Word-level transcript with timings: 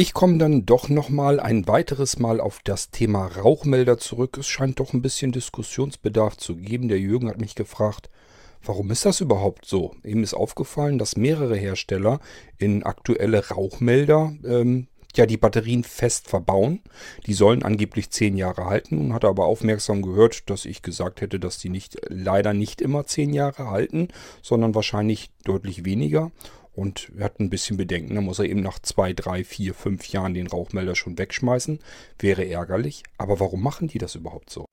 Ich 0.00 0.14
komme 0.14 0.38
dann 0.38 0.64
doch 0.64 0.88
nochmal 0.88 1.40
ein 1.40 1.68
weiteres 1.68 2.18
Mal 2.18 2.40
auf 2.40 2.60
das 2.64 2.90
Thema 2.90 3.26
Rauchmelder 3.26 3.98
zurück. 3.98 4.38
Es 4.38 4.46
scheint 4.46 4.80
doch 4.80 4.94
ein 4.94 5.02
bisschen 5.02 5.30
Diskussionsbedarf 5.30 6.38
zu 6.38 6.56
geben. 6.56 6.88
Der 6.88 6.98
Jürgen 6.98 7.28
hat 7.28 7.38
mich 7.38 7.54
gefragt, 7.54 8.08
warum 8.64 8.90
ist 8.90 9.04
das 9.04 9.20
überhaupt 9.20 9.66
so? 9.66 9.94
Ihm 10.02 10.22
ist 10.22 10.32
aufgefallen, 10.32 10.98
dass 10.98 11.18
mehrere 11.18 11.54
Hersteller 11.54 12.18
in 12.56 12.82
aktuelle 12.82 13.50
Rauchmelder 13.50 14.32
ähm, 14.42 14.86
ja 15.16 15.26
die 15.26 15.36
Batterien 15.36 15.84
fest 15.84 16.28
verbauen. 16.28 16.80
Die 17.26 17.34
sollen 17.34 17.62
angeblich 17.62 18.08
zehn 18.08 18.38
Jahre 18.38 18.64
halten 18.64 18.96
und 18.96 19.12
hat 19.12 19.26
aber 19.26 19.44
aufmerksam 19.44 20.00
gehört, 20.00 20.48
dass 20.48 20.64
ich 20.64 20.80
gesagt 20.80 21.20
hätte, 21.20 21.38
dass 21.38 21.58
die 21.58 21.68
nicht 21.68 21.98
leider 22.08 22.54
nicht 22.54 22.80
immer 22.80 23.04
zehn 23.04 23.34
Jahre 23.34 23.68
halten, 23.68 24.08
sondern 24.40 24.74
wahrscheinlich 24.74 25.30
deutlich 25.44 25.84
weniger. 25.84 26.30
Und 26.72 27.12
er 27.16 27.24
hat 27.24 27.40
ein 27.40 27.50
bisschen 27.50 27.76
Bedenken. 27.76 28.14
Da 28.14 28.20
muss 28.20 28.38
er 28.38 28.46
eben 28.46 28.60
nach 28.60 28.78
zwei, 28.78 29.12
drei, 29.12 29.44
vier, 29.44 29.74
fünf 29.74 30.08
Jahren 30.08 30.34
den 30.34 30.46
Rauchmelder 30.46 30.94
schon 30.94 31.18
wegschmeißen. 31.18 31.80
Wäre 32.18 32.48
ärgerlich. 32.48 33.02
Aber 33.18 33.40
warum 33.40 33.62
machen 33.62 33.88
die 33.88 33.98
das 33.98 34.14
überhaupt 34.14 34.50
so? 34.50 34.66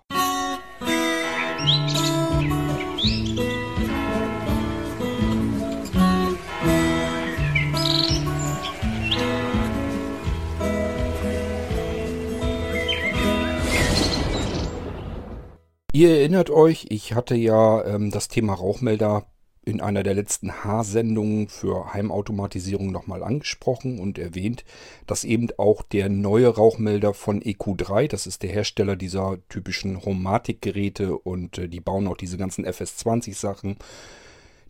Ihr 15.98 16.20
erinnert 16.20 16.52
euch, 16.52 16.86
ich 16.90 17.16
hatte 17.16 17.34
ja 17.34 17.84
ähm, 17.84 18.12
das 18.12 18.28
Thema 18.28 18.54
Rauchmelder 18.54 19.26
in 19.68 19.82
einer 19.82 20.02
der 20.02 20.14
letzten 20.14 20.64
H-Sendungen 20.64 21.50
für 21.50 21.94
Heimautomatisierung 21.94 22.92
nochmal 22.92 23.22
angesprochen 23.22 24.00
und 24.00 24.18
erwähnt, 24.18 24.64
dass 25.08 25.26
eben 25.26 25.50
auch 25.58 25.84
der 25.84 26.08
neue 26.08 26.48
Rauchmelder 26.48 27.14
von 27.14 27.42
EQ3, 27.42 28.08
das 28.08 28.28
ist 28.28 28.44
der 28.44 28.50
Hersteller 28.52 28.96
dieser 28.96 29.38
typischen 29.50 30.04
Homatic-Geräte 30.06 31.18
und 31.18 31.58
äh, 31.58 31.68
die 31.68 31.82
bauen 31.82 32.08
auch 32.08 32.16
diese 32.16 32.38
ganzen 32.38 32.66
FS20-Sachen. 32.66 33.76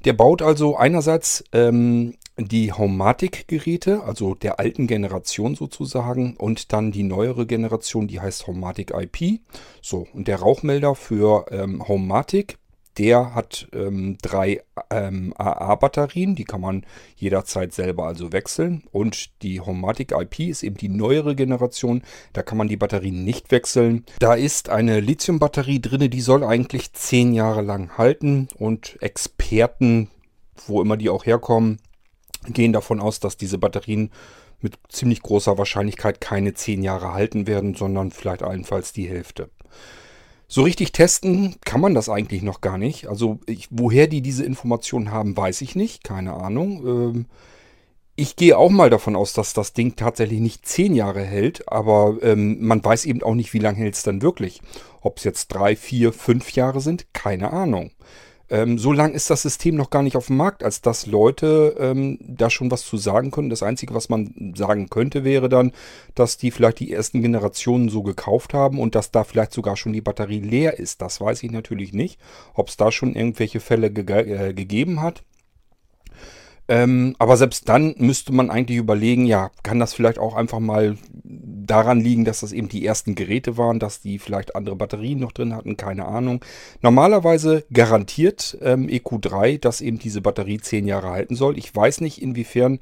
Der 0.06 0.14
baut 0.14 0.42
also 0.42 0.76
einerseits 0.78 1.44
ähm, 1.52 2.16
die 2.38 2.72
Homatic-Geräte, 2.72 4.04
also 4.04 4.34
der 4.34 4.60
alten 4.60 4.88
Generation 4.88 5.56
sozusagen, 5.56 6.36
und 6.38 6.74
dann 6.74 6.92
die 6.92 7.04
neuere 7.04 7.46
Generation, 7.46 8.08
die 8.08 8.20
heißt 8.20 8.48
Homatic 8.48 8.94
IP. 8.96 9.42
So, 9.82 10.08
und 10.14 10.28
der 10.28 10.38
Rauchmelder 10.40 10.96
für 10.96 11.46
ähm, 11.52 11.88
Homatic 11.88 12.58
der 12.98 13.36
hat 13.36 13.68
ähm, 13.74 14.18
drei 14.22 14.64
ähm, 14.90 15.34
AA-Batterien, 15.38 16.36
die 16.36 16.46
kann 16.46 16.62
man 16.62 16.86
jederzeit 17.16 17.74
selber 17.74 18.08
also 18.08 18.32
wechseln. 18.32 18.84
Und 18.92 19.42
die 19.44 19.62
Homatic 19.62 20.12
IP 20.12 20.40
ist 20.40 20.64
eben 20.64 20.78
die 20.78 20.90
neuere 20.90 21.36
Generation, 21.36 22.02
da 22.34 22.42
kann 22.44 22.58
man 22.58 22.68
die 22.68 22.78
Batterien 22.78 23.24
nicht 23.24 23.52
wechseln. 23.52 24.06
Da 24.20 24.34
ist 24.34 24.70
eine 24.70 25.00
Lithium-Batterie 25.00 25.82
drin, 25.82 26.10
die 26.10 26.22
soll 26.22 26.44
eigentlich 26.44 26.94
zehn 26.94 27.34
Jahre 27.34 27.62
lang 27.62 27.98
halten. 27.98 28.48
Und 28.58 28.98
Experten, 29.02 30.10
wo 30.66 30.82
immer 30.82 30.98
die 30.98 31.10
auch 31.10 31.26
herkommen, 31.26 31.80
gehen 32.48 32.74
davon 32.74 33.00
aus, 33.00 33.20
dass 33.20 33.38
diese 33.38 33.58
Batterien 33.58 34.12
mit 34.60 34.78
ziemlich 34.90 35.22
großer 35.22 35.58
Wahrscheinlichkeit 35.58 36.20
keine 36.20 36.54
zehn 36.54 36.82
Jahre 36.82 37.14
halten 37.14 37.46
werden, 37.46 37.76
sondern 37.76 38.12
vielleicht 38.12 38.42
allenfalls 38.42 38.92
die 38.92 39.08
Hälfte. 39.08 39.50
So 40.48 40.64
richtig 40.64 40.94
testen 40.94 41.56
kann 41.66 41.82
man 41.82 41.94
das 41.94 42.08
eigentlich 42.08 42.42
noch 42.42 42.62
gar 42.62 42.78
nicht. 42.78 43.08
Also 43.08 43.40
ich, 43.46 43.68
woher 43.70 44.08
die 44.08 44.22
diese 44.22 44.46
Informationen 44.46 45.12
haben, 45.12 45.36
weiß 45.36 45.62
ich 45.62 45.76
nicht. 45.76 46.04
Keine 46.04 46.36
Ahnung. 46.36 46.88
Ähm, 46.88 47.26
ich 48.16 48.36
gehe 48.36 48.58
auch 48.58 48.72
mal 48.72 48.90
davon 48.90 49.16
aus, 49.16 49.34
dass 49.34 49.54
das 49.54 49.74
Ding 49.74 49.96
tatsächlich 49.96 50.40
nicht 50.40 50.66
zehn 50.66 50.96
Jahre 50.96 51.22
hält, 51.22 51.72
aber 51.72 52.18
ähm, 52.24 52.58
man 52.66 52.84
weiß 52.84 53.06
eben 53.06 53.22
auch 53.22 53.36
nicht, 53.36 53.54
wie 53.54 53.60
lange 53.60 53.78
hält 53.78 53.94
es 53.94 54.04
dann 54.04 54.24
wirklich. 54.24 54.62
Ob 55.02 55.18
es 55.18 55.24
jetzt 55.24 55.50
drei, 55.50 55.76
vier, 55.76 56.12
fünf 56.14 56.54
Jahre 56.54 56.82
sind, 56.82 57.14
keine 57.14 57.54
Ahnung. 57.54 57.92
Ähm, 58.50 58.78
so 58.78 58.94
lang 58.94 59.14
ist 59.14 59.30
das 59.30 59.42
System 59.42 59.76
noch 59.76 59.90
gar 59.90 60.04
nicht 60.04 60.16
auf 60.16 60.28
dem 60.28 60.38
Markt, 60.38 60.64
als 60.64 60.82
dass 60.82 61.06
Leute 61.06 61.76
ähm, 61.80 62.18
da 62.22 62.50
schon 62.50 62.72
was 62.72 62.86
zu 62.86 62.98
sagen 62.98 63.32
können. 63.32 63.50
Das 63.50 63.64
Einzige, 63.64 63.94
was 63.94 64.08
man 64.08 64.54
sagen 64.56 64.90
könnte, 64.90 65.24
wäre 65.24 65.50
dann, 65.50 65.74
dass 66.16 66.38
die 66.38 66.52
vielleicht 66.52 66.80
die 66.80 66.94
ersten 66.94 67.22
Generationen 67.22 67.90
so 67.90 68.04
gekauft 68.04 68.54
haben 68.54 68.80
und 68.80 68.96
dass 68.96 69.12
da 69.12 69.24
vielleicht 69.26 69.52
sogar 69.52 69.76
schon 69.76 69.94
die 69.94 70.02
Batterie 70.02 70.40
leer 70.40 70.80
ist. 70.80 71.02
Das 71.02 71.20
weiß 71.20 71.44
ich 71.44 71.52
natürlich 71.52 71.92
nicht, 71.94 72.20
ob 72.54 72.70
es 72.70 72.78
da 72.78 72.92
schon 72.92 73.16
irgendwelche 73.16 73.60
Fälle 73.60 73.92
ge 73.92 74.06
äh, 74.08 74.54
gegeben 74.54 75.02
hat. 75.02 75.24
Ähm, 76.70 77.16
aber 77.18 77.38
selbst 77.38 77.70
dann 77.70 77.96
müsste 77.98 78.34
man 78.34 78.50
eigentlich 78.50 78.78
überlegen, 78.78 79.26
ja, 79.26 79.52
kann 79.64 79.80
das 79.80 79.94
vielleicht 79.94 80.20
auch 80.20 80.36
einfach 80.36 80.60
mal 80.60 80.98
daran 81.68 82.02
liegen, 82.02 82.26
dass 82.26 82.40
das 82.40 82.52
eben 82.52 82.70
die 82.70 82.86
ersten 82.86 83.16
Geräte 83.16 83.58
waren, 83.58 83.80
dass 83.80 84.02
die 84.02 84.20
vielleicht 84.20 84.56
andere 84.56 84.76
Batterien 84.76 85.20
noch 85.20 85.32
drin 85.32 85.56
hatten, 85.56 85.78
keine 85.78 86.06
Ahnung. 86.06 86.44
Normalerweise 86.82 87.66
garantiert 87.72 88.58
ähm, 88.62 88.88
EQ3, 88.88 89.60
dass 89.60 89.82
eben 89.82 90.00
diese 90.00 90.22
Batterie 90.22 90.60
zehn 90.60 90.88
Jahre 90.88 91.10
halten 91.10 91.36
soll. 91.36 91.58
Ich 91.58 91.76
weiß 91.76 92.02
nicht, 92.02 92.22
inwiefern 92.22 92.80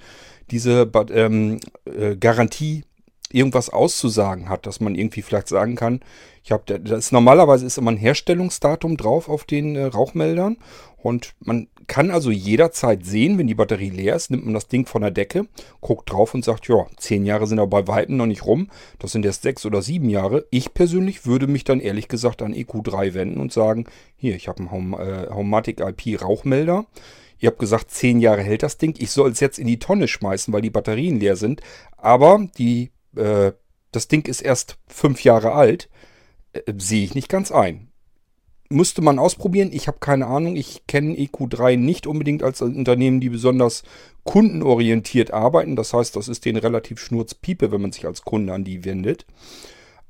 diese 0.52 0.90
ähm, 1.12 1.60
äh, 1.86 2.16
Garantie 2.16 2.84
irgendwas 3.32 3.70
auszusagen 3.70 4.50
hat, 4.50 4.66
dass 4.66 4.80
man 4.80 4.96
irgendwie 4.96 5.22
vielleicht 5.22 5.48
sagen 5.48 5.76
kann, 5.76 6.00
ich 6.44 6.52
habe 6.52 6.80
das 6.80 7.12
normalerweise 7.12 7.66
ist 7.66 7.78
immer 7.78 7.92
ein 7.92 7.98
Herstellungsdatum 7.98 8.98
drauf 8.98 9.30
auf 9.30 9.46
den 9.46 9.76
äh, 9.76 9.86
Rauchmeldern 9.86 10.58
und 10.98 11.34
man 11.40 11.68
kann 11.88 12.12
also 12.12 12.32
jederzeit 12.32 13.06
sehen, 13.06 13.38
wenn 13.38 13.48
die 13.48 13.56
Batterie 13.56 13.90
leer 13.90 14.16
ist, 14.16 14.32
nimmt 14.32 14.46
man 14.46 14.54
das 14.54 14.68
Ding 14.68 14.86
von 14.86 15.02
der 15.02 15.12
Decke, 15.12 15.48
guckt 15.82 16.12
drauf 16.12 16.34
und 16.34 16.44
sagt, 16.46 16.68
ja, 16.68 16.86
zehn 16.98 17.26
Jahre 17.26 17.48
sind 17.48 17.60
aber 17.60 17.84
bei 17.84 17.88
Weitem 17.88 18.18
noch 18.18 18.26
nicht 18.26 18.46
rum, 18.46 18.70
das 19.00 19.12
sind 19.12 19.26
erst 19.26 19.44
sechs 19.44 19.66
oder 19.66 19.82
sieben 19.82 20.10
Jahre. 20.10 20.46
Ich 20.52 20.74
persönlich 20.74 21.26
würde 21.26 21.48
mich 21.48 21.64
dann 21.64 21.80
ehrlich 21.80 22.08
gesagt 22.08 22.42
an 22.42 22.54
EQ3 22.54 23.14
wenden 23.14 23.40
und 23.40 23.54
sagen, 23.54 23.86
hier, 24.16 24.36
ich 24.36 24.48
habe 24.48 24.60
einen 24.60 24.72
Home, 24.72 24.98
äh, 24.98 25.34
Homematic 25.34 25.80
IP 25.80 26.22
Rauchmelder. 26.22 26.86
Ihr 27.40 27.50
habt 27.50 27.60
gesagt, 27.60 27.92
zehn 27.92 28.20
Jahre 28.20 28.42
hält 28.42 28.64
das 28.64 28.78
Ding. 28.78 28.96
Ich 28.98 29.12
soll 29.12 29.32
es 29.32 29.40
jetzt 29.40 29.60
in 29.60 29.68
die 29.68 29.80
Tonne 29.80 30.08
schmeißen, 30.08 30.54
weil 30.54 30.62
die 30.62 30.70
Batterien 30.70 31.20
leer 31.20 31.36
sind. 31.36 31.62
Aber 31.98 32.48
die 32.58 32.92
äh, 33.16 33.52
das 33.96 34.08
Ding 34.08 34.28
ist 34.28 34.42
erst 34.42 34.78
fünf 34.88 35.24
Jahre 35.24 35.54
alt, 35.54 35.90
äh, 36.54 36.62
sehe 36.78 37.04
ich 37.04 37.16
nicht 37.16 37.30
ganz 37.30 37.52
ein. 37.52 37.85
Müsste 38.76 39.02
man 39.02 39.20
ausprobieren. 39.20 39.70
Ich 39.72 39.88
habe 39.88 40.00
keine 40.02 40.28
Ahnung. 40.28 40.58
Ich 40.58 40.86
kenne 40.86 41.16
EQ3 41.16 41.78
nicht 41.78 42.08
unbedingt 42.08 42.44
als 42.44 42.62
Unternehmen, 42.62 43.22
die 43.22 43.30
besonders 43.30 43.84
kundenorientiert 44.26 45.32
arbeiten. 45.32 45.78
Das 45.78 45.94
heißt, 45.94 46.14
das 46.18 46.28
ist 46.28 46.44
denen 46.44 46.58
relativ 46.58 47.00
schnurzpiepe, 47.00 47.72
wenn 47.72 47.80
man 47.80 47.94
sich 47.94 48.06
als 48.06 48.24
Kunde 48.24 48.52
an 48.52 48.66
die 48.66 48.84
wendet. 48.84 49.26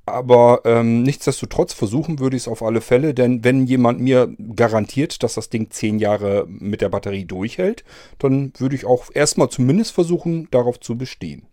Aber 0.07 0.61
ähm, 0.65 1.03
nichtsdestotrotz 1.03 1.73
versuchen 1.73 2.17
würde 2.17 2.37
ich 2.37 2.43
es 2.43 2.47
auf 2.47 2.63
alle 2.63 2.81
Fälle, 2.81 3.13
denn 3.13 3.43
wenn 3.43 3.67
jemand 3.67 4.01
mir 4.01 4.35
garantiert, 4.55 5.21
dass 5.21 5.35
das 5.35 5.51
Ding 5.51 5.69
zehn 5.69 5.99
Jahre 5.99 6.47
mit 6.47 6.81
der 6.81 6.89
Batterie 6.89 7.25
durchhält, 7.25 7.83
dann 8.17 8.51
würde 8.57 8.75
ich 8.75 8.85
auch 8.85 9.11
erstmal 9.13 9.49
zumindest 9.49 9.91
versuchen, 9.91 10.47
darauf 10.49 10.79
zu 10.79 10.97
bestehen. 10.97 11.45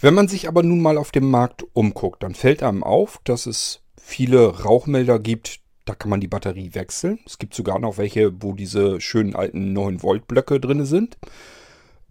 Wenn 0.00 0.14
man 0.14 0.26
sich 0.26 0.48
aber 0.48 0.64
nun 0.64 0.80
mal 0.80 0.98
auf 0.98 1.12
dem 1.12 1.30
Markt 1.30 1.64
umguckt, 1.72 2.24
dann 2.24 2.34
fällt 2.34 2.64
einem 2.64 2.82
auf, 2.82 3.20
dass 3.22 3.46
es 3.46 3.82
viele 3.96 4.62
Rauchmelder 4.64 5.20
gibt, 5.20 5.60
da 5.86 5.94
kann 5.94 6.10
man 6.10 6.20
die 6.20 6.28
Batterie 6.28 6.74
wechseln. 6.74 7.20
Es 7.24 7.38
gibt 7.38 7.54
sogar 7.54 7.78
noch 7.78 7.96
welche, 7.96 8.42
wo 8.42 8.52
diese 8.52 9.00
schönen 9.00 9.34
alten 9.34 9.72
9 9.72 10.02
Volt 10.02 10.26
Blöcke 10.28 10.60
drin 10.60 10.84
sind. 10.84 11.16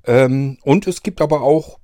Ähm, 0.06 0.58
und 0.64 0.88
es 0.88 1.04
gibt 1.04 1.22
aber 1.22 1.42
auch 1.42 1.80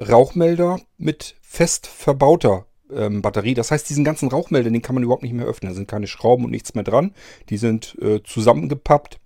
Rauchmelder 0.00 0.80
mit 0.96 1.36
fest 1.42 1.86
verbauter 1.86 2.66
ähm, 2.90 3.20
Batterie. 3.20 3.54
Das 3.54 3.70
heißt, 3.70 3.88
diesen 3.88 4.04
ganzen 4.04 4.30
Rauchmelder, 4.30 4.70
den 4.70 4.80
kann 4.80 4.94
man 4.94 5.04
überhaupt 5.04 5.22
nicht 5.22 5.34
mehr 5.34 5.46
öffnen. 5.46 5.70
Da 5.70 5.76
sind 5.76 5.86
keine 5.86 6.06
Schrauben 6.06 6.46
und 6.46 6.50
nichts 6.50 6.74
mehr 6.74 6.84
dran. 6.84 7.12
Die 7.50 7.58
sind 7.58 7.96
äh, 8.00 8.22
zusammengepappt. 8.24 9.20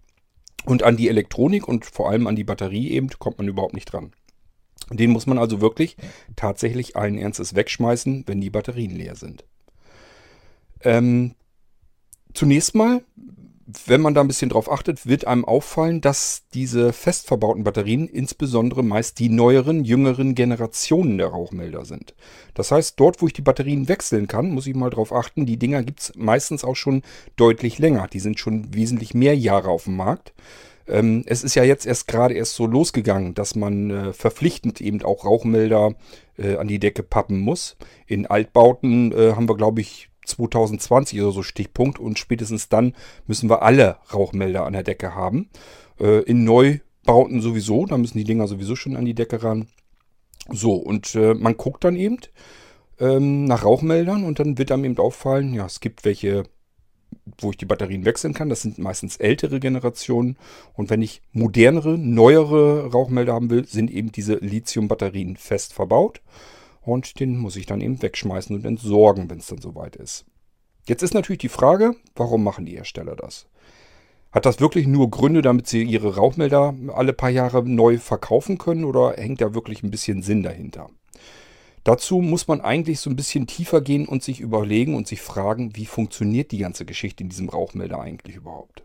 Und 0.65 0.83
an 0.83 0.97
die 0.97 1.09
Elektronik 1.09 1.67
und 1.67 1.85
vor 1.87 2.11
allem 2.11 2.27
an 2.27 2.37
die 2.37 2.45
Batterie 2.45 2.91
eben 2.91 3.09
kommt 3.19 3.39
man 3.39 3.49
überhaupt 3.49 3.75
nicht 3.75 3.93
dran. 3.93 4.13
Den 4.91 5.11
muss 5.11 5.27
man 5.27 5.39
also 5.39 5.61
wirklich 5.61 5.97
tatsächlich 6.37 6.97
allen 6.97 7.19
Ernstes 7.19 7.55
wegschmeißen, 7.55 8.25
wenn 8.27 8.41
die 8.41 8.51
Batterien 8.51 8.95
leer 8.95 9.17
sind. 9.17 9.45
Ähm, 10.83 11.35
zunächst 12.35 12.75
mal, 12.75 13.03
wenn 13.87 14.01
man 14.01 14.15
da 14.15 14.21
ein 14.21 14.29
bisschen 14.29 14.51
drauf 14.51 14.71
achtet, 14.71 15.07
wird 15.07 15.27
einem 15.27 15.45
auffallen, 15.45 16.01
dass 16.01 16.45
diese 16.53 16.93
fest 16.93 17.27
verbauten 17.27 17.65
Batterien 17.65 18.09
insbesondere 18.09 18.83
meist 18.83 19.19
die 19.19 19.29
neueren, 19.29 19.85
jüngeren 19.85 20.35
Generationen 20.35 21.19
der 21.19 21.29
Rauchmelder 21.29 21.85
sind. 21.85 22.15
Das 22.55 22.71
heißt, 22.71 22.99
dort, 22.99 23.23
wo 23.23 23.27
ich 23.27 23.33
die 23.33 23.43
Batterien 23.43 23.89
wechseln 23.89 24.27
kann, 24.27 24.51
muss 24.51 24.67
ich 24.67 24.75
mal 24.75 24.91
drauf 24.91 25.13
achten, 25.13 25.47
die 25.47 25.59
Dinger 25.59 25.83
gibt 25.83 26.01
es 26.01 26.13
meistens 26.17 26.65
auch 26.65 26.77
schon 26.77 27.03
deutlich 27.37 27.79
länger. 27.79 28.09
Die 28.09 28.21
sind 28.21 28.39
schon 28.39 28.75
wesentlich 28.75 29.15
mehr 29.15 29.37
Jahre 29.37 29.69
auf 29.69 29.85
dem 29.85 29.97
Markt. 29.97 30.33
Ähm, 30.89 31.23
es 31.27 31.45
ist 31.45 31.55
ja 31.55 31.65
jetzt 31.65 31.87
erst 31.87 32.09
gerade 32.09 32.35
erst 32.35 32.55
so 32.55 32.67
losgegangen, 32.67 33.35
dass 33.35 33.55
man 33.55 33.91
äh, 33.91 34.13
verpflichtend 34.13 34.81
eben 34.81 35.03
auch 35.03 35.25
Rauchmelder 35.25 35.95
äh, 36.37 36.57
an 36.57 36.69
die 36.69 36.81
Decke 36.81 37.03
pappen 37.03 37.39
muss. 37.39 37.77
In 38.07 38.27
Altbauten 38.27 39.13
äh, 39.13 39.33
haben 39.35 39.49
wir, 39.49 39.57
glaube 39.57 39.81
ich, 39.81 40.09
2020 40.25 41.21
oder 41.21 41.33
so 41.33 41.43
Stichpunkt 41.43 41.99
und 41.99 42.19
spätestens 42.19 42.69
dann 42.69 42.95
müssen 43.27 43.51
wir 43.51 43.63
alle 43.63 43.97
Rauchmelder 44.13 44.65
an 44.65 44.73
der 44.73 44.83
Decke 44.83 45.15
haben. 45.15 45.51
Äh, 46.01 46.23
in 46.23 46.45
Neubauten 46.45 47.41
sowieso, 47.41 47.87
da 47.87 47.99
müssen 47.99 48.19
die 48.19 48.25
Dinger 48.25 48.47
sowieso 48.49 48.77
schon 48.77 48.97
an 48.97 49.05
die 49.05 49.15
Decke 49.15 49.43
ran. 49.43 49.67
So, 50.51 50.75
und 50.75 51.15
äh, 51.15 51.35
man 51.35 51.57
guckt 51.57 51.85
dann 51.85 51.97
eben 51.97 52.19
ähm, 52.99 53.45
nach 53.45 53.65
Rauchmeldern 53.65 54.25
und 54.25 54.39
dann 54.39 54.59
wird 54.59 54.73
einem 54.73 54.85
eben 54.85 54.99
auffallen, 54.99 55.55
ja, 55.55 55.67
es 55.67 55.81
gibt 55.81 56.05
welche, 56.05 56.45
wo 57.39 57.51
ich 57.51 57.57
die 57.57 57.67
Batterien 57.67 58.05
wechseln 58.05 58.35
kann. 58.35 58.49
Das 58.49 58.63
sind 58.63 58.79
meistens 58.79 59.17
ältere 59.17 59.61
Generationen. 59.61 60.37
Und 60.75 60.91
wenn 60.91 61.03
ich 61.03 61.23
modernere, 61.33 61.99
neuere 61.99 62.91
Rauchmelder 62.93 63.35
haben 63.35 63.51
will, 63.51 63.67
sind 63.67 63.91
eben 63.91 64.13
diese 64.13 64.35
Lithium-Batterien 64.35 65.37
fest 65.37 65.73
verbaut. 65.73 66.21
Und 66.83 67.21
den 67.21 67.37
muss 67.37 67.57
ich 67.57 67.67
dann 67.67 67.81
eben 67.81 68.03
wegschmeißen 68.03 68.55
und 68.55 68.67
entsorgen, 68.67 69.31
wenn 69.31 69.39
es 69.39 69.47
dann 69.47 69.61
soweit 69.61 69.97
ist. 69.97 70.25
Jetzt 70.87 71.03
ist 71.03 71.15
natürlich 71.15 71.41
die 71.41 71.49
Frage, 71.49 71.95
warum 72.17 72.43
machen 72.43 72.67
die 72.67 72.77
Hersteller 72.77 73.15
das? 73.15 73.47
Hat 74.33 74.47
das 74.47 74.61
wirklich 74.61 74.87
nur 74.87 75.11
Gründe, 75.11 75.43
damit 75.43 75.67
sie 75.67 75.83
ihre 75.83 76.17
Rauchmelder 76.17 76.75
alle 76.95 77.13
paar 77.13 77.31
Jahre 77.31 77.63
neu 77.63 77.99
verkaufen 77.99 78.59
können 78.59 78.85
oder 78.85 79.15
hängt 79.17 79.41
da 79.41 79.55
wirklich 79.55 79.83
ein 79.83 79.91
bisschen 79.91 80.23
Sinn 80.23 80.43
dahinter? 80.43 80.91
Dazu 81.85 82.21
muss 82.21 82.49
man 82.49 82.61
eigentlich 82.61 83.01
so 83.01 83.11
ein 83.11 83.17
bisschen 83.17 83.47
tiefer 83.47 83.81
gehen 83.81 84.07
und 84.07 84.23
sich 84.23 84.41
überlegen 84.41 84.95
und 84.95 85.07
sich 85.07 85.21
fragen, 85.21 85.77
wie 85.77 85.87
funktioniert 85.87 86.51
die 86.51 86.59
ganze 86.59 86.85
Geschichte 86.85 87.23
in 87.23 87.29
diesem 87.29 87.49
Rauchmelder 87.49 88.01
eigentlich 88.01 88.37
überhaupt? 88.37 88.85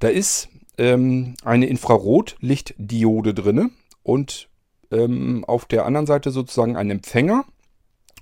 Da 0.00 0.08
ist 0.08 0.48
ähm, 0.76 1.34
eine 1.44 1.66
Infrarotlichtdiode 1.66 3.32
drinne 3.32 3.70
und 4.02 4.48
ähm, 4.94 5.44
auf 5.44 5.66
der 5.66 5.84
anderen 5.84 6.06
Seite 6.06 6.30
sozusagen 6.30 6.76
ein 6.76 6.90
Empfänger. 6.90 7.44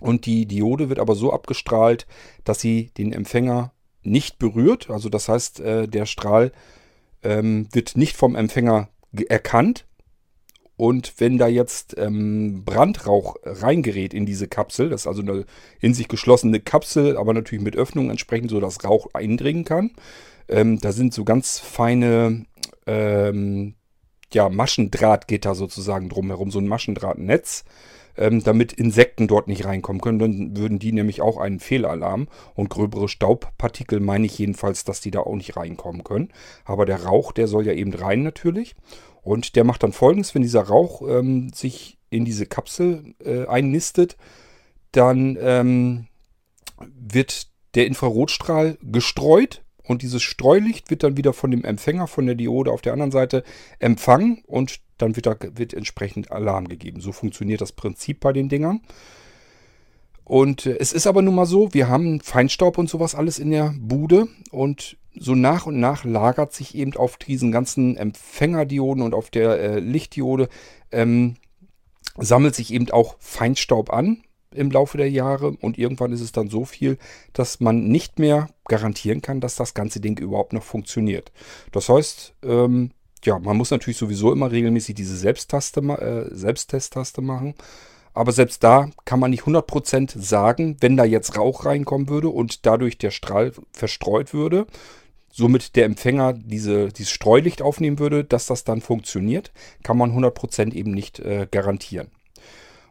Und 0.00 0.26
die 0.26 0.46
Diode 0.46 0.88
wird 0.88 0.98
aber 0.98 1.14
so 1.14 1.32
abgestrahlt, 1.32 2.06
dass 2.44 2.60
sie 2.60 2.90
den 2.98 3.12
Empfänger 3.12 3.72
nicht 4.02 4.38
berührt. 4.38 4.90
Also 4.90 5.08
das 5.08 5.28
heißt, 5.28 5.60
äh, 5.60 5.86
der 5.86 6.06
Strahl 6.06 6.50
ähm, 7.22 7.68
wird 7.72 7.96
nicht 7.96 8.16
vom 8.16 8.34
Empfänger 8.34 8.88
erkannt. 9.28 9.86
Und 10.76 11.14
wenn 11.18 11.38
da 11.38 11.46
jetzt 11.46 11.96
ähm, 11.98 12.64
Brandrauch 12.64 13.36
reingerät 13.44 14.14
in 14.14 14.26
diese 14.26 14.48
Kapsel, 14.48 14.88
das 14.88 15.02
ist 15.02 15.06
also 15.06 15.22
eine 15.22 15.44
in 15.80 15.94
sich 15.94 16.08
geschlossene 16.08 16.58
Kapsel, 16.58 17.16
aber 17.16 17.34
natürlich 17.34 17.62
mit 17.62 17.76
Öffnung 17.76 18.10
entsprechend, 18.10 18.50
so 18.50 18.58
dass 18.58 18.82
Rauch 18.82 19.08
eindringen 19.12 19.64
kann. 19.64 19.92
Ähm, 20.48 20.80
da 20.80 20.90
sind 20.90 21.14
so 21.14 21.24
ganz 21.24 21.60
feine 21.60 22.46
ähm, 22.86 23.74
ja, 24.34 24.48
Maschendrahtgitter 24.48 25.54
sozusagen 25.54 26.08
drumherum, 26.08 26.50
so 26.50 26.58
ein 26.58 26.68
Maschendrahtnetz, 26.68 27.64
ähm, 28.16 28.42
damit 28.42 28.72
Insekten 28.72 29.28
dort 29.28 29.48
nicht 29.48 29.64
reinkommen 29.64 30.00
können. 30.00 30.18
Dann 30.18 30.56
würden 30.56 30.78
die 30.78 30.92
nämlich 30.92 31.20
auch 31.20 31.38
einen 31.38 31.60
Fehlalarm 31.60 32.28
und 32.54 32.70
gröbere 32.70 33.08
Staubpartikel 33.08 34.00
meine 34.00 34.26
ich 34.26 34.38
jedenfalls, 34.38 34.84
dass 34.84 35.00
die 35.00 35.10
da 35.10 35.20
auch 35.20 35.36
nicht 35.36 35.56
reinkommen 35.56 36.04
können. 36.04 36.30
Aber 36.64 36.86
der 36.86 37.04
Rauch, 37.04 37.32
der 37.32 37.48
soll 37.48 37.66
ja 37.66 37.72
eben 37.72 37.94
rein 37.94 38.22
natürlich. 38.22 38.74
Und 39.22 39.56
der 39.56 39.64
macht 39.64 39.82
dann 39.82 39.92
folgendes, 39.92 40.34
wenn 40.34 40.42
dieser 40.42 40.62
Rauch 40.62 41.02
ähm, 41.08 41.50
sich 41.54 41.98
in 42.10 42.24
diese 42.24 42.46
Kapsel 42.46 43.14
äh, 43.24 43.46
einnistet, 43.46 44.16
dann 44.90 45.38
ähm, 45.40 46.06
wird 46.94 47.48
der 47.74 47.86
Infrarotstrahl 47.86 48.76
gestreut 48.82 49.61
und 49.84 50.02
dieses 50.02 50.22
Streulicht 50.22 50.90
wird 50.90 51.02
dann 51.02 51.16
wieder 51.16 51.32
von 51.32 51.50
dem 51.50 51.64
Empfänger 51.64 52.06
von 52.06 52.26
der 52.26 52.34
Diode 52.34 52.70
auf 52.70 52.82
der 52.82 52.92
anderen 52.92 53.10
Seite 53.10 53.42
empfangen 53.78 54.42
und 54.46 54.80
dann 54.98 55.16
wird, 55.16 55.26
da, 55.26 55.36
wird 55.54 55.74
entsprechend 55.74 56.30
Alarm 56.30 56.68
gegeben. 56.68 57.00
So 57.00 57.12
funktioniert 57.12 57.60
das 57.60 57.72
Prinzip 57.72 58.20
bei 58.20 58.32
den 58.32 58.48
Dingern. 58.48 58.80
Und 60.24 60.66
äh, 60.66 60.76
es 60.78 60.92
ist 60.92 61.06
aber 61.06 61.22
nun 61.22 61.34
mal 61.34 61.46
so, 61.46 61.74
wir 61.74 61.88
haben 61.88 62.20
Feinstaub 62.20 62.78
und 62.78 62.88
sowas 62.88 63.14
alles 63.14 63.38
in 63.38 63.50
der 63.50 63.74
Bude 63.78 64.28
und 64.50 64.96
so 65.14 65.34
nach 65.34 65.66
und 65.66 65.78
nach 65.78 66.04
lagert 66.04 66.52
sich 66.52 66.74
eben 66.74 66.96
auf 66.96 67.16
diesen 67.16 67.52
ganzen 67.52 67.96
Empfängerdioden 67.96 69.02
und 69.02 69.14
auf 69.14 69.30
der 69.30 69.58
äh, 69.60 69.78
Lichtdiode 69.80 70.48
ähm, 70.90 71.34
sammelt 72.16 72.54
sich 72.54 72.72
eben 72.72 72.90
auch 72.90 73.16
Feinstaub 73.18 73.92
an 73.92 74.22
im 74.54 74.70
Laufe 74.70 74.98
der 74.98 75.10
Jahre 75.10 75.50
und 75.60 75.78
irgendwann 75.78 76.12
ist 76.12 76.20
es 76.20 76.32
dann 76.32 76.48
so 76.48 76.64
viel, 76.64 76.98
dass 77.32 77.60
man 77.60 77.88
nicht 77.88 78.18
mehr 78.18 78.48
garantieren 78.68 79.22
kann, 79.22 79.40
dass 79.40 79.56
das 79.56 79.74
ganze 79.74 80.00
Ding 80.00 80.18
überhaupt 80.18 80.52
noch 80.52 80.62
funktioniert. 80.62 81.32
Das 81.72 81.88
heißt, 81.88 82.34
ähm, 82.44 82.90
ja, 83.24 83.38
man 83.38 83.56
muss 83.56 83.70
natürlich 83.70 83.98
sowieso 83.98 84.32
immer 84.32 84.50
regelmäßig 84.50 84.94
diese 84.94 85.16
Selbsttaste, 85.16 85.80
äh, 85.80 86.34
Selbsttesttaste 86.34 87.20
machen. 87.20 87.54
Aber 88.14 88.32
selbst 88.32 88.62
da 88.62 88.90
kann 89.04 89.20
man 89.20 89.30
nicht 89.30 89.44
100% 89.44 90.18
sagen, 90.18 90.76
wenn 90.80 90.96
da 90.96 91.04
jetzt 91.04 91.38
Rauch 91.38 91.64
reinkommen 91.64 92.08
würde 92.08 92.28
und 92.28 92.66
dadurch 92.66 92.98
der 92.98 93.10
Strahl 93.10 93.52
verstreut 93.72 94.34
würde, 94.34 94.66
somit 95.30 95.76
der 95.76 95.86
Empfänger 95.86 96.34
diese, 96.34 96.88
dieses 96.88 97.10
Streulicht 97.10 97.62
aufnehmen 97.62 97.98
würde, 97.98 98.22
dass 98.22 98.46
das 98.46 98.64
dann 98.64 98.82
funktioniert, 98.82 99.50
kann 99.82 99.96
man 99.96 100.12
100% 100.12 100.74
eben 100.74 100.92
nicht 100.92 101.20
äh, 101.20 101.48
garantieren. 101.50 102.08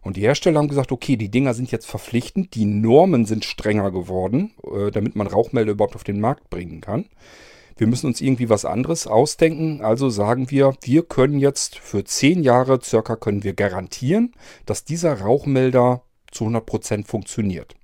Und 0.01 0.18
die 0.18 0.21
Hersteller 0.21 0.59
haben 0.59 0.68
gesagt, 0.68 0.92
okay, 0.92 1.15
die 1.15 1.30
Dinger 1.30 1.53
sind 1.53 1.71
jetzt 1.71 1.86
verpflichtend, 1.86 2.56
die 2.56 2.65
Normen 2.65 3.25
sind 3.25 3.45
strenger 3.45 3.92
geworden, 3.92 4.51
äh, 4.63 4.92
damit 4.92 5.15
man 5.15 5.27
Rauchmelder 5.27 5.74
überhaupt 5.74 5.95
auf 5.95 6.03
den 6.03 6.19
Markt 6.19 6.50
bringen 6.50 6.81
kann. 6.81 7.06
Wir 7.77 7.88
müssen 7.88 8.07
uns 8.07 8.21
irgendwie 8.21 8.50
was 8.50 8.65
anderes 8.65 9.07
ausdenken. 9.07 9.81
Also 9.81 10.09
sagen 10.09 10.51
wir, 10.51 10.75
wir 10.81 11.03
können 11.03 11.39
jetzt 11.39 11.77
für 11.77 12.03
10 12.03 12.44
Jahre 12.44 12.80
circa 12.81 13.15
können 13.15 13.44
wir 13.44 13.53
garantieren, 13.53 14.33
dass 14.65 14.83
dieser 14.83 15.21
Rauchmelder 15.21 16.04
zu 16.31 16.45
100% 16.45 17.06
funktioniert. 17.06 17.75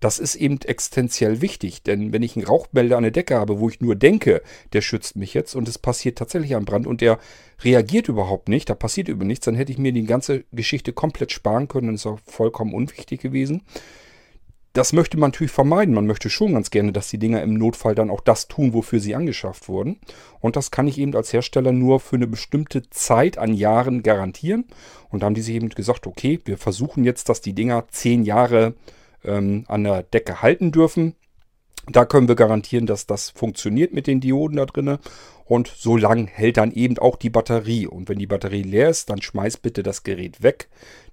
Das 0.00 0.18
ist 0.18 0.34
eben 0.34 0.58
existenziell 0.62 1.42
wichtig, 1.42 1.82
denn 1.82 2.12
wenn 2.12 2.22
ich 2.22 2.34
einen 2.34 2.46
Rauchmelder 2.46 2.96
an 2.96 3.02
der 3.02 3.12
Decke 3.12 3.36
habe, 3.36 3.60
wo 3.60 3.68
ich 3.68 3.80
nur 3.80 3.94
denke, 3.94 4.42
der 4.72 4.80
schützt 4.80 5.14
mich 5.14 5.34
jetzt 5.34 5.54
und 5.54 5.68
es 5.68 5.78
passiert 5.78 6.16
tatsächlich 6.18 6.56
ein 6.56 6.64
Brand 6.64 6.86
und 6.86 7.02
der 7.02 7.18
reagiert 7.62 8.08
überhaupt 8.08 8.48
nicht, 8.48 8.70
da 8.70 8.74
passiert 8.74 9.08
über 9.08 9.26
nichts, 9.26 9.44
dann 9.44 9.54
hätte 9.54 9.72
ich 9.72 9.78
mir 9.78 9.92
die 9.92 10.04
ganze 10.04 10.44
Geschichte 10.52 10.94
komplett 10.94 11.32
sparen 11.32 11.68
können, 11.68 11.88
dann 11.88 11.94
ist 11.96 12.06
auch 12.06 12.18
vollkommen 12.24 12.72
unwichtig 12.72 13.20
gewesen. 13.20 13.62
Das 14.72 14.92
möchte 14.92 15.18
man 15.18 15.30
natürlich 15.30 15.50
vermeiden. 15.50 15.94
Man 15.94 16.06
möchte 16.06 16.30
schon 16.30 16.54
ganz 16.54 16.70
gerne, 16.70 16.92
dass 16.92 17.08
die 17.08 17.18
Dinger 17.18 17.42
im 17.42 17.54
Notfall 17.54 17.96
dann 17.96 18.08
auch 18.08 18.20
das 18.20 18.46
tun, 18.46 18.72
wofür 18.72 19.00
sie 19.00 19.16
angeschafft 19.16 19.68
wurden. 19.68 19.98
Und 20.38 20.54
das 20.54 20.70
kann 20.70 20.86
ich 20.86 20.96
eben 20.98 21.14
als 21.16 21.32
Hersteller 21.32 21.72
nur 21.72 21.98
für 21.98 22.14
eine 22.14 22.28
bestimmte 22.28 22.88
Zeit 22.88 23.36
an 23.36 23.52
Jahren 23.52 24.04
garantieren. 24.04 24.66
Und 25.08 25.20
da 25.20 25.26
haben 25.26 25.34
die 25.34 25.40
sich 25.40 25.56
eben 25.56 25.70
gesagt, 25.70 26.06
okay, 26.06 26.38
wir 26.44 26.56
versuchen 26.56 27.02
jetzt, 27.02 27.28
dass 27.28 27.40
die 27.40 27.52
Dinger 27.52 27.86
zehn 27.88 28.22
Jahre 28.22 28.74
ähm, 29.24 29.64
an 29.68 29.84
der 29.84 30.02
Decke 30.02 30.42
halten 30.42 30.72
dürfen. 30.72 31.14
Da 31.88 32.04
können 32.04 32.28
wir 32.28 32.36
garantieren, 32.36 32.86
dass 32.86 33.06
das 33.06 33.30
funktioniert 33.30 33.92
mit 33.92 34.06
den 34.06 34.20
Dioden 34.20 34.56
da 34.56 34.66
drinne. 34.66 35.00
Und 35.44 35.66
so 35.66 35.96
lang 35.96 36.28
hält 36.28 36.58
dann 36.58 36.72
eben 36.72 36.98
auch 36.98 37.16
die 37.16 37.30
Batterie. 37.30 37.86
Und 37.86 38.08
wenn 38.08 38.18
die 38.18 38.26
Batterie 38.26 38.62
leer 38.62 38.88
ist, 38.88 39.10
dann 39.10 39.20
schmeiß 39.20 39.56
bitte 39.56 39.82
das 39.82 40.04
Gerät 40.04 40.42
weg. 40.42 40.68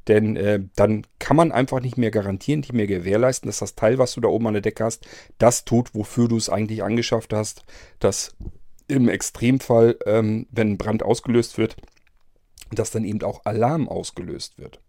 Denn 0.08 0.36
äh, 0.36 0.60
dann 0.76 1.08
kann 1.20 1.36
man 1.36 1.52
einfach 1.52 1.82
nicht 1.82 1.98
mehr 1.98 2.12
garantieren, 2.12 2.60
nicht 2.60 2.74
mehr 2.74 2.88
gewährleisten, 2.88 3.48
dass 3.48 3.60
das 3.60 3.76
Teil, 3.76 3.98
was 3.98 4.14
du 4.14 4.22
da 4.22 4.28
oben 4.28 4.48
an 4.48 4.54
der 4.54 4.62
Decke 4.62 4.84
hast, 4.84 5.08
das 5.38 5.66
tut, 5.66 5.96
wofür 5.96 6.28
du 6.28 6.38
es 6.38 6.50
eigentlich 6.50 6.84
angeschafft 6.84 7.34
hast. 7.34 7.66
Dass 8.00 8.36
im 8.88 9.10
Extremfall, 9.10 9.98
ähm, 10.06 10.48
wenn 10.52 10.74
ein 10.74 10.78
Brand 10.78 11.04
ausgelöst 11.04 11.58
wird, 11.58 11.76
dass 12.72 12.92
dann 12.92 13.06
eben 13.06 13.24
auch 13.24 13.42
Alarm 13.46 13.90
ausgelöst 13.90 14.60
wird. 14.60 14.80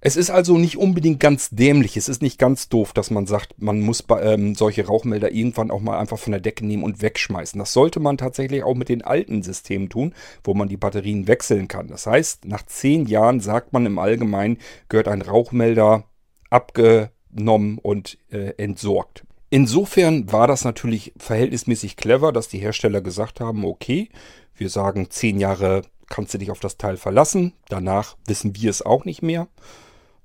Es 0.00 0.16
ist 0.16 0.30
also 0.30 0.58
nicht 0.58 0.76
unbedingt 0.76 1.18
ganz 1.18 1.50
dämlich, 1.50 1.96
es 1.96 2.08
ist 2.08 2.22
nicht 2.22 2.38
ganz 2.38 2.68
doof, 2.68 2.92
dass 2.92 3.10
man 3.10 3.26
sagt, 3.26 3.60
man 3.60 3.80
muss 3.80 4.04
ähm, 4.20 4.54
solche 4.54 4.86
Rauchmelder 4.86 5.32
irgendwann 5.32 5.72
auch 5.72 5.80
mal 5.80 5.98
einfach 5.98 6.18
von 6.18 6.30
der 6.30 6.40
Decke 6.40 6.64
nehmen 6.64 6.84
und 6.84 7.02
wegschmeißen. 7.02 7.58
Das 7.58 7.72
sollte 7.72 7.98
man 7.98 8.16
tatsächlich 8.16 8.62
auch 8.62 8.76
mit 8.76 8.88
den 8.88 9.02
alten 9.02 9.42
Systemen 9.42 9.88
tun, 9.88 10.14
wo 10.44 10.54
man 10.54 10.68
die 10.68 10.76
Batterien 10.76 11.26
wechseln 11.26 11.66
kann. 11.66 11.88
Das 11.88 12.06
heißt, 12.06 12.44
nach 12.44 12.64
zehn 12.64 13.06
Jahren 13.06 13.40
sagt 13.40 13.72
man 13.72 13.86
im 13.86 13.98
Allgemeinen, 13.98 14.58
gehört 14.88 15.08
ein 15.08 15.22
Rauchmelder 15.22 16.04
abgenommen 16.48 17.78
und 17.78 18.18
äh, 18.30 18.54
entsorgt. 18.56 19.24
Insofern 19.50 20.30
war 20.30 20.46
das 20.46 20.64
natürlich 20.64 21.12
verhältnismäßig 21.16 21.96
clever, 21.96 22.32
dass 22.32 22.48
die 22.48 22.58
Hersteller 22.58 23.00
gesagt 23.00 23.40
haben, 23.40 23.64
okay, 23.64 24.10
wir 24.54 24.68
sagen 24.68 25.10
zehn 25.10 25.40
Jahre 25.40 25.82
kannst 26.08 26.34
du 26.34 26.38
dich 26.38 26.50
auf 26.50 26.60
das 26.60 26.76
Teil 26.76 26.96
verlassen. 26.96 27.52
Danach 27.68 28.16
wissen 28.26 28.54
wir 28.56 28.70
es 28.70 28.82
auch 28.82 29.04
nicht 29.04 29.22
mehr. 29.22 29.48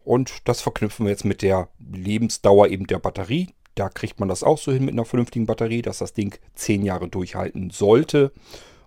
Und 0.03 0.48
das 0.48 0.62
verknüpfen 0.62 1.05
wir 1.05 1.12
jetzt 1.12 1.25
mit 1.25 1.41
der 1.41 1.69
Lebensdauer 1.91 2.67
eben 2.67 2.88
der 2.88 3.00
Batterie. 3.00 3.50
Da 3.75 3.89
kriegt 3.89 4.19
man 4.19 4.29
das 4.29 4.43
auch 4.43 4.57
so 4.57 4.72
hin 4.72 4.86
mit 4.86 4.93
einer 4.93 5.05
vernünftigen 5.05 5.45
Batterie, 5.45 5.81
dass 5.81 6.00
das 6.00 6.13
Ding 6.13 6.38
10 6.55 6.83
Jahre 6.83 7.07
durchhalten 7.07 7.69
sollte. 7.69 8.31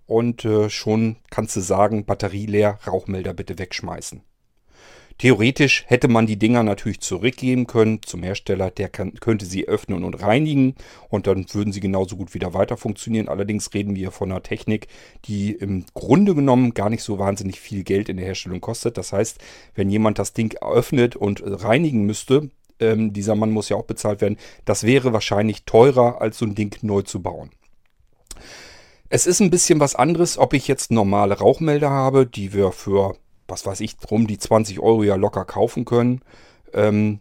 Und 0.06 0.44
äh, 0.44 0.70
schon 0.70 1.16
kannst 1.30 1.56
du 1.56 1.60
sagen, 1.60 2.04
Batterie 2.04 2.46
leer, 2.46 2.78
Rauchmelder 2.86 3.34
bitte 3.34 3.58
wegschmeißen. 3.58 4.22
Theoretisch 5.18 5.84
hätte 5.86 6.08
man 6.08 6.26
die 6.26 6.38
Dinger 6.38 6.62
natürlich 6.62 7.00
zurückgeben 7.00 7.66
können 7.66 8.02
zum 8.02 8.22
Hersteller, 8.22 8.70
der 8.70 8.90
kann, 8.90 9.14
könnte 9.14 9.46
sie 9.46 9.66
öffnen 9.66 10.04
und 10.04 10.20
reinigen 10.20 10.74
und 11.08 11.26
dann 11.26 11.46
würden 11.54 11.72
sie 11.72 11.80
genauso 11.80 12.16
gut 12.16 12.34
wieder 12.34 12.52
weiter 12.52 12.76
funktionieren. 12.76 13.28
Allerdings 13.28 13.72
reden 13.72 13.96
wir 13.96 14.10
von 14.10 14.30
einer 14.30 14.42
Technik, 14.42 14.88
die 15.24 15.52
im 15.52 15.86
Grunde 15.94 16.34
genommen 16.34 16.74
gar 16.74 16.90
nicht 16.90 17.02
so 17.02 17.18
wahnsinnig 17.18 17.60
viel 17.60 17.82
Geld 17.82 18.10
in 18.10 18.18
der 18.18 18.26
Herstellung 18.26 18.60
kostet. 18.60 18.98
Das 18.98 19.14
heißt, 19.14 19.38
wenn 19.74 19.88
jemand 19.88 20.18
das 20.18 20.34
Ding 20.34 20.54
öffnet 20.60 21.16
und 21.16 21.42
reinigen 21.44 22.04
müsste, 22.04 22.50
ähm, 22.78 23.14
dieser 23.14 23.36
Mann 23.36 23.50
muss 23.50 23.70
ja 23.70 23.76
auch 23.76 23.84
bezahlt 23.84 24.20
werden, 24.20 24.36
das 24.66 24.82
wäre 24.82 25.14
wahrscheinlich 25.14 25.64
teurer 25.64 26.20
als 26.20 26.36
so 26.36 26.44
ein 26.44 26.54
Ding 26.54 26.76
neu 26.82 27.00
zu 27.00 27.22
bauen. 27.22 27.50
Es 29.08 29.26
ist 29.26 29.40
ein 29.40 29.50
bisschen 29.50 29.80
was 29.80 29.94
anderes, 29.94 30.36
ob 30.36 30.52
ich 30.52 30.68
jetzt 30.68 30.90
normale 30.90 31.38
Rauchmelder 31.38 31.88
habe, 31.88 32.26
die 32.26 32.52
wir 32.52 32.72
für 32.72 33.16
was 33.48 33.66
weiß 33.66 33.80
ich, 33.80 33.96
drum 33.96 34.26
die 34.26 34.38
20 34.38 34.80
Euro 34.80 35.02
ja 35.02 35.16
locker 35.16 35.44
kaufen 35.44 35.84
können. 35.84 36.22
Ähm, 36.72 37.20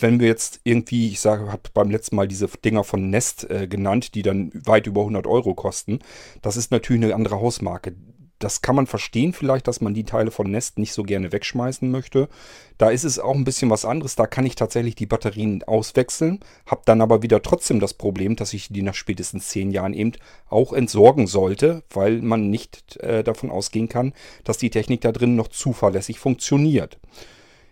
wenn 0.00 0.20
wir 0.20 0.26
jetzt 0.26 0.60
irgendwie, 0.64 1.08
ich 1.08 1.20
sage, 1.20 1.50
habe 1.50 1.62
beim 1.72 1.90
letzten 1.90 2.16
Mal 2.16 2.28
diese 2.28 2.46
Dinger 2.46 2.84
von 2.84 3.08
Nest 3.10 3.48
äh, 3.50 3.66
genannt, 3.66 4.14
die 4.14 4.22
dann 4.22 4.50
weit 4.54 4.86
über 4.86 5.00
100 5.00 5.26
Euro 5.26 5.54
kosten. 5.54 6.00
Das 6.42 6.56
ist 6.56 6.70
natürlich 6.70 7.02
eine 7.02 7.14
andere 7.14 7.40
Hausmarke. 7.40 7.94
Das 8.38 8.62
kann 8.62 8.76
man 8.76 8.86
verstehen 8.86 9.32
vielleicht, 9.32 9.66
dass 9.66 9.80
man 9.80 9.94
die 9.94 10.04
Teile 10.04 10.30
von 10.30 10.50
Nest 10.50 10.78
nicht 10.78 10.92
so 10.92 11.02
gerne 11.02 11.32
wegschmeißen 11.32 11.90
möchte. 11.90 12.28
Da 12.76 12.90
ist 12.90 13.04
es 13.04 13.18
auch 13.18 13.34
ein 13.34 13.44
bisschen 13.44 13.70
was 13.70 13.84
anderes. 13.84 14.14
Da 14.14 14.26
kann 14.26 14.46
ich 14.46 14.54
tatsächlich 14.54 14.94
die 14.94 15.06
Batterien 15.06 15.64
auswechseln, 15.64 16.40
habe 16.66 16.82
dann 16.84 17.00
aber 17.00 17.22
wieder 17.22 17.42
trotzdem 17.42 17.80
das 17.80 17.94
Problem, 17.94 18.36
dass 18.36 18.52
ich 18.52 18.68
die 18.68 18.82
nach 18.82 18.94
spätestens 18.94 19.48
10 19.48 19.72
Jahren 19.72 19.92
eben 19.92 20.12
auch 20.48 20.72
entsorgen 20.72 21.26
sollte, 21.26 21.82
weil 21.90 22.22
man 22.22 22.48
nicht 22.48 22.96
äh, 22.98 23.24
davon 23.24 23.50
ausgehen 23.50 23.88
kann, 23.88 24.12
dass 24.44 24.58
die 24.58 24.70
Technik 24.70 25.00
da 25.00 25.10
drin 25.10 25.34
noch 25.34 25.48
zuverlässig 25.48 26.20
funktioniert. 26.20 26.98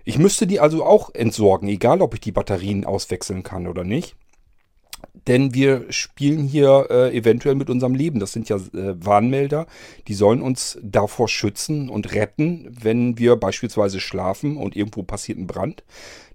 Ich 0.05 0.19
müsste 0.19 0.47
die 0.47 0.61
also 0.61 0.85
auch 0.85 1.15
entsorgen, 1.15 1.69
egal 1.69 2.01
ob 2.01 2.15
ich 2.15 2.21
die 2.21 2.33
Batterien 2.33 2.85
auswechseln 2.85 3.43
kann 3.43 3.67
oder 3.67 3.85
nicht. 3.85 4.17
Denn 5.27 5.55
wir 5.55 5.87
spielen 5.91 6.45
hier 6.45 6.87
äh, 6.91 7.17
eventuell 7.17 7.57
mit 7.57 7.69
unserem 7.69 7.95
Leben. 7.95 8.21
Das 8.21 8.33
sind 8.33 8.49
ja 8.49 8.57
äh, 8.57 8.95
Warnmelder. 9.05 9.67
Die 10.07 10.15
sollen 10.15 10.41
uns 10.41 10.79
davor 10.83 11.29
schützen 11.29 11.89
und 11.89 12.15
retten, 12.15 12.69
wenn 12.81 13.19
wir 13.19 13.37
beispielsweise 13.37 13.99
schlafen 13.99 14.57
und 14.57 14.77
irgendwo 14.77 15.03
passiert 15.03 15.39
ein 15.39 15.47
Brand. 15.47 15.83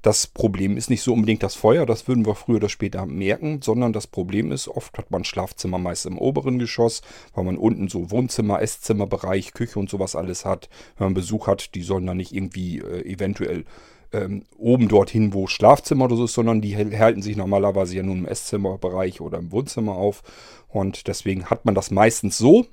Das 0.01 0.25
Problem 0.25 0.77
ist 0.77 0.89
nicht 0.89 1.03
so 1.03 1.13
unbedingt 1.13 1.43
das 1.43 1.53
Feuer, 1.53 1.85
das 1.85 2.07
würden 2.07 2.25
wir 2.25 2.33
früher 2.33 2.55
oder 2.55 2.69
später 2.69 3.05
merken, 3.05 3.61
sondern 3.61 3.93
das 3.93 4.07
Problem 4.07 4.51
ist, 4.51 4.67
oft 4.67 4.97
hat 4.97 5.11
man 5.11 5.23
Schlafzimmer 5.23 5.77
meist 5.77 6.07
im 6.07 6.17
oberen 6.17 6.57
Geschoss, 6.57 7.03
weil 7.35 7.43
man 7.43 7.55
unten 7.55 7.87
so 7.87 8.09
Wohnzimmer, 8.09 8.63
Esszimmerbereich, 8.63 9.53
Küche 9.53 9.77
und 9.77 9.91
sowas 9.91 10.15
alles 10.15 10.43
hat. 10.43 10.69
Wenn 10.97 11.07
man 11.07 11.13
Besuch 11.13 11.45
hat, 11.45 11.75
die 11.75 11.83
sollen 11.83 12.07
dann 12.07 12.17
nicht 12.17 12.33
irgendwie 12.33 12.79
äh, 12.79 13.07
eventuell 13.07 13.65
ähm, 14.13 14.43
oben 14.57 14.87
dorthin, 14.87 15.33
wo 15.33 15.47
Schlafzimmer 15.47 16.05
oder 16.05 16.15
so 16.15 16.25
ist, 16.25 16.33
sondern 16.33 16.61
die 16.61 16.77
halten 16.77 17.21
sich 17.21 17.37
normalerweise 17.37 17.95
ja 17.95 18.03
nur 18.03 18.15
im 18.15 18.25
Esszimmerbereich 18.25 19.21
oder 19.21 19.39
im 19.39 19.51
Wohnzimmer 19.51 19.93
auf. 19.93 20.23
Und 20.67 21.07
deswegen 21.07 21.45
hat 21.45 21.65
man 21.65 21.75
das 21.75 21.91
meistens 21.91 22.37
so. 22.37 22.65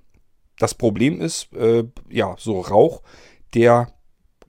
Das 0.58 0.74
Problem 0.74 1.20
ist, 1.20 1.52
äh, 1.54 1.84
ja, 2.10 2.34
so 2.38 2.60
Rauch, 2.60 3.02
der 3.54 3.92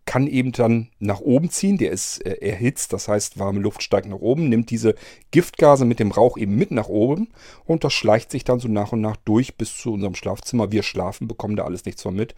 kann 0.10 0.26
eben 0.26 0.52
dann 0.54 0.90
nach 0.98 1.20
oben 1.20 1.52
ziehen, 1.52 1.78
der 1.78 1.92
ist 1.92 2.26
äh, 2.26 2.32
erhitzt, 2.42 2.94
das 2.94 3.08
heißt 3.08 3.38
warme 3.38 3.60
Luft 3.60 3.84
steigt 3.84 4.08
nach 4.08 4.18
oben, 4.18 4.50
nimmt 4.50 4.72
diese 4.72 4.96
Giftgase 5.30 5.86
mit 5.86 6.00
dem 6.00 6.10
Rauch 6.10 6.36
eben 6.36 6.56
mit 6.56 6.72
nach 6.72 6.88
oben 6.88 7.28
und 7.64 7.84
das 7.84 7.94
schleicht 7.94 8.32
sich 8.32 8.44
dann 8.44 8.60
so 8.60 8.68
nach 8.68 8.92
und 8.92 9.02
nach 9.02 9.18
durch 9.18 9.56
bis 9.56 9.78
zu 9.78 9.94
unserem 9.94 10.16
Schlafzimmer. 10.16 10.72
Wir 10.72 10.82
schlafen, 10.82 11.28
bekommen 11.28 11.56
da 11.56 11.64
alles 11.64 11.86
nichts 11.86 12.02
von 12.02 12.16
mit. 12.16 12.34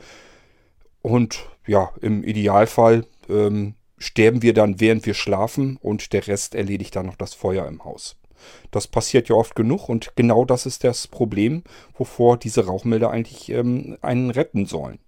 Und 1.02 1.50
ja, 1.66 1.92
im 2.02 2.26
Idealfall 2.26 3.08
ähm, 3.30 3.76
sterben 4.02 4.42
wir 4.42 4.54
dann, 4.54 4.80
während 4.80 5.06
wir 5.06 5.14
schlafen 5.14 5.78
und 5.78 6.14
der 6.14 6.28
Rest 6.28 6.56
erledigt 6.56 6.96
dann 6.96 7.06
noch 7.06 7.16
das 7.16 7.34
Feuer 7.34 7.68
im 7.68 7.84
Haus. 7.86 8.18
Das 8.72 8.88
passiert 8.88 9.30
ja 9.30 9.36
oft 9.36 9.56
genug 9.56 9.88
und 9.88 10.16
genau 10.16 10.46
das 10.46 10.66
ist 10.66 10.84
das 10.84 11.08
Problem, 11.08 11.64
wovor 11.94 12.38
diese 12.38 12.66
Rauchmelder 12.66 13.12
eigentlich 13.12 13.50
ähm, 13.50 13.98
einen 14.02 14.32
retten 14.32 14.66
sollen. 14.66 15.00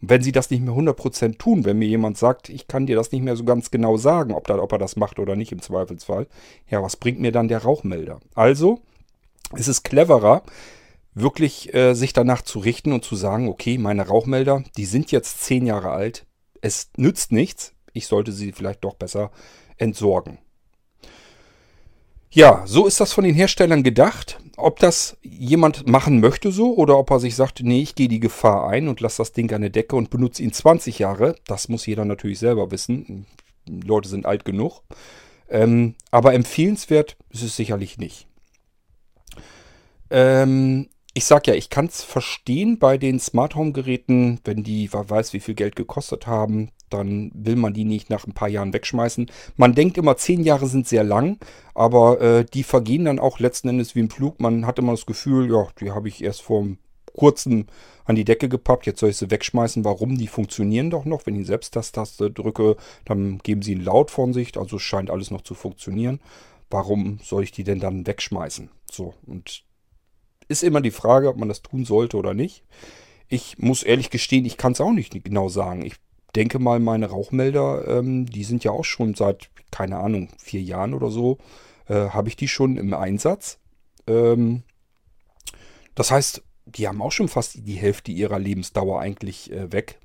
Wenn 0.00 0.22
sie 0.22 0.32
das 0.32 0.50
nicht 0.50 0.62
mehr 0.62 0.74
100% 0.74 1.36
tun, 1.36 1.64
wenn 1.64 1.78
mir 1.78 1.88
jemand 1.88 2.16
sagt, 2.16 2.48
ich 2.48 2.68
kann 2.68 2.86
dir 2.86 2.96
das 2.96 3.12
nicht 3.12 3.22
mehr 3.22 3.36
so 3.36 3.44
ganz 3.44 3.70
genau 3.70 3.96
sagen, 3.96 4.32
ob, 4.32 4.46
da, 4.46 4.58
ob 4.58 4.72
er 4.72 4.78
das 4.78 4.96
macht 4.96 5.18
oder 5.18 5.36
nicht 5.36 5.52
im 5.52 5.60
Zweifelsfall, 5.60 6.26
ja, 6.68 6.82
was 6.82 6.96
bringt 6.96 7.20
mir 7.20 7.32
dann 7.32 7.48
der 7.48 7.62
Rauchmelder? 7.62 8.20
Also 8.34 8.80
ist 9.56 9.68
es 9.68 9.82
cleverer, 9.82 10.42
wirklich 11.14 11.74
äh, 11.74 11.94
sich 11.94 12.12
danach 12.12 12.42
zu 12.42 12.60
richten 12.60 12.92
und 12.92 13.04
zu 13.04 13.16
sagen, 13.16 13.48
okay, 13.48 13.76
meine 13.76 14.06
Rauchmelder, 14.06 14.62
die 14.76 14.86
sind 14.86 15.10
jetzt 15.10 15.42
10 15.42 15.66
Jahre 15.66 15.90
alt, 15.90 16.24
es 16.62 16.90
nützt 16.96 17.32
nichts, 17.32 17.74
ich 17.92 18.06
sollte 18.06 18.32
sie 18.32 18.52
vielleicht 18.52 18.84
doch 18.84 18.94
besser 18.94 19.30
entsorgen. 19.76 20.38
Ja, 22.32 22.62
so 22.64 22.86
ist 22.86 23.00
das 23.00 23.12
von 23.12 23.24
den 23.24 23.34
Herstellern 23.34 23.82
gedacht. 23.82 24.38
Ob 24.56 24.78
das 24.78 25.16
jemand 25.22 25.88
machen 25.88 26.20
möchte 26.20 26.52
so 26.52 26.76
oder 26.76 26.96
ob 26.96 27.10
er 27.10 27.18
sich 27.18 27.34
sagt, 27.34 27.60
nee, 27.62 27.82
ich 27.82 27.96
gehe 27.96 28.08
die 28.08 28.20
Gefahr 28.20 28.68
ein 28.68 28.88
und 28.88 29.00
lasse 29.00 29.18
das 29.18 29.32
Ding 29.32 29.52
an 29.52 29.62
der 29.62 29.70
Decke 29.70 29.96
und 29.96 30.10
benutze 30.10 30.42
ihn 30.42 30.52
20 30.52 31.00
Jahre, 31.00 31.34
das 31.46 31.68
muss 31.68 31.86
jeder 31.86 32.04
natürlich 32.04 32.38
selber 32.38 32.70
wissen. 32.70 33.26
Die 33.66 33.86
Leute 33.86 34.08
sind 34.08 34.26
alt 34.26 34.44
genug. 34.44 34.82
Ähm, 35.48 35.96
aber 36.12 36.34
empfehlenswert 36.34 37.16
ist 37.30 37.42
es 37.42 37.56
sicherlich 37.56 37.98
nicht. 37.98 38.28
Ähm, 40.10 40.88
ich 41.14 41.24
sag 41.24 41.48
ja, 41.48 41.54
ich 41.54 41.70
kann 41.70 41.86
es 41.86 42.04
verstehen 42.04 42.78
bei 42.78 42.96
den 42.96 43.18
Smart 43.18 43.56
Home 43.56 43.72
Geräten, 43.72 44.40
wenn 44.44 44.62
die, 44.62 44.92
wer 44.92 45.10
weiß, 45.10 45.32
wie 45.32 45.40
viel 45.40 45.54
Geld 45.54 45.74
gekostet 45.74 46.28
haben, 46.28 46.70
dann 46.90 47.30
will 47.34 47.56
man 47.56 47.72
die 47.72 47.84
nicht 47.84 48.10
nach 48.10 48.26
ein 48.26 48.34
paar 48.34 48.48
Jahren 48.48 48.72
wegschmeißen. 48.72 49.30
Man 49.56 49.74
denkt 49.74 49.96
immer, 49.98 50.16
zehn 50.16 50.42
Jahre 50.42 50.66
sind 50.66 50.86
sehr 50.86 51.04
lang, 51.04 51.38
aber 51.74 52.20
äh, 52.20 52.44
die 52.44 52.62
vergehen 52.62 53.04
dann 53.06 53.18
auch 53.18 53.38
letzten 53.38 53.68
Endes 53.68 53.94
wie 53.94 54.00
im 54.00 54.10
Flug. 54.10 54.40
Man 54.40 54.66
hat 54.66 54.78
immer 54.78 54.92
das 54.92 55.06
Gefühl, 55.06 55.50
ja, 55.50 55.68
die 55.80 55.92
habe 55.92 56.08
ich 56.08 56.22
erst 56.22 56.42
vor 56.42 56.66
kurzem 57.16 57.66
an 58.04 58.16
die 58.16 58.24
Decke 58.24 58.48
gepappt, 58.48 58.86
jetzt 58.86 59.00
soll 59.00 59.10
ich 59.10 59.16
sie 59.16 59.30
wegschmeißen. 59.30 59.84
Warum? 59.84 60.18
Die 60.18 60.26
funktionieren 60.26 60.90
doch 60.90 61.04
noch. 61.04 61.26
Wenn 61.26 61.40
ich 61.40 61.46
selbst 61.46 61.76
das 61.76 61.92
Taste 61.92 62.30
drücke, 62.30 62.76
dann 63.04 63.38
geben 63.38 63.62
sie 63.62 63.74
einen 63.74 63.84
Laut 63.84 64.10
von 64.10 64.32
sich, 64.32 64.56
also 64.58 64.78
scheint 64.78 65.10
alles 65.10 65.30
noch 65.30 65.42
zu 65.42 65.54
funktionieren. 65.54 66.20
Warum 66.70 67.18
soll 67.22 67.42
ich 67.42 67.52
die 67.52 67.64
denn 67.64 67.80
dann 67.80 68.06
wegschmeißen? 68.06 68.70
So, 68.90 69.14
und 69.26 69.64
ist 70.48 70.64
immer 70.64 70.80
die 70.80 70.90
Frage, 70.90 71.28
ob 71.28 71.36
man 71.36 71.48
das 71.48 71.62
tun 71.62 71.84
sollte 71.84 72.16
oder 72.16 72.34
nicht. 72.34 72.64
Ich 73.28 73.58
muss 73.58 73.84
ehrlich 73.84 74.10
gestehen, 74.10 74.44
ich 74.44 74.56
kann 74.56 74.72
es 74.72 74.80
auch 74.80 74.90
nicht 74.90 75.12
genau 75.24 75.48
sagen. 75.48 75.86
Ich 75.86 75.94
denke 76.36 76.58
mal, 76.58 76.80
meine 76.80 77.06
Rauchmelder, 77.06 77.86
ähm, 77.88 78.26
die 78.26 78.44
sind 78.44 78.64
ja 78.64 78.70
auch 78.70 78.84
schon 78.84 79.14
seit, 79.14 79.50
keine 79.70 79.98
Ahnung, 79.98 80.28
vier 80.38 80.62
Jahren 80.62 80.94
oder 80.94 81.10
so, 81.10 81.38
äh, 81.88 82.10
habe 82.10 82.28
ich 82.28 82.36
die 82.36 82.48
schon 82.48 82.76
im 82.76 82.94
Einsatz. 82.94 83.58
Ähm, 84.06 84.62
das 85.94 86.10
heißt, 86.10 86.42
die 86.66 86.88
haben 86.88 87.02
auch 87.02 87.12
schon 87.12 87.28
fast 87.28 87.66
die 87.66 87.74
Hälfte 87.74 88.12
ihrer 88.12 88.38
Lebensdauer 88.38 89.00
eigentlich 89.00 89.50
äh, 89.52 89.72
weg. 89.72 89.98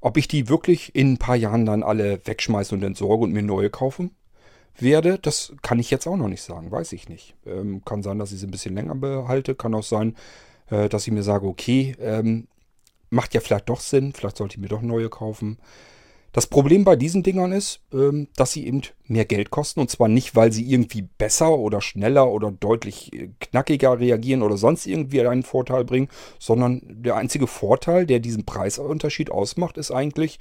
Ob 0.00 0.16
ich 0.16 0.28
die 0.28 0.48
wirklich 0.48 0.94
in 0.94 1.14
ein 1.14 1.18
paar 1.18 1.36
Jahren 1.36 1.66
dann 1.66 1.82
alle 1.82 2.20
wegschmeiße 2.24 2.74
und 2.74 2.82
entsorge 2.82 3.24
und 3.24 3.32
mir 3.32 3.42
neue 3.42 3.70
kaufen 3.70 4.14
werde, 4.78 5.18
das 5.18 5.54
kann 5.62 5.78
ich 5.78 5.90
jetzt 5.90 6.06
auch 6.06 6.16
noch 6.16 6.28
nicht 6.28 6.42
sagen, 6.42 6.70
weiß 6.70 6.92
ich 6.92 7.08
nicht. 7.08 7.34
Ähm, 7.46 7.82
kann 7.84 8.02
sein, 8.02 8.18
dass 8.18 8.32
ich 8.32 8.40
sie 8.40 8.46
ein 8.46 8.50
bisschen 8.50 8.74
länger 8.74 8.94
behalte, 8.94 9.54
kann 9.54 9.74
auch 9.74 9.82
sein, 9.82 10.14
äh, 10.70 10.88
dass 10.88 11.06
ich 11.06 11.12
mir 11.12 11.22
sage, 11.22 11.46
okay, 11.46 11.96
ähm, 11.98 12.46
macht 13.10 13.34
ja 13.34 13.40
vielleicht 13.40 13.68
doch 13.68 13.80
Sinn, 13.80 14.12
vielleicht 14.12 14.36
sollte 14.36 14.54
ich 14.56 14.60
mir 14.60 14.68
doch 14.68 14.82
neue 14.82 15.08
kaufen. 15.08 15.58
Das 16.36 16.46
Problem 16.46 16.84
bei 16.84 16.96
diesen 16.96 17.22
Dingern 17.22 17.50
ist, 17.50 17.80
ähm, 17.94 18.28
dass 18.36 18.52
sie 18.52 18.66
eben 18.66 18.82
mehr 19.06 19.24
Geld 19.24 19.48
kosten 19.48 19.80
und 19.80 19.90
zwar 19.90 20.08
nicht, 20.08 20.36
weil 20.36 20.52
sie 20.52 20.70
irgendwie 20.70 21.00
besser 21.00 21.56
oder 21.56 21.80
schneller 21.80 22.30
oder 22.30 22.50
deutlich 22.50 23.10
äh, 23.14 23.30
knackiger 23.40 23.98
reagieren 23.98 24.42
oder 24.42 24.58
sonst 24.58 24.86
irgendwie 24.86 25.26
einen 25.26 25.44
Vorteil 25.44 25.86
bringen, 25.86 26.08
sondern 26.38 26.82
der 26.84 27.16
einzige 27.16 27.46
Vorteil, 27.46 28.04
der 28.04 28.20
diesen 28.20 28.44
Preisunterschied 28.44 29.30
ausmacht, 29.30 29.78
ist 29.78 29.92
eigentlich, 29.92 30.38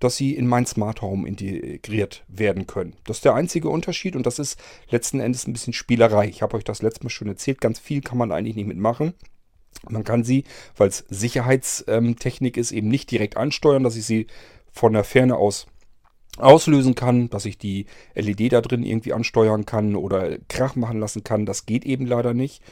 dass 0.00 0.16
sie 0.16 0.34
in 0.34 0.48
mein 0.48 0.66
Smart 0.66 1.00
Home 1.00 1.28
integriert 1.28 2.24
werden 2.26 2.66
können. 2.66 2.96
Das 3.04 3.18
ist 3.18 3.24
der 3.24 3.34
einzige 3.34 3.68
Unterschied 3.68 4.16
und 4.16 4.26
das 4.26 4.40
ist 4.40 4.58
letzten 4.90 5.20
Endes 5.20 5.46
ein 5.46 5.52
bisschen 5.52 5.72
Spielerei. 5.72 6.26
Ich 6.28 6.42
habe 6.42 6.56
euch 6.56 6.64
das 6.64 6.82
letzte 6.82 7.04
Mal 7.04 7.10
schon 7.10 7.28
erzählt, 7.28 7.60
ganz 7.60 7.78
viel 7.78 8.00
kann 8.00 8.18
man 8.18 8.32
eigentlich 8.32 8.56
nicht 8.56 8.66
mitmachen. 8.66 9.14
Man 9.88 10.04
kann 10.04 10.24
sie, 10.24 10.44
weil 10.76 10.88
es 10.88 11.04
Sicherheitstechnik 11.08 12.56
ist, 12.56 12.72
eben 12.72 12.88
nicht 12.88 13.10
direkt 13.10 13.36
ansteuern, 13.36 13.84
dass 13.84 13.96
ich 13.96 14.04
sie 14.04 14.26
von 14.72 14.92
der 14.92 15.04
Ferne 15.04 15.36
aus 15.36 15.66
auslösen 16.38 16.94
kann, 16.94 17.30
dass 17.30 17.46
ich 17.46 17.58
die 17.58 17.86
LED 18.14 18.52
da 18.52 18.60
drin 18.60 18.82
irgendwie 18.82 19.12
ansteuern 19.12 19.64
kann 19.64 19.96
oder 19.96 20.36
Krach 20.48 20.76
machen 20.76 21.00
lassen 21.00 21.24
kann. 21.24 21.46
Das 21.46 21.66
geht 21.66 21.86
eben 21.86 22.06
leider 22.06 22.34
nicht. 22.34 22.62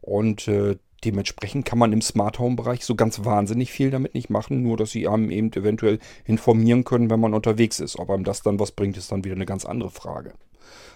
Und 0.00 0.46
äh, 0.48 0.76
dementsprechend 1.04 1.64
kann 1.64 1.78
man 1.78 1.92
im 1.92 2.02
Smart 2.02 2.38
Home 2.38 2.56
Bereich 2.56 2.84
so 2.84 2.94
ganz 2.94 3.24
wahnsinnig 3.24 3.72
viel 3.72 3.90
damit 3.90 4.14
nicht 4.14 4.30
machen, 4.30 4.62
nur 4.62 4.76
dass 4.76 4.90
sie 4.90 5.08
einem 5.08 5.30
eben 5.30 5.52
eventuell 5.52 5.98
informieren 6.24 6.84
können, 6.84 7.10
wenn 7.10 7.20
man 7.20 7.34
unterwegs 7.34 7.80
ist. 7.80 7.98
Ob 7.98 8.10
einem 8.10 8.24
das 8.24 8.42
dann 8.42 8.60
was 8.60 8.72
bringt, 8.72 8.96
ist 8.96 9.12
dann 9.12 9.24
wieder 9.24 9.34
eine 9.34 9.46
ganz 9.46 9.64
andere 9.64 9.90
Frage. 9.90 10.32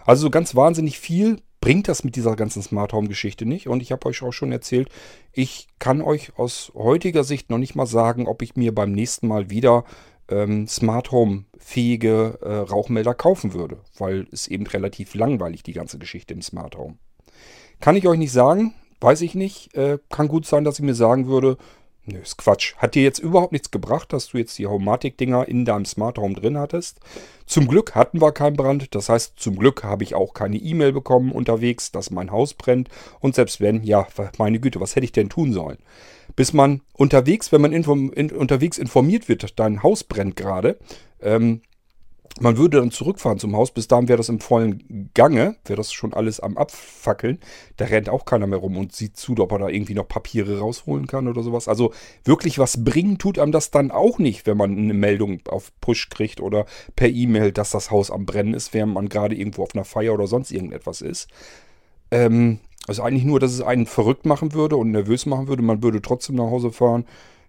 Also 0.04 0.22
so 0.22 0.30
ganz 0.30 0.54
wahnsinnig 0.54 0.98
viel 0.98 1.40
bringt 1.60 1.88
das 1.88 2.04
mit 2.04 2.16
dieser 2.16 2.36
ganzen 2.36 2.62
Smart 2.62 2.92
Home 2.92 3.08
Geschichte 3.08 3.46
nicht. 3.46 3.68
Und 3.68 3.82
ich 3.82 3.92
habe 3.92 4.06
euch 4.06 4.22
auch 4.22 4.32
schon 4.32 4.52
erzählt, 4.52 4.88
ich 5.32 5.68
kann 5.78 6.02
euch 6.02 6.36
aus 6.36 6.72
heutiger 6.74 7.24
Sicht 7.24 7.50
noch 7.50 7.58
nicht 7.58 7.74
mal 7.74 7.86
sagen, 7.86 8.26
ob 8.26 8.42
ich 8.42 8.56
mir 8.56 8.74
beim 8.74 8.92
nächsten 8.92 9.28
Mal 9.28 9.48
wieder 9.48 9.84
ähm, 10.28 10.66
Smart 10.66 11.12
Home 11.12 11.44
fähige 11.56 12.38
äh, 12.42 12.54
Rauchmelder 12.54 13.14
kaufen 13.14 13.54
würde, 13.54 13.78
weil 13.96 14.26
es 14.32 14.48
eben 14.48 14.66
relativ 14.66 15.14
langweilig 15.14 15.62
die 15.62 15.72
ganze 15.72 15.98
Geschichte 15.98 16.34
im 16.34 16.42
Smart 16.42 16.76
Home. 16.76 16.96
Kann 17.80 17.96
ich 17.96 18.06
euch 18.06 18.18
nicht 18.18 18.32
sagen, 18.32 18.74
weiß 19.00 19.20
ich 19.22 19.34
nicht. 19.34 19.74
Äh, 19.74 19.98
kann 20.08 20.28
gut 20.28 20.46
sein, 20.46 20.64
dass 20.64 20.78
ich 20.78 20.84
mir 20.84 20.94
sagen 20.94 21.28
würde, 21.28 21.58
Nö, 22.04 22.18
ist 22.18 22.36
Quatsch. 22.36 22.74
Hat 22.78 22.96
dir 22.96 23.04
jetzt 23.04 23.20
überhaupt 23.20 23.52
nichts 23.52 23.70
gebracht, 23.70 24.12
dass 24.12 24.28
du 24.28 24.38
jetzt 24.38 24.58
die 24.58 24.66
Haumatik-Dinger 24.66 25.46
in 25.46 25.64
deinem 25.64 25.84
Smart 25.84 26.18
Home 26.18 26.34
drin 26.34 26.58
hattest. 26.58 26.98
Zum 27.46 27.68
Glück 27.68 27.94
hatten 27.94 28.20
wir 28.20 28.32
keinen 28.32 28.56
Brand. 28.56 28.92
Das 28.96 29.08
heißt, 29.08 29.34
zum 29.36 29.56
Glück 29.56 29.84
habe 29.84 30.02
ich 30.02 30.16
auch 30.16 30.34
keine 30.34 30.56
E-Mail 30.56 30.92
bekommen 30.92 31.30
unterwegs, 31.30 31.92
dass 31.92 32.10
mein 32.10 32.32
Haus 32.32 32.54
brennt. 32.54 32.88
Und 33.20 33.36
selbst 33.36 33.60
wenn, 33.60 33.84
ja, 33.84 34.08
meine 34.36 34.58
Güte, 34.58 34.80
was 34.80 34.96
hätte 34.96 35.04
ich 35.04 35.12
denn 35.12 35.28
tun 35.28 35.52
sollen? 35.52 35.78
Bis 36.34 36.52
man 36.52 36.80
unterwegs, 36.92 37.52
wenn 37.52 37.60
man 37.60 37.72
inform 37.72 38.10
in, 38.12 38.32
unterwegs 38.32 38.78
informiert 38.78 39.28
wird, 39.28 39.60
dein 39.60 39.84
Haus 39.84 40.02
brennt 40.02 40.34
gerade, 40.34 40.78
ähm, 41.20 41.60
man 42.40 42.56
würde 42.56 42.78
dann 42.78 42.90
zurückfahren 42.90 43.38
zum 43.38 43.54
Haus, 43.56 43.72
bis 43.72 43.88
dahin 43.88 44.08
wäre 44.08 44.16
das 44.16 44.28
im 44.28 44.40
vollen 44.40 45.10
Gange, 45.14 45.56
wäre 45.64 45.76
das 45.76 45.92
schon 45.92 46.14
alles 46.14 46.40
am 46.40 46.56
Abfackeln. 46.56 47.38
Da 47.76 47.84
rennt 47.84 48.08
auch 48.08 48.24
keiner 48.24 48.46
mehr 48.46 48.58
rum 48.58 48.76
und 48.76 48.92
sieht 48.94 49.16
zu, 49.16 49.34
ob 49.38 49.52
er 49.52 49.58
da 49.58 49.68
irgendwie 49.68 49.94
noch 49.94 50.08
Papiere 50.08 50.58
rausholen 50.58 51.06
kann 51.06 51.28
oder 51.28 51.42
sowas. 51.42 51.68
Also 51.68 51.92
wirklich 52.24 52.58
was 52.58 52.84
bringen 52.84 53.18
tut 53.18 53.38
einem 53.38 53.52
das 53.52 53.70
dann 53.70 53.90
auch 53.90 54.18
nicht, 54.18 54.46
wenn 54.46 54.56
man 54.56 54.76
eine 54.76 54.94
Meldung 54.94 55.40
auf 55.48 55.72
Push 55.80 56.08
kriegt 56.08 56.40
oder 56.40 56.64
per 56.96 57.08
E-Mail, 57.08 57.52
dass 57.52 57.70
das 57.70 57.90
Haus 57.90 58.10
am 58.10 58.24
Brennen 58.24 58.54
ist, 58.54 58.72
während 58.72 58.94
man 58.94 59.08
gerade 59.08 59.34
irgendwo 59.36 59.62
auf 59.62 59.74
einer 59.74 59.84
Feier 59.84 60.14
oder 60.14 60.26
sonst 60.26 60.52
irgendetwas 60.52 61.02
ist. 61.02 61.28
Ähm, 62.10 62.60
also 62.88 63.02
eigentlich 63.02 63.24
nur, 63.24 63.40
dass 63.40 63.52
es 63.52 63.60
einen 63.60 63.86
verrückt 63.86 64.26
machen 64.26 64.54
würde 64.54 64.76
und 64.76 64.90
nervös 64.90 65.26
machen 65.26 65.48
würde. 65.48 65.62
Man 65.62 65.82
würde 65.82 66.02
trotzdem 66.02 66.36
nach 66.36 66.50
Hause 66.50 66.72
fahren. 66.72 67.04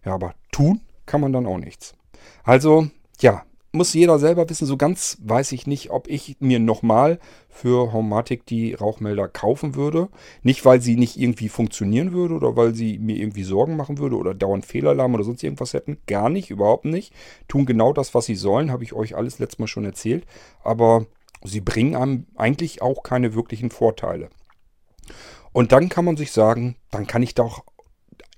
Ja, 0.05 0.13
aber 0.13 0.35
tun 0.51 0.81
kann 1.05 1.21
man 1.21 1.33
dann 1.33 1.45
auch 1.45 1.57
nichts. 1.57 1.95
Also, 2.43 2.87
ja, 3.19 3.43
muss 3.73 3.93
jeder 3.93 4.19
selber 4.19 4.47
wissen. 4.49 4.67
So 4.67 4.77
ganz 4.77 5.17
weiß 5.21 5.51
ich 5.51 5.65
nicht, 5.67 5.89
ob 5.89 6.07
ich 6.07 6.37
mir 6.39 6.59
nochmal 6.59 7.19
für 7.49 7.91
Homematic 7.91 8.45
die 8.45 8.75
Rauchmelder 8.75 9.27
kaufen 9.27 9.75
würde. 9.75 10.09
Nicht, 10.43 10.63
weil 10.63 10.79
sie 10.79 10.95
nicht 10.95 11.19
irgendwie 11.19 11.49
funktionieren 11.49 12.13
würde 12.13 12.35
oder 12.35 12.55
weil 12.55 12.75
sie 12.75 12.99
mir 12.99 13.17
irgendwie 13.17 13.43
Sorgen 13.43 13.75
machen 13.75 13.97
würde 13.97 14.15
oder 14.15 14.35
dauernd 14.35 14.65
Fehlalarm 14.65 15.15
oder 15.15 15.23
sonst 15.23 15.43
irgendwas 15.43 15.73
hätten. 15.73 15.97
Gar 16.05 16.29
nicht, 16.29 16.51
überhaupt 16.51 16.85
nicht. 16.85 17.13
Tun 17.47 17.65
genau 17.65 17.93
das, 17.93 18.13
was 18.13 18.25
sie 18.25 18.35
sollen, 18.35 18.71
habe 18.71 18.83
ich 18.83 18.93
euch 18.93 19.15
alles 19.15 19.39
letztes 19.39 19.59
Mal 19.59 19.67
schon 19.67 19.85
erzählt. 19.85 20.25
Aber 20.63 21.07
sie 21.43 21.61
bringen 21.61 21.95
einem 21.95 22.27
eigentlich 22.35 22.83
auch 22.83 23.01
keine 23.01 23.33
wirklichen 23.33 23.71
Vorteile. 23.71 24.29
Und 25.51 25.71
dann 25.71 25.89
kann 25.89 26.05
man 26.05 26.17
sich 26.17 26.31
sagen, 26.31 26.75
dann 26.91 27.07
kann 27.07 27.23
ich 27.23 27.33
doch 27.35 27.63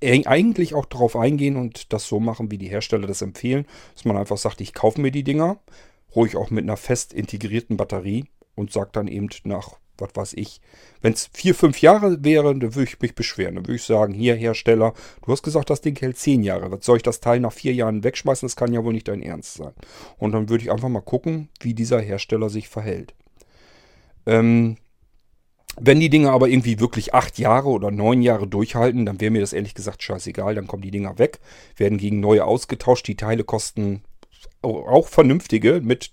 eigentlich 0.04 0.74
auch 0.74 0.86
darauf 0.86 1.16
eingehen 1.16 1.56
und 1.56 1.94
das 1.94 2.08
so 2.08 2.20
machen, 2.20 2.52
wie 2.52 2.58
die 2.58 2.70
Hersteller 2.70 3.08
das 3.08 3.22
empfehlen, 3.22 3.66
dass 3.94 4.06
man 4.06 4.18
einfach 4.18 4.38
sagt, 4.38 4.62
ich 4.62 4.74
kaufe 4.74 5.02
mir 5.02 5.12
die 5.12 5.24
Dinger, 5.24 5.60
ruhig 6.16 6.36
auch 6.36 6.50
mit 6.50 6.64
einer 6.64 6.78
fest 6.78 7.14
integrierten 7.14 7.78
Batterie 7.78 8.26
und 8.56 8.72
sage 8.72 8.90
dann 8.94 9.08
eben 9.08 9.30
nach, 9.44 9.78
was 9.98 10.10
weiß 10.14 10.34
ich, 10.34 10.60
wenn 11.02 11.14
es 11.14 11.30
vier, 11.34 11.56
fünf 11.56 11.82
Jahre 11.82 12.24
wäre, 12.24 12.54
dann 12.54 12.76
würde 12.76 12.90
ich 12.90 13.00
mich 13.00 13.16
beschweren. 13.16 13.56
Dann 13.56 13.66
würde 13.66 13.76
ich 13.76 13.84
sagen, 13.84 14.14
hier 14.14 14.36
Hersteller, 14.36 14.94
du 15.26 15.32
hast 15.32 15.44
gesagt, 15.44 15.70
das 15.70 15.82
Ding 15.82 15.98
hält 16.00 16.18
zehn 16.18 16.44
Jahre. 16.44 16.72
Was 16.72 16.86
soll 16.86 16.98
ich 16.98 17.04
das 17.04 17.20
Teil 17.20 17.40
nach 17.40 17.54
vier 17.54 17.74
Jahren 17.74 18.04
wegschmeißen? 18.04 18.48
Das 18.48 18.56
kann 18.56 18.74
ja 18.74 18.84
wohl 18.84 18.94
nicht 18.94 19.08
dein 19.08 19.22
Ernst 19.22 19.56
sein. 19.56 19.74
Und 20.18 20.34
dann 20.34 20.50
würde 20.50 20.64
ich 20.64 20.72
einfach 20.72 20.90
mal 20.90 21.02
gucken, 21.02 21.50
wie 21.62 21.74
dieser 21.74 22.02
Hersteller 22.02 22.50
sich 22.50 22.68
verhält. 22.68 23.14
Ähm, 24.26 24.78
wenn 25.80 26.00
die 26.00 26.10
Dinger 26.10 26.32
aber 26.32 26.48
irgendwie 26.48 26.80
wirklich 26.80 27.14
acht 27.14 27.38
Jahre 27.38 27.70
oder 27.70 27.92
neun 27.92 28.22
Jahre 28.22 28.48
durchhalten, 28.48 29.06
dann 29.06 29.20
wäre 29.20 29.32
mir 29.32 29.42
das 29.42 29.54
ehrlich 29.54 29.74
gesagt 29.74 30.04
scheißegal. 30.04 30.56
Dann 30.56 30.68
kommen 30.68 30.84
die 30.84 30.92
Dinger 30.92 31.18
weg, 31.20 31.40
werden 31.78 31.98
gegen 31.98 32.20
neue 32.20 32.46
ausgetauscht. 32.46 33.08
Die 33.08 33.18
Teile 33.18 33.44
kosten 33.44 34.02
auch 34.62 35.08
vernünftige 35.08 35.82
mit 35.84 36.12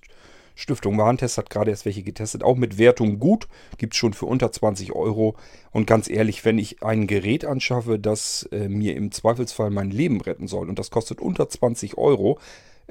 Stiftung 0.55 0.99
Warentest 0.99 1.39
hat 1.39 1.51
gerade 1.51 1.71
erst 1.71 1.85
welche 1.85 2.03
getestet, 2.03 2.43
auch 2.45 2.57
mit 2.57 2.79
Wertung 2.79 3.19
gut, 3.19 3.49
gibt 3.79 3.95
es 3.95 3.99
schon 3.99 4.13
für 4.13 4.27
unter 4.27 4.53
20 4.53 4.93
Euro. 4.93 5.37
Und 5.71 5.87
ganz 5.87 6.09
ehrlich, 6.09 6.45
wenn 6.45 6.59
ich 6.59 6.83
ein 6.83 7.07
Gerät 7.07 7.45
anschaffe, 7.45 7.99
das 7.99 8.49
äh, 8.53 8.69
mir 8.69 8.95
im 8.97 9.13
Zweifelsfall 9.13 9.71
mein 9.71 9.91
Leben 9.91 10.21
retten 10.21 10.47
soll 10.47 10.69
und 10.69 10.79
das 10.79 10.91
kostet 10.91 11.21
unter 11.21 11.49
20 11.49 11.97
Euro, 11.97 12.39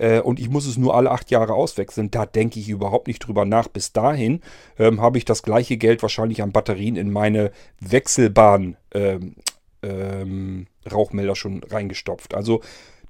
äh, 0.01 0.19
und 0.19 0.39
ich 0.39 0.49
muss 0.49 0.65
es 0.65 0.77
nur 0.77 0.95
alle 0.95 1.11
acht 1.11 1.29
Jahre 1.29 1.53
auswechseln. 1.53 2.09
Da 2.09 2.25
denke 2.25 2.59
ich 2.59 2.69
überhaupt 2.69 3.07
nicht 3.07 3.19
drüber 3.19 3.45
nach. 3.45 3.67
Bis 3.67 3.93
dahin 3.93 4.41
ähm, 4.79 4.99
habe 4.99 5.19
ich 5.19 5.25
das 5.25 5.43
gleiche 5.43 5.77
Geld 5.77 6.01
wahrscheinlich 6.01 6.41
an 6.41 6.51
Batterien 6.51 6.95
in 6.95 7.11
meine 7.11 7.51
Wechselbahn 7.79 8.77
ähm, 8.93 9.35
ähm, 9.83 10.65
Rauchmelder 10.91 11.35
schon 11.35 11.63
reingestopft. 11.63 12.33
Also 12.33 12.61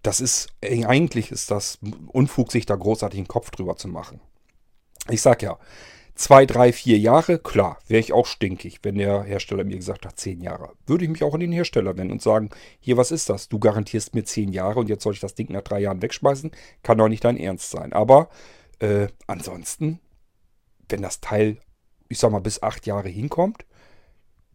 das 0.03 0.19
ist, 0.19 0.50
eigentlich 0.62 1.31
ist 1.31 1.50
das 1.50 1.79
Unfug, 2.07 2.51
sich 2.51 2.65
da 2.65 2.75
großartig 2.75 3.19
einen 3.19 3.27
Kopf 3.27 3.51
drüber 3.51 3.77
zu 3.77 3.88
machen. 3.88 4.19
Ich 5.10 5.21
sag 5.21 5.41
ja, 5.41 5.57
zwei, 6.21 6.45
drei, 6.45 6.71
vier 6.71 6.99
Jahre, 6.99 7.39
klar, 7.39 7.79
wäre 7.87 7.99
ich 7.99 8.13
auch 8.13 8.27
stinkig, 8.27 8.79
wenn 8.84 8.95
der 8.95 9.23
Hersteller 9.23 9.63
mir 9.63 9.77
gesagt 9.77 10.05
hat, 10.05 10.19
zehn 10.19 10.39
Jahre. 10.39 10.73
Würde 10.86 11.03
ich 11.03 11.10
mich 11.10 11.23
auch 11.23 11.34
an 11.34 11.39
den 11.39 11.51
Hersteller 11.51 11.97
wenden 11.97 12.13
und 12.13 12.21
sagen, 12.21 12.51
hier, 12.79 12.95
was 12.95 13.12
ist 13.12 13.29
das? 13.29 13.49
Du 13.49 13.57
garantierst 13.57 14.13
mir 14.13 14.23
zehn 14.23 14.53
Jahre 14.53 14.79
und 14.79 14.88
jetzt 14.88 15.03
soll 15.03 15.13
ich 15.13 15.19
das 15.19 15.34
Ding 15.34 15.51
nach 15.51 15.63
drei 15.63 15.79
Jahren 15.79 16.01
wegschmeißen? 16.01 16.51
Kann 16.84 16.99
doch 16.99 17.07
nicht 17.07 17.23
dein 17.23 17.38
Ernst 17.38 17.71
sein. 17.71 17.91
Aber 17.91 18.29
äh, 18.79 19.07
ansonsten, 19.25 19.99
wenn 20.89 21.01
das 21.01 21.21
Teil, 21.21 21.57
ich 22.07 22.19
sag 22.19 22.31
mal, 22.31 22.39
bis 22.39 22.62
acht 22.62 22.86
Jahre 22.86 23.10
hinkommt, 23.10 23.65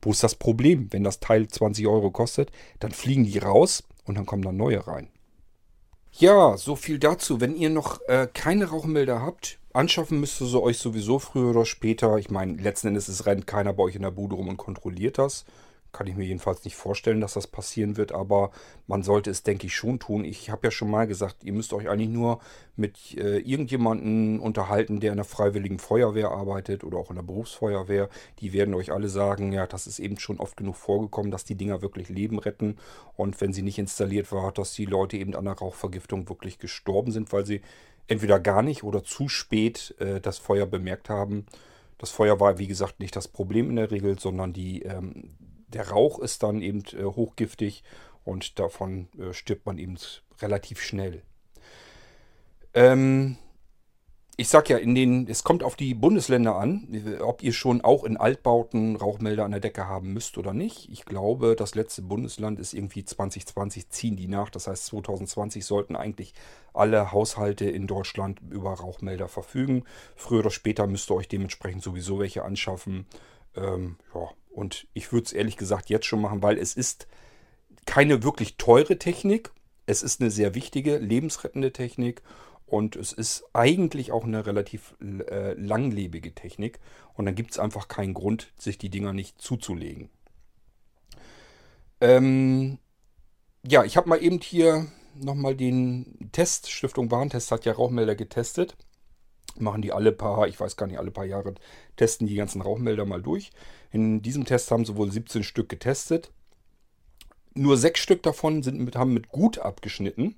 wo 0.02 0.12
ist 0.12 0.22
das 0.22 0.36
Problem? 0.36 0.92
Wenn 0.92 1.02
das 1.02 1.18
Teil 1.18 1.48
20 1.48 1.88
Euro 1.88 2.12
kostet, 2.12 2.52
dann 2.78 2.92
fliegen 2.92 3.24
die 3.24 3.38
raus 3.38 3.82
und 4.04 4.16
dann 4.16 4.26
kommen 4.26 4.42
dann 4.42 4.56
neue 4.56 4.86
rein. 4.86 5.08
Ja, 6.18 6.56
so 6.56 6.76
viel 6.76 6.98
dazu. 6.98 7.42
Wenn 7.42 7.54
ihr 7.56 7.68
noch 7.68 8.00
äh, 8.08 8.26
keine 8.32 8.70
Rauchmelder 8.70 9.20
habt, 9.20 9.58
anschaffen 9.74 10.18
müsst 10.18 10.40
ihr 10.40 10.46
sie 10.46 10.62
euch 10.62 10.78
sowieso 10.78 11.18
früher 11.18 11.50
oder 11.50 11.66
später. 11.66 12.16
Ich 12.16 12.30
meine, 12.30 12.54
letzten 12.54 12.88
Endes 12.88 13.08
es 13.08 13.26
rennt 13.26 13.46
keiner 13.46 13.74
bei 13.74 13.82
euch 13.82 13.96
in 13.96 14.02
der 14.02 14.12
Bude 14.12 14.34
rum 14.34 14.48
und 14.48 14.56
kontrolliert 14.56 15.18
das. 15.18 15.44
Kann 15.96 16.08
ich 16.08 16.14
mir 16.14 16.26
jedenfalls 16.26 16.62
nicht 16.62 16.76
vorstellen, 16.76 17.22
dass 17.22 17.32
das 17.32 17.46
passieren 17.46 17.96
wird, 17.96 18.12
aber 18.12 18.50
man 18.86 19.02
sollte 19.02 19.30
es, 19.30 19.44
denke 19.44 19.66
ich, 19.66 19.74
schon 19.74 19.98
tun. 19.98 20.26
Ich 20.26 20.50
habe 20.50 20.66
ja 20.66 20.70
schon 20.70 20.90
mal 20.90 21.06
gesagt, 21.06 21.42
ihr 21.42 21.54
müsst 21.54 21.72
euch 21.72 21.88
eigentlich 21.88 22.10
nur 22.10 22.40
mit 22.76 23.16
äh, 23.16 23.38
irgendjemandem 23.38 24.38
unterhalten, 24.38 25.00
der 25.00 25.12
in 25.12 25.16
der 25.16 25.24
Freiwilligen 25.24 25.78
Feuerwehr 25.78 26.32
arbeitet 26.32 26.84
oder 26.84 26.98
auch 26.98 27.08
in 27.08 27.16
der 27.16 27.22
Berufsfeuerwehr. 27.22 28.10
Die 28.40 28.52
werden 28.52 28.74
euch 28.74 28.92
alle 28.92 29.08
sagen, 29.08 29.52
ja, 29.52 29.66
das 29.66 29.86
ist 29.86 29.98
eben 29.98 30.18
schon 30.18 30.38
oft 30.38 30.58
genug 30.58 30.76
vorgekommen, 30.76 31.30
dass 31.30 31.44
die 31.44 31.54
Dinger 31.54 31.80
wirklich 31.80 32.10
Leben 32.10 32.38
retten. 32.38 32.76
Und 33.16 33.40
wenn 33.40 33.54
sie 33.54 33.62
nicht 33.62 33.78
installiert 33.78 34.30
war, 34.32 34.52
dass 34.52 34.74
die 34.74 34.84
Leute 34.84 35.16
eben 35.16 35.34
an 35.34 35.46
der 35.46 35.54
Rauchvergiftung 35.54 36.28
wirklich 36.28 36.58
gestorben 36.58 37.10
sind, 37.10 37.32
weil 37.32 37.46
sie 37.46 37.62
entweder 38.06 38.38
gar 38.38 38.60
nicht 38.60 38.82
oder 38.82 39.02
zu 39.02 39.30
spät 39.30 39.94
äh, 39.98 40.20
das 40.20 40.36
Feuer 40.36 40.66
bemerkt 40.66 41.08
haben. 41.08 41.46
Das 41.96 42.10
Feuer 42.10 42.38
war, 42.38 42.58
wie 42.58 42.66
gesagt, 42.66 43.00
nicht 43.00 43.16
das 43.16 43.28
Problem 43.28 43.70
in 43.70 43.76
der 43.76 43.90
Regel, 43.90 44.18
sondern 44.18 44.52
die, 44.52 44.82
ähm, 44.82 45.30
der 45.76 45.90
Rauch 45.90 46.18
ist 46.18 46.42
dann 46.42 46.62
eben 46.62 46.82
äh, 46.98 47.04
hochgiftig 47.04 47.84
und 48.24 48.58
davon 48.58 49.08
äh, 49.18 49.34
stirbt 49.34 49.66
man 49.66 49.78
eben 49.78 49.96
relativ 50.40 50.80
schnell. 50.80 51.22
Ähm, 52.72 53.36
ich 54.38 54.48
sag 54.48 54.68
ja, 54.68 54.78
in 54.78 54.94
den, 54.94 55.28
es 55.28 55.44
kommt 55.44 55.62
auf 55.62 55.76
die 55.76 55.94
Bundesländer 55.94 56.56
an, 56.56 56.88
ob 57.20 57.42
ihr 57.42 57.52
schon 57.52 57.80
auch 57.82 58.04
in 58.04 58.16
Altbauten 58.16 58.96
Rauchmelder 58.96 59.44
an 59.44 59.50
der 59.50 59.60
Decke 59.60 59.86
haben 59.86 60.12
müsst 60.12 60.36
oder 60.36 60.52
nicht. 60.52 60.90
Ich 60.90 61.04
glaube, 61.04 61.56
das 61.56 61.74
letzte 61.74 62.02
Bundesland 62.02 62.58
ist 62.58 62.74
irgendwie 62.74 63.04
2020, 63.04 63.88
ziehen 63.88 64.16
die 64.16 64.28
nach. 64.28 64.50
Das 64.50 64.66
heißt, 64.66 64.86
2020 64.86 65.64
sollten 65.64 65.96
eigentlich 65.96 66.34
alle 66.74 67.12
Haushalte 67.12 67.64
in 67.64 67.86
Deutschland 67.86 68.40
über 68.50 68.74
Rauchmelder 68.74 69.28
verfügen. 69.28 69.84
Früher 70.14 70.40
oder 70.40 70.50
später 70.50 70.86
müsst 70.86 71.10
ihr 71.10 71.14
euch 71.14 71.28
dementsprechend 71.28 71.82
sowieso 71.82 72.18
welche 72.18 72.44
anschaffen. 72.44 73.06
Ähm, 73.56 73.96
ja, 74.14 74.28
und 74.56 74.88
ich 74.94 75.12
würde 75.12 75.26
es 75.26 75.32
ehrlich 75.34 75.58
gesagt 75.58 75.90
jetzt 75.90 76.06
schon 76.06 76.22
machen, 76.22 76.42
weil 76.42 76.56
es 76.56 76.72
ist 76.72 77.06
keine 77.84 78.22
wirklich 78.22 78.56
teure 78.56 78.98
Technik. 78.98 79.50
Es 79.84 80.02
ist 80.02 80.22
eine 80.22 80.30
sehr 80.30 80.54
wichtige, 80.54 80.96
lebensrettende 80.96 81.74
Technik. 81.74 82.22
Und 82.64 82.96
es 82.96 83.12
ist 83.12 83.44
eigentlich 83.52 84.12
auch 84.12 84.24
eine 84.24 84.46
relativ 84.46 84.96
äh, 85.02 85.52
langlebige 85.52 86.34
Technik. 86.34 86.80
Und 87.12 87.26
dann 87.26 87.34
gibt 87.34 87.50
es 87.50 87.58
einfach 87.58 87.86
keinen 87.88 88.14
Grund, 88.14 88.50
sich 88.56 88.78
die 88.78 88.88
Dinger 88.88 89.12
nicht 89.12 89.42
zuzulegen. 89.42 90.08
Ähm, 92.00 92.78
ja, 93.62 93.84
ich 93.84 93.98
habe 93.98 94.08
mal 94.08 94.22
eben 94.22 94.40
hier 94.40 94.86
nochmal 95.14 95.54
den 95.54 96.30
Test. 96.32 96.70
Stiftung 96.70 97.10
Warentest 97.10 97.52
hat 97.52 97.66
ja 97.66 97.72
Rauchmelder 97.72 98.16
getestet. 98.16 98.74
Machen 99.60 99.82
die 99.82 99.92
alle 99.92 100.12
paar, 100.12 100.46
ich 100.48 100.58
weiß 100.58 100.76
gar 100.76 100.86
nicht, 100.86 100.98
alle 100.98 101.10
paar 101.10 101.24
Jahre 101.24 101.54
testen 101.96 102.26
die 102.26 102.34
ganzen 102.34 102.62
Rauchmelder 102.62 103.04
mal 103.04 103.22
durch. 103.22 103.50
In 103.90 104.22
diesem 104.22 104.44
Test 104.44 104.70
haben 104.70 104.84
sie 104.84 104.96
wohl 104.96 105.10
17 105.10 105.42
Stück 105.42 105.68
getestet. 105.68 106.30
Nur 107.54 107.76
sechs 107.76 108.00
Stück 108.00 108.22
davon 108.22 108.62
sind 108.62 108.80
mit, 108.80 108.96
haben 108.96 109.14
mit 109.14 109.28
gut 109.28 109.58
abgeschnitten. 109.58 110.36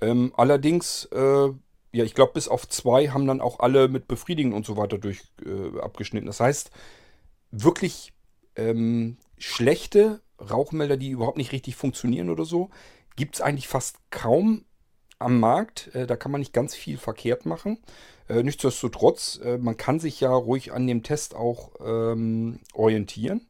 Ähm, 0.00 0.32
allerdings, 0.36 1.04
äh, 1.12 1.48
ja, 1.92 2.04
ich 2.04 2.14
glaube, 2.14 2.32
bis 2.34 2.48
auf 2.48 2.68
zwei 2.68 3.08
haben 3.08 3.26
dann 3.26 3.40
auch 3.40 3.60
alle 3.60 3.88
mit 3.88 4.08
Befriedigen 4.08 4.52
und 4.52 4.66
so 4.66 4.76
weiter 4.76 4.98
durch 4.98 5.22
äh, 5.44 5.78
abgeschnitten. 5.80 6.26
Das 6.26 6.40
heißt, 6.40 6.70
wirklich 7.50 8.12
ähm, 8.56 9.16
schlechte 9.38 10.20
Rauchmelder, 10.40 10.96
die 10.96 11.10
überhaupt 11.10 11.38
nicht 11.38 11.52
richtig 11.52 11.76
funktionieren 11.76 12.30
oder 12.30 12.44
so, 12.44 12.70
gibt 13.16 13.36
es 13.36 13.40
eigentlich 13.40 13.68
fast 13.68 13.96
kaum 14.10 14.64
am 15.18 15.40
Markt. 15.40 15.94
Äh, 15.94 16.06
da 16.06 16.16
kann 16.16 16.32
man 16.32 16.40
nicht 16.40 16.52
ganz 16.52 16.74
viel 16.74 16.98
verkehrt 16.98 17.46
machen. 17.46 17.78
Äh, 18.28 18.42
nichtsdestotrotz, 18.42 19.40
äh, 19.42 19.58
man 19.58 19.76
kann 19.76 20.00
sich 20.00 20.20
ja 20.20 20.32
ruhig 20.32 20.72
an 20.72 20.86
dem 20.86 21.02
Test 21.02 21.34
auch 21.34 21.70
ähm, 21.84 22.60
orientieren. 22.74 23.46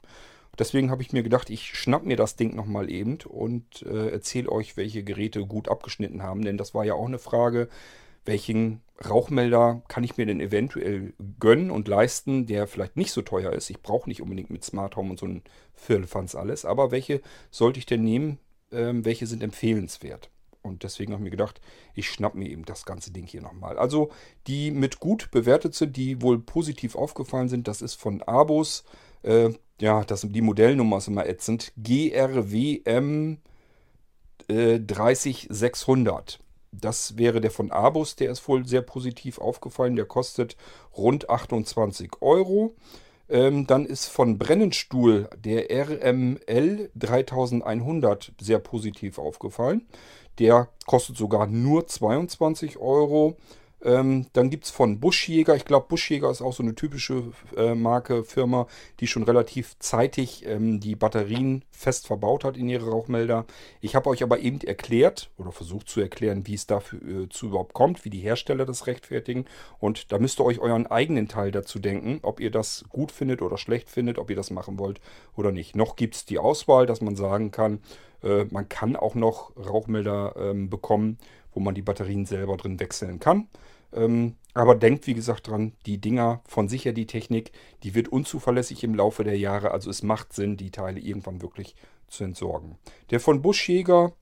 Deswegen 0.59 0.91
habe 0.91 1.03
ich 1.03 1.13
mir 1.13 1.23
gedacht, 1.23 1.51
ich 1.51 1.77
schnapp 1.77 2.05
mir 2.05 2.17
das 2.17 2.35
Ding 2.35 2.57
nochmal 2.57 2.91
eben 2.91 3.19
und 3.29 3.83
äh, 3.83 4.09
erzähle 4.11 4.51
euch, 4.51 4.77
welche 4.77 5.05
Geräte 5.05 5.47
gut 5.47 5.69
abgeschnitten 5.69 6.23
haben. 6.23 6.43
Denn 6.45 6.59
das 6.59 6.75
war 6.75 6.85
ja 6.85 6.95
auch 6.95 7.07
eine 7.07 7.21
Frage, 7.21 7.69
welchen 8.25 8.83
Rauchmelder 9.09 9.83
kann 9.87 10.03
ich 10.03 10.17
mir 10.17 10.27
denn 10.27 10.41
eventuell 10.41 11.15
gönnen 11.39 11.71
und 11.71 11.87
leisten, 11.87 12.47
der 12.47 12.67
vielleicht 12.67 12.97
nicht 12.97 13.13
so 13.13 13.23
teuer 13.23 13.53
ist. 13.53 13.71
Ich 13.71 13.81
brauche 13.81 14.09
nicht 14.09 14.21
unbedingt 14.21 14.51
mit 14.51 14.65
Smart 14.65 14.97
Home 14.97 15.11
und 15.11 15.21
so 15.21 15.27
ein 15.27 15.43
Firlefanz 15.75 16.35
alles. 16.35 16.65
Aber 16.65 16.91
welche 16.91 17.21
sollte 17.51 17.79
ich 17.79 17.87
denn 17.87 18.03
nehmen? 18.03 18.39
Ähm, 18.73 19.05
welche 19.05 19.27
sind 19.27 19.43
empfehlenswert? 19.43 20.29
Und 20.69 20.83
deswegen 20.83 21.13
habe 21.13 21.23
ich 21.23 21.25
mir 21.25 21.31
gedacht, 21.31 21.61
ich 21.95 22.11
schnapp 22.11 22.35
mir 22.35 22.49
eben 22.49 22.65
das 22.65 22.85
ganze 22.85 23.11
Ding 23.11 23.27
hier 23.27 23.43
nochmal. 23.43 23.79
Also 23.79 24.11
die 24.47 24.71
mit 24.71 25.01
gut 25.01 25.31
bewertet 25.31 25.75
sind, 25.75 25.97
die 25.97 26.23
wohl 26.23 26.39
positiv 26.39 26.95
aufgefallen 26.95 27.49
sind, 27.49 27.67
das 27.67 27.83
ist 27.83 27.95
von 27.95 28.23
Abos. 28.23 28.85
Äh, 29.23 29.51
ja, 29.81 30.05
das, 30.05 30.23
die 30.29 30.41
Modellnummer 30.41 30.99
ist 30.99 31.09
immer 31.09 31.27
ätzend. 31.27 31.73
GRWM 31.77 33.39
äh, 34.49 34.81
30600. 34.81 36.41
Das 36.71 37.17
wäre 37.17 37.41
der 37.41 37.51
von 37.51 37.71
Abus, 37.71 38.17
der 38.17 38.31
ist 38.31 38.47
wohl 38.47 38.67
sehr 38.67 38.83
positiv 38.83 39.39
aufgefallen. 39.39 39.97
Der 39.97 40.05
kostet 40.05 40.57
rund 40.97 41.31
28 41.31 42.21
Euro. 42.21 42.75
Ähm, 43.29 43.67
dann 43.67 43.85
ist 43.85 44.07
von 44.07 44.39
Brennenstuhl 44.39 45.29
der 45.37 45.71
RML 45.71 46.91
3100 46.95 48.33
sehr 48.41 48.59
positiv 48.59 49.19
aufgefallen. 49.19 49.87
Der 50.39 50.69
kostet 50.87 51.17
sogar 51.17 51.47
nur 51.47 51.87
22 51.87 52.79
Euro. 52.79 53.37
Ähm, 53.83 54.27
dann 54.33 54.51
gibt 54.51 54.65
es 54.65 54.71
von 54.71 54.99
Buschjäger, 54.99 55.55
ich 55.55 55.65
glaube 55.65 55.87
Buschjäger 55.89 56.31
ist 56.31 56.43
auch 56.43 56.53
so 56.53 56.65
eine 56.65 56.75
typische 56.75 57.33
äh, 57.57 57.75
Marke, 57.75 58.25
Firma, 58.25 58.67
die 58.99 59.07
schon 59.07 59.23
relativ 59.23 59.79
zeitig 59.79 60.45
ähm, 60.47 60.81
die 60.81 60.97
Batterien 60.97 61.65
fest 61.71 62.09
verbaut 62.09 62.43
hat 62.43 62.57
in 62.57 62.69
ihre 62.69 62.91
Rauchmelder. 62.91 63.47
Ich 63.81 63.95
habe 63.95 64.11
euch 64.11 64.25
aber 64.25 64.41
eben 64.41 64.61
erklärt 64.63 65.31
oder 65.37 65.53
versucht 65.53 65.89
zu 65.89 66.01
erklären, 66.01 66.47
wie 66.47 66.55
es 66.55 66.67
dafür 66.67 67.01
äh, 67.03 67.29
zu 67.29 67.47
überhaupt 67.47 67.73
kommt, 67.73 68.05
wie 68.05 68.11
die 68.11 68.19
Hersteller 68.19 68.65
das 68.67 68.89
rechtfertigen. 68.89 69.45
Und 69.79 70.11
da 70.11 70.19
müsst 70.19 70.41
ihr 70.41 70.45
euch 70.45 70.59
euren 70.59 70.89
eigenen 70.89 71.29
Teil 71.29 71.53
dazu 71.53 71.79
denken, 71.79 72.19
ob 72.23 72.41
ihr 72.41 72.51
das 72.51 72.85
gut 72.89 73.13
findet 73.13 73.43
oder 73.43 73.59
schlecht 73.59 73.89
findet, 73.89 74.19
ob 74.19 74.29
ihr 74.29 74.37
das 74.37 74.51
machen 74.51 74.79
wollt 74.81 75.01
oder 75.37 75.53
nicht. 75.53 75.77
Noch 75.77 75.95
gibt 75.95 76.17
es 76.17 76.25
die 76.25 76.39
Auswahl, 76.39 76.87
dass 76.87 77.01
man 77.01 77.15
sagen 77.15 77.53
kann, 77.53 77.81
äh, 78.25 78.45
man 78.51 78.69
kann 78.69 78.97
auch 78.97 79.15
noch 79.15 79.57
Rauchmelder 79.57 80.35
ähm, 80.37 80.69
bekommen, 80.69 81.19
wo 81.53 81.61
man 81.61 81.75
die 81.75 81.83
Batterien 81.83 82.27
selber 82.27 82.57
drin 82.57 82.81
wechseln 82.81 83.21
kann. 83.21 83.49
Ähm, 83.93 84.37
aber 84.55 84.75
denkt, 84.75 85.07
wie 85.07 85.15
gesagt, 85.15 85.49
dran, 85.49 85.73
die 85.87 86.01
Dinger 86.01 86.43
von 86.47 86.69
sicher 86.69 86.93
die 86.93 87.07
Technik, 87.07 87.53
die 87.83 87.95
wird 87.95 88.09
unzuverlässig 88.09 88.83
im 88.85 88.95
Laufe 88.95 89.25
der 89.25 89.39
Jahre. 89.39 89.71
Also 89.71 89.91
es 89.91 90.03
macht 90.03 90.33
Sinn, 90.33 90.57
die 90.57 90.71
Teile 90.71 91.01
irgendwann 91.01 91.43
wirklich 91.43 91.77
zu 92.09 92.25
entsorgen. 92.25 92.77
Der 93.11 93.21
von 93.21 93.43
Buschjäger, 93.43 94.13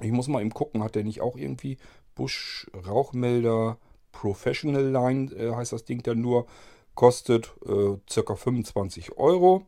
ich 0.00 0.12
muss 0.12 0.28
mal 0.28 0.40
eben 0.40 0.54
gucken, 0.54 0.82
hat 0.82 0.94
der 0.94 1.04
nicht 1.04 1.20
auch 1.20 1.36
irgendwie 1.36 1.76
Busch 2.14 2.70
Rauchmelder 2.86 3.78
Professional 4.12 4.84
Line, 4.84 5.32
äh, 5.32 5.54
heißt 5.54 5.72
das 5.72 5.84
Ding 5.84 6.02
dann 6.02 6.20
nur, 6.20 6.46
kostet 6.94 7.52
äh, 7.66 7.96
ca. 8.22 8.34
25 8.34 9.16
Euro. 9.16 9.66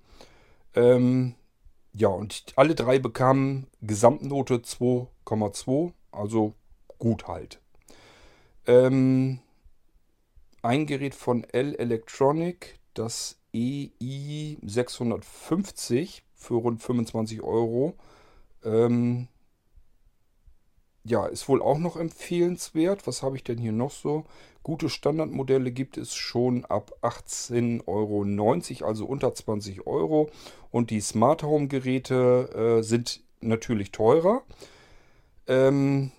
Ähm, 0.74 1.34
ja, 1.92 2.08
und 2.08 2.44
alle 2.56 2.74
drei 2.74 2.98
bekamen 2.98 3.68
Gesamtnote 3.80 4.56
2,2, 4.56 5.92
also 6.10 6.54
gut 6.98 7.28
halt. 7.28 7.61
Ähm, 8.66 9.40
ein 10.62 10.86
Gerät 10.86 11.14
von 11.14 11.44
L 11.44 11.74
Electronic, 11.74 12.78
das 12.94 13.36
EI 13.54 14.56
650 14.62 16.24
für 16.34 16.54
rund 16.54 16.82
25 16.82 17.42
Euro. 17.42 17.94
Ähm, 18.64 19.28
ja, 21.04 21.26
ist 21.26 21.48
wohl 21.48 21.60
auch 21.60 21.78
noch 21.78 21.96
empfehlenswert. 21.96 23.06
Was 23.06 23.22
habe 23.22 23.36
ich 23.36 23.44
denn 23.44 23.58
hier 23.58 23.72
noch 23.72 23.90
so? 23.90 24.24
Gute 24.62 24.88
Standardmodelle 24.88 25.72
gibt 25.72 25.96
es 25.96 26.14
schon 26.14 26.64
ab 26.64 26.92
18,90 27.02 27.82
Euro, 27.88 28.86
also 28.86 29.06
unter 29.06 29.34
20 29.34 29.86
Euro. 29.86 30.30
Und 30.70 30.90
die 30.90 31.00
Smart 31.00 31.42
Home 31.42 31.66
Geräte 31.66 32.78
äh, 32.78 32.82
sind 32.82 33.20
natürlich 33.40 33.90
teurer. 33.90 34.42
Ähm, 35.48 36.12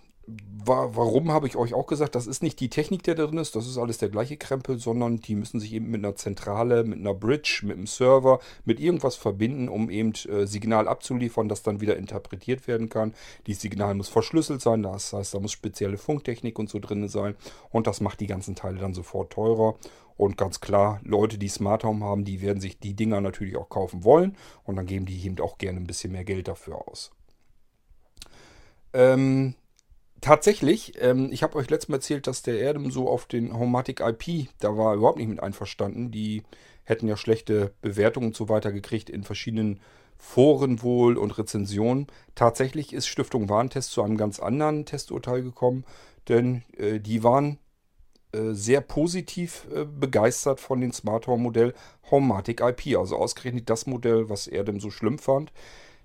warum 0.65 1.31
habe 1.31 1.47
ich 1.47 1.57
euch 1.57 1.73
auch 1.73 1.87
gesagt, 1.87 2.15
das 2.15 2.27
ist 2.27 2.41
nicht 2.41 2.59
die 2.59 2.69
Technik, 2.69 3.03
da 3.03 3.13
drin 3.13 3.37
ist, 3.37 3.55
das 3.55 3.67
ist 3.67 3.77
alles 3.77 3.97
der 3.97 4.09
gleiche 4.09 4.37
Krempel, 4.37 4.79
sondern 4.79 5.17
die 5.19 5.35
müssen 5.35 5.59
sich 5.59 5.73
eben 5.73 5.89
mit 5.89 6.03
einer 6.03 6.15
Zentrale, 6.15 6.83
mit 6.83 6.99
einer 6.99 7.13
Bridge, 7.13 7.61
mit 7.63 7.75
einem 7.75 7.87
Server, 7.87 8.39
mit 8.63 8.79
irgendwas 8.79 9.15
verbinden, 9.15 9.67
um 9.67 9.89
eben 9.89 10.13
äh, 10.29 10.45
Signal 10.47 10.87
abzuliefern, 10.87 11.49
das 11.49 11.63
dann 11.63 11.81
wieder 11.81 11.97
interpretiert 11.97 12.67
werden 12.67 12.89
kann. 12.89 13.13
Dieses 13.47 13.61
Signal 13.61 13.95
muss 13.95 14.07
verschlüsselt 14.07 14.61
sein, 14.61 14.83
das 14.83 15.11
heißt, 15.11 15.33
da 15.33 15.39
muss 15.39 15.51
spezielle 15.51 15.97
Funktechnik 15.97 16.57
und 16.57 16.69
so 16.69 16.79
drin 16.79 17.07
sein 17.09 17.35
und 17.71 17.87
das 17.87 17.99
macht 17.99 18.21
die 18.21 18.27
ganzen 18.27 18.55
Teile 18.55 18.79
dann 18.79 18.93
sofort 18.93 19.33
teurer. 19.33 19.75
Und 20.15 20.37
ganz 20.37 20.61
klar, 20.61 21.01
Leute, 21.03 21.37
die 21.37 21.47
Smart 21.47 21.83
Home 21.83 22.05
haben, 22.05 22.23
die 22.23 22.41
werden 22.41 22.61
sich 22.61 22.79
die 22.79 22.93
Dinger 22.93 23.19
natürlich 23.19 23.57
auch 23.57 23.67
kaufen 23.67 24.03
wollen 24.03 24.37
und 24.63 24.75
dann 24.75 24.85
geben 24.85 25.05
die 25.05 25.25
eben 25.25 25.39
auch 25.39 25.57
gerne 25.57 25.79
ein 25.79 25.87
bisschen 25.87 26.11
mehr 26.11 26.23
Geld 26.23 26.47
dafür 26.47 26.87
aus. 26.87 27.11
Ähm, 28.93 29.55
tatsächlich, 30.23 30.93
ähm, 31.01 31.29
ich 31.31 31.43
habe 31.43 31.57
euch 31.57 31.69
letztes 31.69 31.89
Mal 31.89 31.97
erzählt, 31.97 32.25
dass 32.25 32.41
der 32.41 32.59
Erdem 32.59 32.89
so 32.89 33.09
auf 33.09 33.25
den 33.25 33.57
Homatic 33.57 33.99
IP, 33.99 34.47
da 34.59 34.75
war 34.75 34.93
er 34.93 34.97
überhaupt 34.97 35.19
nicht 35.19 35.27
mit 35.27 35.43
einverstanden. 35.43 36.09
Die 36.09 36.43
hätten 36.83 37.07
ja 37.07 37.17
schlechte 37.17 37.73
Bewertungen 37.81 38.27
und 38.27 38.35
so 38.35 38.49
weiter 38.49 38.71
gekriegt 38.71 39.09
in 39.09 39.23
verschiedenen 39.23 39.79
Foren 40.17 40.81
wohl 40.81 41.17
und 41.17 41.37
Rezensionen. 41.37 42.07
Tatsächlich 42.35 42.93
ist 42.93 43.07
Stiftung 43.07 43.49
Warentest 43.49 43.91
zu 43.91 44.01
einem 44.01 44.17
ganz 44.17 44.39
anderen 44.39 44.85
Testurteil 44.85 45.43
gekommen, 45.43 45.83
denn 46.29 46.63
äh, 46.77 46.99
die 46.99 47.23
waren 47.23 47.59
äh, 48.31 48.53
sehr 48.53 48.81
positiv 48.81 49.67
äh, 49.73 49.85
begeistert 49.85 50.59
von 50.59 50.79
dem 50.79 50.93
Smart 50.93 51.27
Home 51.27 51.43
Modell 51.43 51.73
Homatic 52.09 52.61
IP, 52.61 52.97
also 52.97 53.17
ausgerechnet 53.17 53.69
das 53.69 53.85
Modell, 53.85 54.29
was 54.29 54.47
er 54.47 54.63
denn 54.63 54.79
so 54.79 54.89
schlimm 54.89 55.19
fand. 55.19 55.51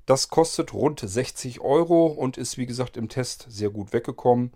Das 0.08 0.30
kostet 0.30 0.72
rund 0.72 1.00
60 1.00 1.60
Euro 1.60 2.06
und 2.06 2.38
ist 2.38 2.56
wie 2.56 2.64
gesagt 2.64 2.96
im 2.96 3.10
Test 3.10 3.44
sehr 3.50 3.68
gut 3.68 3.92
weggekommen. 3.92 4.52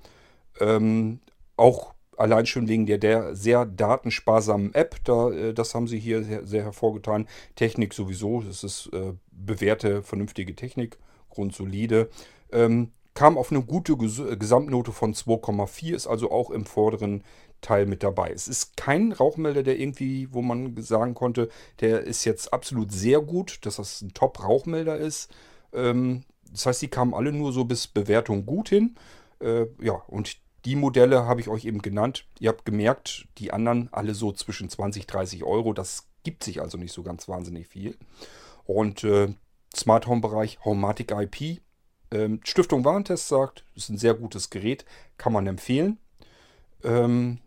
Ähm, 0.59 1.21
auch 1.59 1.93
allein 2.17 2.47
schon 2.47 2.69
wegen 2.69 2.87
der, 2.87 2.97
der 2.97 3.37
sehr 3.37 3.67
datensparsamen 3.67 4.75
App, 4.75 5.05
da, 5.05 5.31
äh, 5.31 5.53
das 5.53 5.75
haben 5.75 5.89
sie 5.89 5.99
hier 5.99 6.25
sehr, 6.25 6.47
sehr, 6.47 6.63
hervorgetan. 6.63 7.29
Technik 7.55 7.93
sowieso, 7.93 8.41
das 8.41 8.65
ist 8.65 8.89
äh, 8.95 9.13
bewährte, 9.31 10.03
vernünftige 10.03 10.57
Technik, 10.57 10.97
grundsolide. 11.29 12.09
Ähm, 12.51 12.91
kam 13.15 13.37
auf 13.37 13.51
eine 13.51 13.63
gute 13.63 13.97
Ges 13.97 14.21
Gesamtnote 14.39 14.93
von 14.93 15.15
2,4, 15.15 15.95
ist 15.95 16.07
also 16.07 16.31
auch 16.31 16.51
im 16.51 16.65
vorderen 16.65 17.25
Teil 17.61 17.87
mit 17.87 18.03
dabei. 18.03 18.31
Es 18.31 18.49
ist 18.49 18.77
kein 18.77 19.13
Rauchmelder, 19.13 19.63
der 19.63 19.79
irgendwie, 19.79 20.33
wo 20.33 20.43
man 20.43 20.77
sagen 20.83 21.15
konnte, 21.15 21.49
der 21.81 22.03
ist 22.03 22.25
jetzt 22.25 22.53
absolut 22.53 22.93
sehr 22.93 23.21
gut, 23.21 23.65
dass 23.65 23.77
das 23.77 24.03
ein 24.03 24.13
Top-Rauchmelder 24.13 24.97
ist. 24.97 25.31
Ähm, 25.73 26.25
das 26.51 26.67
heißt, 26.67 26.83
die 26.83 26.89
kamen 26.89 27.15
alle 27.15 27.33
nur 27.33 27.53
so 27.53 27.65
bis 27.65 27.87
Bewertung 27.87 28.45
gut 28.45 28.69
hin. 28.69 28.97
Äh, 29.41 29.67
ja, 29.81 29.95
und 30.09 30.37
die 30.65 30.77
Modelle 30.77 31.25
habe 31.25 31.41
ich 31.41 31.49
euch 31.49 31.65
eben 31.65 31.83
genannt. 31.83 32.27
Ihr 32.39 32.51
habt 32.51 32.65
gemerkt, 32.65 33.27
die 33.39 33.53
anderen 33.53 33.89
alle 33.93 34.15
so 34.15 34.33
zwischen 34.33 34.69
20, 34.69 35.07
30 35.07 35.45
Euro. 35.45 35.73
Das 35.73 36.09
gibt 36.23 36.45
sich 36.45 36.61
also 36.61 36.79
nicht 36.79 36.93
so 36.93 37.03
ganz 37.03 37.29
wahnsinnig 37.29 37.67
viel. 37.67 37.97
Und 38.65 39.03
äh, 39.05 39.35
Smart 39.75 40.07
Home 40.07 40.21
Bereich, 40.21 40.59
Homematic 40.65 41.11
IP. 41.11 41.61
Ähm, 42.13 42.41
Stiftung 42.45 42.85
Warentest 42.85 43.29
sagt, 43.29 43.65
ist 43.75 43.89
ein 43.89 43.99
sehr 43.99 44.15
gutes 44.15 44.51
Gerät, 44.51 44.85
kann 45.17 45.33
man 45.33 45.47
empfehlen. 45.47 45.99
Ähm, 46.85 47.39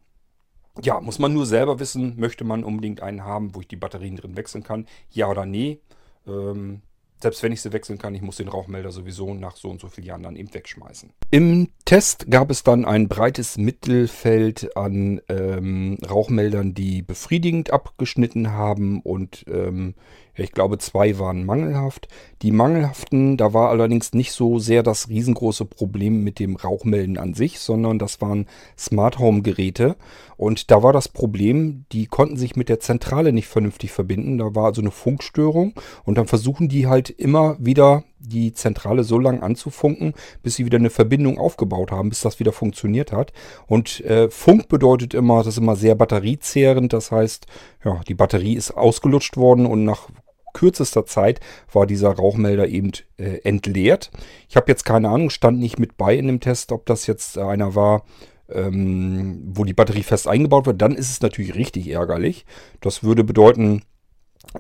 ja, 0.81 0.99
muss 0.99 1.19
man 1.19 1.33
nur 1.33 1.45
selber 1.45 1.79
wissen, 1.79 2.19
möchte 2.19 2.43
man 2.43 2.63
unbedingt 2.63 3.01
einen 3.01 3.23
haben, 3.23 3.55
wo 3.55 3.61
ich 3.61 3.67
die 3.67 3.77
Batterien 3.77 4.17
drin 4.17 4.35
wechseln 4.35 4.63
kann. 4.63 4.87
Ja 5.09 5.29
oder 5.29 5.45
nee. 5.45 5.79
Ähm, 6.27 6.81
selbst 7.21 7.43
wenn 7.43 7.53
ich 7.53 7.61
sie 7.61 7.71
wechseln 7.71 7.97
kann, 7.97 8.13
ich 8.13 8.21
muss 8.21 8.37
den 8.37 8.49
Rauchmelder 8.49 8.91
sowieso 8.91 9.33
nach 9.33 9.55
so 9.55 9.69
und 9.69 9.79
so 9.79 9.87
vielen 9.87 10.07
Jahren 10.07 10.23
dann 10.23 10.35
eben 10.35 10.53
wegschmeißen. 10.53 11.11
Im 11.31 11.69
Test 11.85 12.29
gab 12.29 12.51
es 12.51 12.63
dann 12.63 12.83
ein 12.83 13.07
breites 13.07 13.57
Mittelfeld 13.57 14.75
an 14.75 15.21
ähm, 15.29 15.97
Rauchmeldern, 16.07 16.73
die 16.73 17.01
befriedigend 17.01 17.71
abgeschnitten 17.71 18.51
haben 18.51 19.01
und 19.01 19.45
ähm, 19.47 19.95
ich 20.43 20.51
glaube, 20.51 20.77
zwei 20.77 21.17
waren 21.17 21.45
mangelhaft. 21.45 22.07
Die 22.41 22.51
mangelhaften, 22.51 23.37
da 23.37 23.53
war 23.53 23.69
allerdings 23.69 24.13
nicht 24.13 24.31
so 24.31 24.59
sehr 24.59 24.83
das 24.83 25.09
riesengroße 25.09 25.65
Problem 25.65 26.23
mit 26.23 26.39
dem 26.39 26.55
Rauchmelden 26.55 27.17
an 27.17 27.33
sich, 27.33 27.59
sondern 27.59 27.99
das 27.99 28.21
waren 28.21 28.47
Smart 28.77 29.19
Home 29.19 29.41
Geräte. 29.41 29.95
Und 30.37 30.69
da 30.71 30.83
war 30.83 30.91
das 30.91 31.07
Problem, 31.07 31.85
die 31.91 32.07
konnten 32.07 32.35
sich 32.37 32.55
mit 32.55 32.67
der 32.67 32.79
Zentrale 32.79 33.31
nicht 33.31 33.47
vernünftig 33.47 33.91
verbinden. 33.91 34.37
Da 34.37 34.53
war 34.53 34.65
also 34.65 34.81
eine 34.81 34.91
Funkstörung 34.91 35.73
und 36.03 36.17
dann 36.17 36.27
versuchen 36.27 36.67
die 36.67 36.87
halt 36.87 37.09
immer 37.09 37.55
wieder 37.59 38.03
die 38.19 38.53
Zentrale 38.53 39.03
so 39.03 39.19
lange 39.19 39.43
anzufunken, 39.43 40.13
bis 40.43 40.55
sie 40.55 40.65
wieder 40.65 40.77
eine 40.77 40.89
Verbindung 40.89 41.37
aufgebaut 41.37 41.91
haben, 41.91 42.09
bis 42.09 42.21
das 42.21 42.39
wieder 42.39 42.51
funktioniert 42.51 43.11
hat. 43.11 43.31
Und 43.67 44.01
äh, 44.01 44.29
Funk 44.29 44.67
bedeutet 44.67 45.13
immer, 45.13 45.37
das 45.37 45.47
ist 45.47 45.57
immer 45.57 45.75
sehr 45.75 45.95
batteriezehrend. 45.95 46.91
Das 46.91 47.11
heißt, 47.11 47.45
ja, 47.83 48.01
die 48.07 48.15
Batterie 48.15 48.55
ist 48.55 48.71
ausgelutscht 48.71 49.37
worden 49.37 49.65
und 49.65 49.85
nach 49.85 50.09
kürzester 50.55 51.05
Zeit 51.05 51.39
war 51.71 51.85
dieser 51.85 52.09
Rauchmelder 52.09 52.67
eben 52.67 52.91
äh, 53.17 53.41
entleert. 53.43 54.09
Ich 54.49 54.55
habe 54.55 54.71
jetzt 54.71 54.85
keine 54.85 55.09
Ahnung, 55.09 55.29
stand 55.29 55.59
nicht 55.59 55.77
mit 55.77 55.97
bei 55.97 56.15
in 56.15 56.25
dem 56.25 56.39
Test, 56.39 56.71
ob 56.71 56.87
das 56.87 57.05
jetzt 57.05 57.37
einer 57.37 57.75
war, 57.75 58.03
ähm, 58.49 59.43
wo 59.45 59.63
die 59.63 59.73
Batterie 59.73 60.03
fest 60.03 60.27
eingebaut 60.27 60.65
wird. 60.65 60.81
Dann 60.81 60.95
ist 60.95 61.11
es 61.11 61.21
natürlich 61.21 61.53
richtig 61.53 61.87
ärgerlich. 61.89 62.45
Das 62.81 63.03
würde 63.03 63.23
bedeuten, 63.23 63.83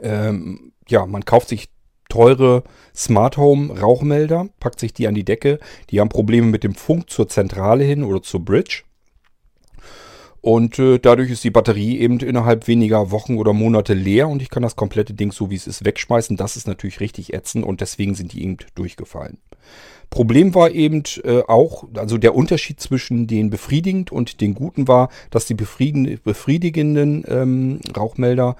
ähm, 0.03 0.73
ja, 0.87 1.05
man 1.07 1.25
kauft 1.25 1.49
sich 1.49 1.69
teure 2.09 2.63
Smart 2.95 3.37
Home 3.37 3.79
Rauchmelder, 3.79 4.49
packt 4.59 4.79
sich 4.79 4.93
die 4.93 5.07
an 5.07 5.15
die 5.15 5.25
Decke. 5.25 5.59
Die 5.89 5.99
haben 5.99 6.09
Probleme 6.09 6.47
mit 6.47 6.63
dem 6.63 6.75
Funk 6.75 7.09
zur 7.09 7.27
Zentrale 7.27 7.83
hin 7.83 8.03
oder 8.03 8.21
zur 8.21 8.43
Bridge. 8.43 8.83
Und 10.45 10.77
äh, 10.77 10.99
dadurch 10.99 11.31
ist 11.31 11.43
die 11.43 11.49
Batterie 11.49 11.97
eben 11.97 12.19
innerhalb 12.19 12.67
weniger 12.67 13.09
Wochen 13.09 13.37
oder 13.37 13.51
Monate 13.51 13.95
leer 13.95 14.29
und 14.29 14.43
ich 14.43 14.51
kann 14.51 14.61
das 14.61 14.75
komplette 14.75 15.15
Ding 15.15 15.31
so 15.31 15.49
wie 15.49 15.55
es 15.55 15.65
ist 15.65 15.85
wegschmeißen. 15.85 16.37
Das 16.37 16.55
ist 16.55 16.67
natürlich 16.67 16.99
richtig 16.99 17.33
ätzend 17.33 17.65
und 17.65 17.81
deswegen 17.81 18.13
sind 18.13 18.31
die 18.31 18.43
eben 18.43 18.57
durchgefallen. 18.75 19.39
Problem 20.11 20.53
war 20.53 20.69
eben 20.69 21.01
äh, 21.23 21.41
auch, 21.47 21.85
also 21.95 22.19
der 22.19 22.35
Unterschied 22.35 22.79
zwischen 22.79 23.25
den 23.25 23.49
befriedigend 23.49 24.11
und 24.11 24.39
den 24.39 24.53
guten 24.53 24.87
war, 24.87 25.09
dass 25.31 25.47
die 25.47 25.55
befriedigenden 25.55 27.23
ähm, 27.27 27.79
Rauchmelder 27.97 28.55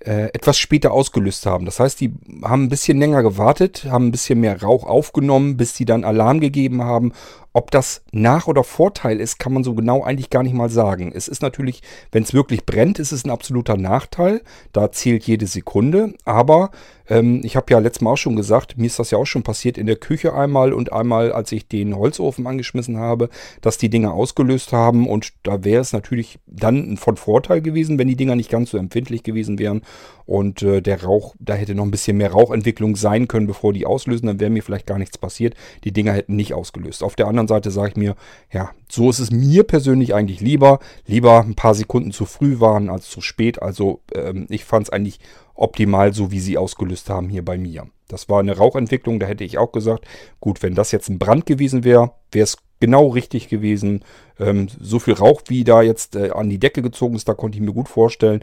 äh, 0.00 0.24
etwas 0.32 0.58
später 0.58 0.90
ausgelöst 0.90 1.46
haben. 1.46 1.66
Das 1.66 1.78
heißt, 1.78 2.00
die 2.00 2.12
haben 2.42 2.64
ein 2.64 2.68
bisschen 2.68 2.98
länger 2.98 3.22
gewartet, 3.22 3.86
haben 3.88 4.08
ein 4.08 4.10
bisschen 4.10 4.40
mehr 4.40 4.60
Rauch 4.60 4.84
aufgenommen, 4.84 5.56
bis 5.56 5.74
die 5.74 5.84
dann 5.84 6.02
Alarm 6.02 6.40
gegeben 6.40 6.82
haben 6.82 7.12
ob 7.52 7.70
das 7.70 8.02
Nach- 8.12 8.46
oder 8.46 8.64
Vorteil 8.64 9.20
ist, 9.20 9.38
kann 9.38 9.52
man 9.52 9.64
so 9.64 9.74
genau 9.74 10.02
eigentlich 10.02 10.30
gar 10.30 10.42
nicht 10.42 10.54
mal 10.54 10.70
sagen. 10.70 11.12
Es 11.14 11.28
ist 11.28 11.42
natürlich, 11.42 11.82
wenn 12.10 12.22
es 12.22 12.32
wirklich 12.32 12.64
brennt, 12.64 12.98
ist 12.98 13.12
es 13.12 13.24
ein 13.24 13.30
absoluter 13.30 13.76
Nachteil. 13.76 14.42
Da 14.72 14.90
zählt 14.90 15.24
jede 15.24 15.46
Sekunde. 15.46 16.14
Aber 16.24 16.70
ähm, 17.08 17.42
ich 17.44 17.56
habe 17.56 17.66
ja 17.70 17.78
letztes 17.78 18.00
Mal 18.00 18.12
auch 18.12 18.16
schon 18.16 18.36
gesagt, 18.36 18.78
mir 18.78 18.86
ist 18.86 18.98
das 18.98 19.10
ja 19.10 19.18
auch 19.18 19.26
schon 19.26 19.42
passiert 19.42 19.76
in 19.76 19.86
der 19.86 19.96
Küche 19.96 20.34
einmal 20.34 20.72
und 20.72 20.92
einmal, 20.92 21.32
als 21.32 21.52
ich 21.52 21.68
den 21.68 21.96
Holzofen 21.96 22.46
angeschmissen 22.46 22.96
habe, 22.96 23.28
dass 23.60 23.76
die 23.76 23.90
Dinger 23.90 24.14
ausgelöst 24.14 24.72
haben. 24.72 25.06
Und 25.06 25.32
da 25.42 25.62
wäre 25.64 25.82
es 25.82 25.92
natürlich 25.92 26.38
dann 26.46 26.96
von 26.96 27.16
Vorteil 27.16 27.60
gewesen, 27.60 27.98
wenn 27.98 28.08
die 28.08 28.16
Dinger 28.16 28.36
nicht 28.36 28.50
ganz 28.50 28.70
so 28.70 28.78
empfindlich 28.78 29.22
gewesen 29.22 29.58
wären. 29.58 29.82
Und 30.24 30.62
äh, 30.62 30.80
der 30.80 31.02
Rauch, 31.02 31.34
da 31.38 31.54
hätte 31.54 31.74
noch 31.74 31.84
ein 31.84 31.90
bisschen 31.90 32.16
mehr 32.16 32.32
Rauchentwicklung 32.32 32.96
sein 32.96 33.28
können, 33.28 33.46
bevor 33.46 33.72
die 33.72 33.84
auslösen. 33.84 34.26
Dann 34.26 34.40
wäre 34.40 34.50
mir 34.50 34.62
vielleicht 34.62 34.86
gar 34.86 34.98
nichts 34.98 35.18
passiert. 35.18 35.54
Die 35.84 35.92
Dinger 35.92 36.12
hätten 36.12 36.36
nicht 36.36 36.54
ausgelöst. 36.54 37.02
Auf 37.02 37.16
der 37.16 37.26
anderen 37.26 37.41
Seite 37.48 37.70
sage 37.70 37.90
ich 37.90 37.96
mir, 37.96 38.16
ja, 38.52 38.70
so 38.88 39.10
ist 39.10 39.18
es 39.18 39.30
mir 39.30 39.64
persönlich 39.64 40.14
eigentlich 40.14 40.40
lieber. 40.40 40.78
Lieber 41.06 41.40
ein 41.40 41.54
paar 41.54 41.74
Sekunden 41.74 42.12
zu 42.12 42.24
früh 42.24 42.60
waren 42.60 42.90
als 42.90 43.08
zu 43.08 43.20
spät. 43.20 43.62
Also 43.62 44.00
ähm, 44.14 44.46
ich 44.48 44.64
fand 44.64 44.86
es 44.86 44.92
eigentlich 44.92 45.20
optimal, 45.54 46.12
so 46.12 46.30
wie 46.30 46.40
sie 46.40 46.58
ausgelöst 46.58 47.10
haben 47.10 47.28
hier 47.28 47.44
bei 47.44 47.58
mir. 47.58 47.86
Das 48.08 48.28
war 48.28 48.40
eine 48.40 48.56
Rauchentwicklung, 48.56 49.20
da 49.20 49.26
hätte 49.26 49.44
ich 49.44 49.58
auch 49.58 49.72
gesagt, 49.72 50.06
gut, 50.40 50.62
wenn 50.62 50.74
das 50.74 50.92
jetzt 50.92 51.08
ein 51.08 51.18
Brand 51.18 51.46
gewesen 51.46 51.84
wäre, 51.84 52.12
wäre 52.30 52.44
es 52.44 52.58
genau 52.80 53.08
richtig 53.08 53.48
gewesen. 53.48 54.04
Ähm, 54.38 54.68
so 54.80 54.98
viel 54.98 55.14
Rauch, 55.14 55.42
wie 55.48 55.64
da 55.64 55.82
jetzt 55.82 56.16
äh, 56.16 56.30
an 56.30 56.50
die 56.50 56.58
Decke 56.58 56.82
gezogen 56.82 57.14
ist, 57.14 57.28
da 57.28 57.34
konnte 57.34 57.56
ich 57.56 57.64
mir 57.64 57.72
gut 57.72 57.88
vorstellen, 57.88 58.42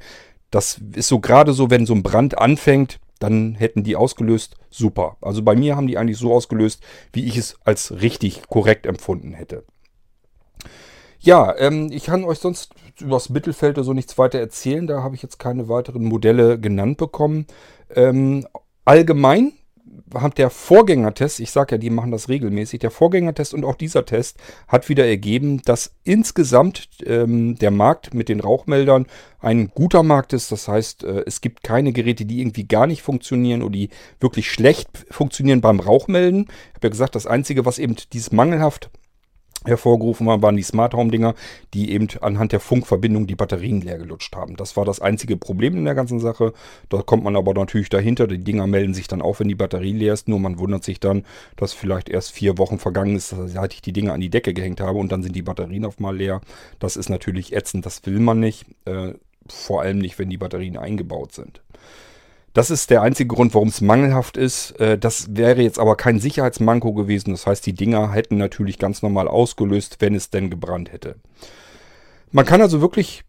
das 0.49 0.81
ist 0.95 1.07
so 1.07 1.19
gerade 1.19 1.53
so, 1.53 1.69
wenn 1.69 1.85
so 1.85 1.93
ein 1.93 2.03
Brand 2.03 2.37
anfängt, 2.37 2.99
dann 3.19 3.55
hätten 3.55 3.83
die 3.83 3.95
ausgelöst. 3.95 4.55
Super. 4.69 5.17
Also 5.21 5.43
bei 5.43 5.55
mir 5.55 5.75
haben 5.75 5.87
die 5.87 5.97
eigentlich 5.97 6.17
so 6.17 6.33
ausgelöst, 6.33 6.81
wie 7.13 7.25
ich 7.25 7.37
es 7.37 7.57
als 7.63 8.01
richtig 8.01 8.47
korrekt 8.47 8.85
empfunden 8.85 9.33
hätte. 9.33 9.65
Ja, 11.19 11.53
ähm, 11.57 11.89
ich 11.91 12.05
kann 12.05 12.23
euch 12.23 12.39
sonst 12.39 12.73
übers 12.99 13.29
Mittelfeld 13.29 13.77
oder 13.77 13.83
so 13.83 13.93
nichts 13.93 14.17
weiter 14.17 14.39
erzählen. 14.39 14.87
Da 14.87 15.03
habe 15.03 15.15
ich 15.15 15.21
jetzt 15.21 15.37
keine 15.37 15.67
weiteren 15.67 16.05
Modelle 16.05 16.59
genannt 16.59 16.97
bekommen. 16.97 17.45
Ähm, 17.93 18.47
allgemein 18.85 19.51
hat 20.13 20.37
der 20.37 20.49
Vorgängertest, 20.49 21.39
ich 21.39 21.51
sage 21.51 21.75
ja, 21.75 21.77
die 21.77 21.89
machen 21.89 22.11
das 22.11 22.29
regelmäßig, 22.29 22.79
der 22.79 22.91
Vorgängertest 22.91 23.53
und 23.53 23.63
auch 23.63 23.75
dieser 23.75 24.05
Test 24.05 24.37
hat 24.67 24.89
wieder 24.89 25.05
ergeben, 25.05 25.61
dass 25.63 25.91
insgesamt 26.03 26.89
ähm, 27.05 27.55
der 27.55 27.71
Markt 27.71 28.13
mit 28.13 28.29
den 28.29 28.39
Rauchmeldern 28.39 29.05
ein 29.39 29.69
guter 29.73 30.03
Markt 30.03 30.33
ist. 30.33 30.51
Das 30.51 30.67
heißt, 30.67 31.03
äh, 31.03 31.23
es 31.25 31.41
gibt 31.41 31.63
keine 31.63 31.93
Geräte, 31.93 32.25
die 32.25 32.41
irgendwie 32.41 32.67
gar 32.67 32.87
nicht 32.87 33.01
funktionieren 33.01 33.61
oder 33.61 33.73
die 33.73 33.89
wirklich 34.19 34.51
schlecht 34.51 35.05
funktionieren 35.11 35.61
beim 35.61 35.79
Rauchmelden. 35.79 36.43
Ich 36.43 36.75
habe 36.75 36.87
ja 36.87 36.89
gesagt, 36.89 37.15
das 37.15 37.27
Einzige, 37.27 37.65
was 37.65 37.79
eben 37.79 37.95
dieses 38.13 38.31
mangelhaft 38.31 38.89
hervorgerufen 39.65 40.29
haben, 40.29 40.41
waren 40.41 40.55
die 40.55 40.63
Smart 40.63 40.93
Home 40.93 41.11
Dinger, 41.11 41.35
die 41.73 41.91
eben 41.91 42.07
anhand 42.21 42.51
der 42.51 42.59
Funkverbindung 42.59 43.27
die 43.27 43.35
Batterien 43.35 43.81
leer 43.81 43.97
gelutscht 43.97 44.35
haben. 44.35 44.55
Das 44.55 44.77
war 44.77 44.85
das 44.85 44.99
einzige 44.99 45.37
Problem 45.37 45.75
in 45.77 45.85
der 45.85 45.95
ganzen 45.95 46.19
Sache. 46.19 46.53
Da 46.89 47.01
kommt 47.01 47.23
man 47.23 47.35
aber 47.35 47.53
natürlich 47.53 47.89
dahinter. 47.89 48.27
Die 48.27 48.39
Dinger 48.39 48.67
melden 48.67 48.93
sich 48.93 49.07
dann 49.07 49.21
auch, 49.21 49.39
wenn 49.39 49.47
die 49.47 49.55
Batterie 49.55 49.93
leer 49.93 50.13
ist. 50.13 50.27
Nur 50.27 50.39
man 50.39 50.59
wundert 50.59 50.83
sich 50.83 50.99
dann, 50.99 51.25
dass 51.55 51.73
vielleicht 51.73 52.09
erst 52.09 52.31
vier 52.31 52.57
Wochen 52.57 52.79
vergangen 52.79 53.15
ist, 53.15 53.29
seit 53.29 53.73
ich 53.73 53.81
die 53.81 53.93
Dinger 53.93 54.13
an 54.13 54.21
die 54.21 54.29
Decke 54.29 54.53
gehängt 54.53 54.81
habe 54.81 54.99
und 54.99 55.11
dann 55.11 55.23
sind 55.23 55.35
die 55.35 55.41
Batterien 55.41 55.85
auf 55.85 55.99
mal 55.99 56.15
leer. 56.15 56.41
Das 56.79 56.95
ist 56.95 57.09
natürlich 57.09 57.53
ätzend. 57.53 57.85
Das 57.85 58.05
will 58.05 58.19
man 58.19 58.39
nicht. 58.39 58.65
Äh, 58.85 59.13
vor 59.47 59.81
allem 59.81 59.97
nicht, 59.97 60.19
wenn 60.19 60.29
die 60.29 60.37
Batterien 60.37 60.77
eingebaut 60.77 61.33
sind. 61.33 61.61
Das 62.53 62.71
ist 62.71 62.89
der 62.89 63.01
einzige 63.01 63.33
Grund, 63.33 63.53
warum 63.53 63.67
es 63.67 63.81
mangelhaft 63.81 64.37
ist. 64.37 64.71
Äh, 64.79 64.97
das 64.97 65.35
wäre 65.35 65.61
jetzt 65.61 65.79
aber 65.79 65.95
kein 65.95 66.19
Sicherheitsmanko 66.19 66.93
gewesen. 66.93 67.31
Das 67.31 67.45
heißt, 67.45 67.65
die 67.65 67.73
Dinger 67.73 68.13
hätten 68.13 68.37
natürlich 68.37 68.79
ganz 68.79 69.01
normal 69.01 69.27
ausgelöst, 69.27 69.97
wenn 69.99 70.15
es 70.15 70.29
denn 70.29 70.49
gebrannt 70.49 70.91
hätte. 70.91 71.15
Man 72.31 72.45
kann 72.45 72.61
also 72.61 72.81
wirklich 72.81 73.23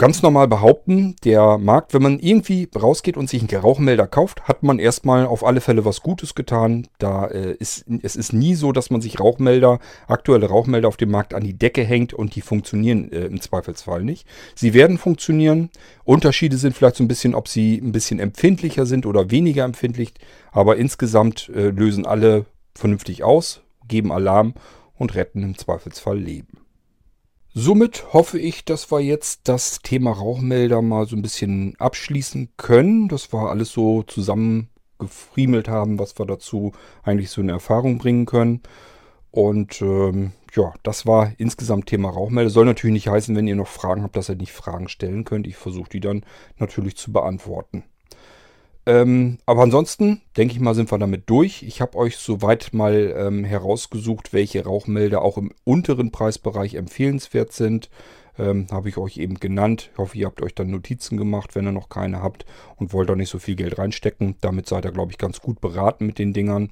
ganz 0.00 0.22
normal 0.22 0.48
behaupten, 0.48 1.14
der 1.24 1.58
Markt, 1.58 1.92
wenn 1.92 2.02
man 2.02 2.18
irgendwie 2.20 2.66
rausgeht 2.74 3.18
und 3.18 3.28
sich 3.28 3.42
einen 3.42 3.62
Rauchmelder 3.62 4.06
kauft, 4.06 4.48
hat 4.48 4.62
man 4.62 4.78
erstmal 4.78 5.26
auf 5.26 5.44
alle 5.44 5.60
Fälle 5.60 5.84
was 5.84 6.00
Gutes 6.00 6.34
getan. 6.34 6.88
Da 6.98 7.26
äh, 7.26 7.52
ist 7.52 7.84
es 8.02 8.16
ist 8.16 8.32
nie 8.32 8.54
so, 8.54 8.72
dass 8.72 8.88
man 8.88 9.02
sich 9.02 9.20
Rauchmelder, 9.20 9.78
aktuelle 10.08 10.48
Rauchmelder 10.48 10.88
auf 10.88 10.96
dem 10.96 11.10
Markt 11.10 11.34
an 11.34 11.44
die 11.44 11.52
Decke 11.52 11.84
hängt 11.84 12.14
und 12.14 12.34
die 12.34 12.40
funktionieren 12.40 13.12
äh, 13.12 13.26
im 13.26 13.42
Zweifelsfall 13.42 14.02
nicht. 14.02 14.26
Sie 14.54 14.72
werden 14.72 14.96
funktionieren. 14.96 15.68
Unterschiede 16.04 16.56
sind 16.56 16.74
vielleicht 16.74 16.96
so 16.96 17.04
ein 17.04 17.08
bisschen, 17.08 17.34
ob 17.34 17.46
sie 17.46 17.76
ein 17.76 17.92
bisschen 17.92 18.20
empfindlicher 18.20 18.86
sind 18.86 19.04
oder 19.04 19.30
weniger 19.30 19.64
empfindlich, 19.64 20.14
aber 20.50 20.76
insgesamt 20.76 21.50
äh, 21.54 21.68
lösen 21.68 22.06
alle 22.06 22.46
vernünftig 22.74 23.22
aus, 23.22 23.60
geben 23.86 24.12
Alarm 24.12 24.54
und 24.96 25.14
retten 25.14 25.42
im 25.42 25.58
Zweifelsfall 25.58 26.18
Leben. 26.18 26.59
Somit 27.52 28.12
hoffe 28.12 28.38
ich, 28.38 28.64
dass 28.64 28.92
wir 28.92 29.00
jetzt 29.00 29.48
das 29.48 29.80
Thema 29.80 30.12
Rauchmelder 30.12 30.82
mal 30.82 31.06
so 31.06 31.16
ein 31.16 31.22
bisschen 31.22 31.74
abschließen 31.80 32.50
können, 32.56 33.08
dass 33.08 33.32
wir 33.32 33.50
alles 33.50 33.72
so 33.72 34.04
zusammengefriemelt 34.04 35.68
haben, 35.68 35.98
was 35.98 36.16
wir 36.16 36.26
dazu 36.26 36.70
eigentlich 37.02 37.30
so 37.30 37.40
eine 37.40 37.50
Erfahrung 37.50 37.98
bringen 37.98 38.24
können. 38.24 38.62
Und 39.32 39.82
ähm, 39.82 40.30
ja, 40.54 40.74
das 40.84 41.06
war 41.06 41.32
insgesamt 41.38 41.86
Thema 41.86 42.10
Rauchmelder. 42.10 42.50
Soll 42.50 42.66
natürlich 42.66 42.94
nicht 42.94 43.08
heißen, 43.08 43.34
wenn 43.34 43.48
ihr 43.48 43.56
noch 43.56 43.68
Fragen 43.68 44.04
habt, 44.04 44.14
dass 44.14 44.28
ihr 44.28 44.36
nicht 44.36 44.52
Fragen 44.52 44.88
stellen 44.88 45.24
könnt. 45.24 45.48
Ich 45.48 45.56
versuche 45.56 45.90
die 45.90 46.00
dann 46.00 46.24
natürlich 46.58 46.96
zu 46.96 47.12
beantworten. 47.12 47.82
Ähm, 48.86 49.38
aber 49.46 49.62
ansonsten, 49.62 50.22
denke 50.36 50.54
ich 50.54 50.60
mal, 50.60 50.74
sind 50.74 50.90
wir 50.90 50.98
damit 50.98 51.28
durch. 51.28 51.62
Ich 51.62 51.80
habe 51.80 51.98
euch 51.98 52.16
soweit 52.16 52.72
mal 52.72 53.14
ähm, 53.16 53.44
herausgesucht, 53.44 54.32
welche 54.32 54.64
Rauchmelder 54.64 55.22
auch 55.22 55.36
im 55.36 55.52
unteren 55.64 56.10
Preisbereich 56.10 56.74
empfehlenswert 56.74 57.52
sind. 57.52 57.90
Ähm, 58.38 58.68
habe 58.70 58.88
ich 58.88 58.96
euch 58.96 59.18
eben 59.18 59.34
genannt. 59.34 59.90
Ich 59.92 59.98
hoffe, 59.98 60.16
ihr 60.16 60.26
habt 60.26 60.42
euch 60.42 60.54
dann 60.54 60.70
Notizen 60.70 61.18
gemacht, 61.18 61.54
wenn 61.54 61.66
ihr 61.66 61.72
noch 61.72 61.90
keine 61.90 62.22
habt 62.22 62.46
und 62.76 62.92
wollt 62.92 63.10
da 63.10 63.16
nicht 63.16 63.28
so 63.28 63.38
viel 63.38 63.54
Geld 63.54 63.78
reinstecken. 63.78 64.36
Damit 64.40 64.66
seid 64.66 64.86
ihr, 64.86 64.92
glaube 64.92 65.12
ich, 65.12 65.18
ganz 65.18 65.40
gut 65.40 65.60
beraten 65.60 66.06
mit 66.06 66.18
den 66.18 66.32
Dingern. 66.32 66.70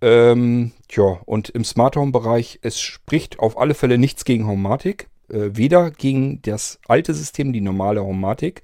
Ähm, 0.00 0.72
tja, 0.88 1.18
und 1.24 1.48
im 1.48 1.64
Smart 1.64 1.96
Home 1.96 2.12
Bereich, 2.12 2.60
es 2.62 2.78
spricht 2.78 3.40
auf 3.40 3.58
alle 3.58 3.74
Fälle 3.74 3.98
nichts 3.98 4.24
gegen 4.24 4.46
Homatic. 4.46 5.08
Äh, 5.28 5.50
weder 5.54 5.90
gegen 5.90 6.42
das 6.42 6.78
alte 6.86 7.12
System, 7.12 7.52
die 7.52 7.60
normale 7.60 8.04
Homatic 8.04 8.62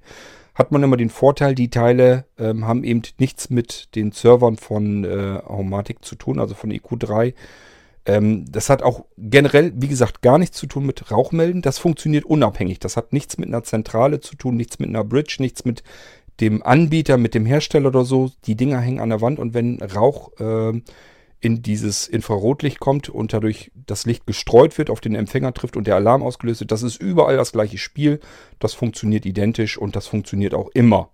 hat 0.54 0.72
man 0.72 0.82
immer 0.82 0.96
den 0.96 1.10
Vorteil, 1.10 1.54
die 1.54 1.70
Teile 1.70 2.24
ähm, 2.38 2.66
haben 2.66 2.84
eben 2.84 3.02
nichts 3.18 3.50
mit 3.50 3.94
den 3.94 4.12
Servern 4.12 4.56
von 4.56 5.04
äh, 5.04 5.40
Homatic 5.46 6.04
zu 6.04 6.16
tun, 6.16 6.38
also 6.38 6.54
von 6.54 6.70
EQ3. 6.70 7.34
Ähm, 8.06 8.44
das 8.50 8.70
hat 8.70 8.82
auch 8.82 9.04
generell, 9.18 9.72
wie 9.76 9.88
gesagt, 9.88 10.22
gar 10.22 10.38
nichts 10.38 10.56
zu 10.56 10.66
tun 10.66 10.86
mit 10.86 11.10
Rauchmelden. 11.10 11.62
Das 11.62 11.78
funktioniert 11.78 12.24
unabhängig. 12.24 12.78
Das 12.78 12.96
hat 12.96 13.12
nichts 13.12 13.38
mit 13.38 13.48
einer 13.48 13.62
Zentrale 13.62 14.20
zu 14.20 14.36
tun, 14.36 14.56
nichts 14.56 14.78
mit 14.78 14.88
einer 14.88 15.04
Bridge, 15.04 15.36
nichts 15.38 15.64
mit 15.64 15.82
dem 16.40 16.62
Anbieter, 16.62 17.18
mit 17.18 17.34
dem 17.34 17.46
Hersteller 17.46 17.88
oder 17.88 18.04
so. 18.04 18.30
Die 18.46 18.56
Dinger 18.56 18.80
hängen 18.80 19.00
an 19.00 19.10
der 19.10 19.20
Wand 19.20 19.38
und 19.38 19.54
wenn 19.54 19.80
Rauch 19.82 20.32
äh, 20.40 20.80
in 21.40 21.62
dieses 21.62 22.06
Infrarotlicht 22.06 22.80
kommt 22.80 23.08
und 23.08 23.32
dadurch 23.32 23.70
das 23.74 24.04
Licht 24.04 24.26
gestreut 24.26 24.76
wird, 24.78 24.90
auf 24.90 25.00
den 25.00 25.14
Empfänger 25.14 25.54
trifft 25.54 25.76
und 25.76 25.86
der 25.86 25.96
Alarm 25.96 26.22
ausgelöst 26.22 26.60
wird. 26.60 26.72
Das 26.72 26.82
ist 26.82 27.00
überall 27.00 27.36
das 27.36 27.52
gleiche 27.52 27.78
Spiel. 27.78 28.20
Das 28.58 28.74
funktioniert 28.74 29.24
identisch 29.24 29.78
und 29.78 29.96
das 29.96 30.06
funktioniert 30.06 30.54
auch 30.54 30.68
immer. 30.74 31.10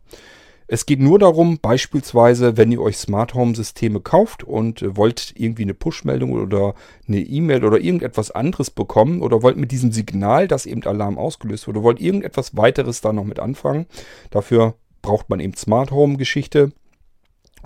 Es 0.69 0.85
geht 0.85 0.99
nur 0.99 1.21
darum, 1.21 1.61
beispielsweise, 1.61 2.57
wenn 2.57 2.73
ihr 2.73 2.83
euch 2.83 2.97
Smart 2.97 3.35
Home 3.35 3.55
Systeme 3.55 4.01
kauft 4.01 4.43
und 4.43 4.85
wollt 4.97 5.33
irgendwie 5.37 5.63
eine 5.63 5.75
Push-Meldung 5.75 6.33
oder 6.33 6.75
eine 7.07 7.21
E-Mail 7.21 7.65
oder 7.65 7.79
irgendetwas 7.79 8.33
anderes 8.33 8.73
bekommen 8.73 9.23
oder 9.23 9.43
wollt 9.43 9.57
mit 9.57 9.71
diesem 9.71 9.93
Signal, 9.93 10.49
dass 10.49 10.67
eben 10.67 10.83
Alarm 10.83 11.19
ausgelöst 11.19 11.69
wurde, 11.69 11.85
wollt 11.85 12.01
irgendetwas 12.01 12.57
weiteres 12.57 13.01
da 13.01 13.13
noch 13.13 13.23
mit 13.23 13.39
anfangen. 13.39 13.87
Dafür 14.31 14.75
braucht 15.03 15.31
man 15.31 15.39
eben 15.39 15.55
Smart 15.55 15.93
Home 15.93 16.17
Geschichte 16.17 16.73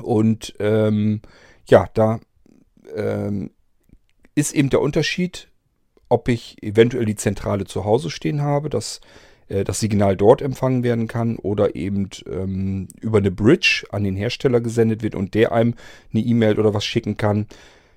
Und 0.03 0.55
ähm, 0.59 1.23
ja, 1.67 1.89
da 1.95 2.21
ähm, 2.97 3.51
ist 4.35 4.55
eben 4.55 4.71
der 4.71 4.81
Unterschied, 4.81 5.49
ob 6.09 6.29
ich 6.29 6.63
eventuell 6.63 7.05
die 7.05 7.17
Zentrale 7.17 7.65
zu 7.65 7.85
Hause 7.85 8.11
stehen 8.11 8.43
habe, 8.43 8.69
dass 8.69 9.01
äh, 9.49 9.65
das 9.65 9.81
Signal 9.81 10.17
dort 10.17 10.43
empfangen 10.43 10.83
werden 10.83 11.09
kann 11.09 11.37
oder 11.37 11.77
eben 11.77 12.09
ähm, 12.27 12.89
über 13.01 13.19
eine 13.19 13.31
Bridge 13.31 13.85
an 13.91 14.05
den 14.05 14.17
Hersteller 14.17 14.61
gesendet 14.61 15.03
wird 15.03 15.15
und 15.15 15.35
der 15.35 15.53
einem 15.53 15.75
eine 16.13 16.23
E-Mail 16.23 16.59
oder 16.59 16.75
was 16.75 16.85
schicken 16.85 17.17
kann. 17.17 17.47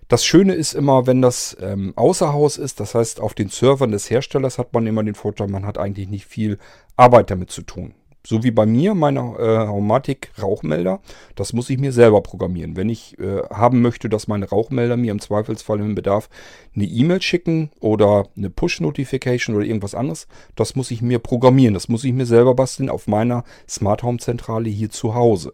Das 0.10 0.26
Schöne 0.26 0.54
ist 0.54 0.74
immer, 0.74 1.08
wenn 1.08 1.22
das 1.22 1.56
ähm, 1.62 1.94
außer 1.96 2.34
Haus 2.34 2.58
ist, 2.58 2.80
das 2.80 2.94
heißt 2.94 3.22
auf 3.22 3.34
den 3.34 3.50
Servern 3.50 3.92
des 3.92 4.10
Herstellers 4.10 4.58
hat 4.58 4.74
man 4.74 4.86
immer 4.86 5.04
den 5.04 5.16
Vorteil, 5.16 5.48
man 5.48 5.66
hat 5.66 5.78
eigentlich 5.78 6.10
nicht 6.10 6.26
viel 6.26 6.60
Arbeit 6.98 7.32
damit 7.32 7.52
zu 7.52 7.62
tun. 7.62 7.94
So 8.26 8.44
wie 8.44 8.52
bei 8.52 8.66
mir, 8.66 8.94
meine 8.96 9.20
äh, 9.20 9.68
Haumatik-Rauchmelder, 9.68 11.02
das 11.36 11.52
muss 11.52 11.70
ich 11.70 11.78
mir 11.78 11.92
selber 11.92 12.22
programmieren. 12.22 12.78
Wenn 12.78 12.88
ich 12.88 13.20
äh, 13.20 13.42
haben 13.50 13.82
möchte, 13.82 14.08
dass 14.08 14.30
meine 14.30 14.48
Rauchmelder 14.48 14.96
mir 14.96 15.12
im 15.12 15.20
Zweifelsfall 15.20 15.82
im 15.82 15.94
Bedarf 15.94 16.30
eine 16.74 16.86
E-Mail 16.86 17.22
schicken 17.22 17.70
oder 17.82 18.30
eine 18.38 18.50
Push-Notification 18.50 19.58
oder 19.58 19.66
irgendwas 19.66 19.94
anderes, 19.94 20.28
das 20.56 20.76
muss 20.76 20.92
ich 20.92 21.02
mir 21.02 21.20
programmieren. 21.20 21.74
Das 21.74 21.90
muss 21.90 22.06
ich 22.06 22.14
mir 22.14 22.26
selber 22.26 22.56
basteln 22.56 22.90
auf 22.90 23.08
meiner 23.08 23.44
Smart 23.68 24.04
Home 24.04 24.20
Zentrale 24.20 24.70
hier 24.70 24.90
zu 24.90 25.16
Hause 25.16 25.52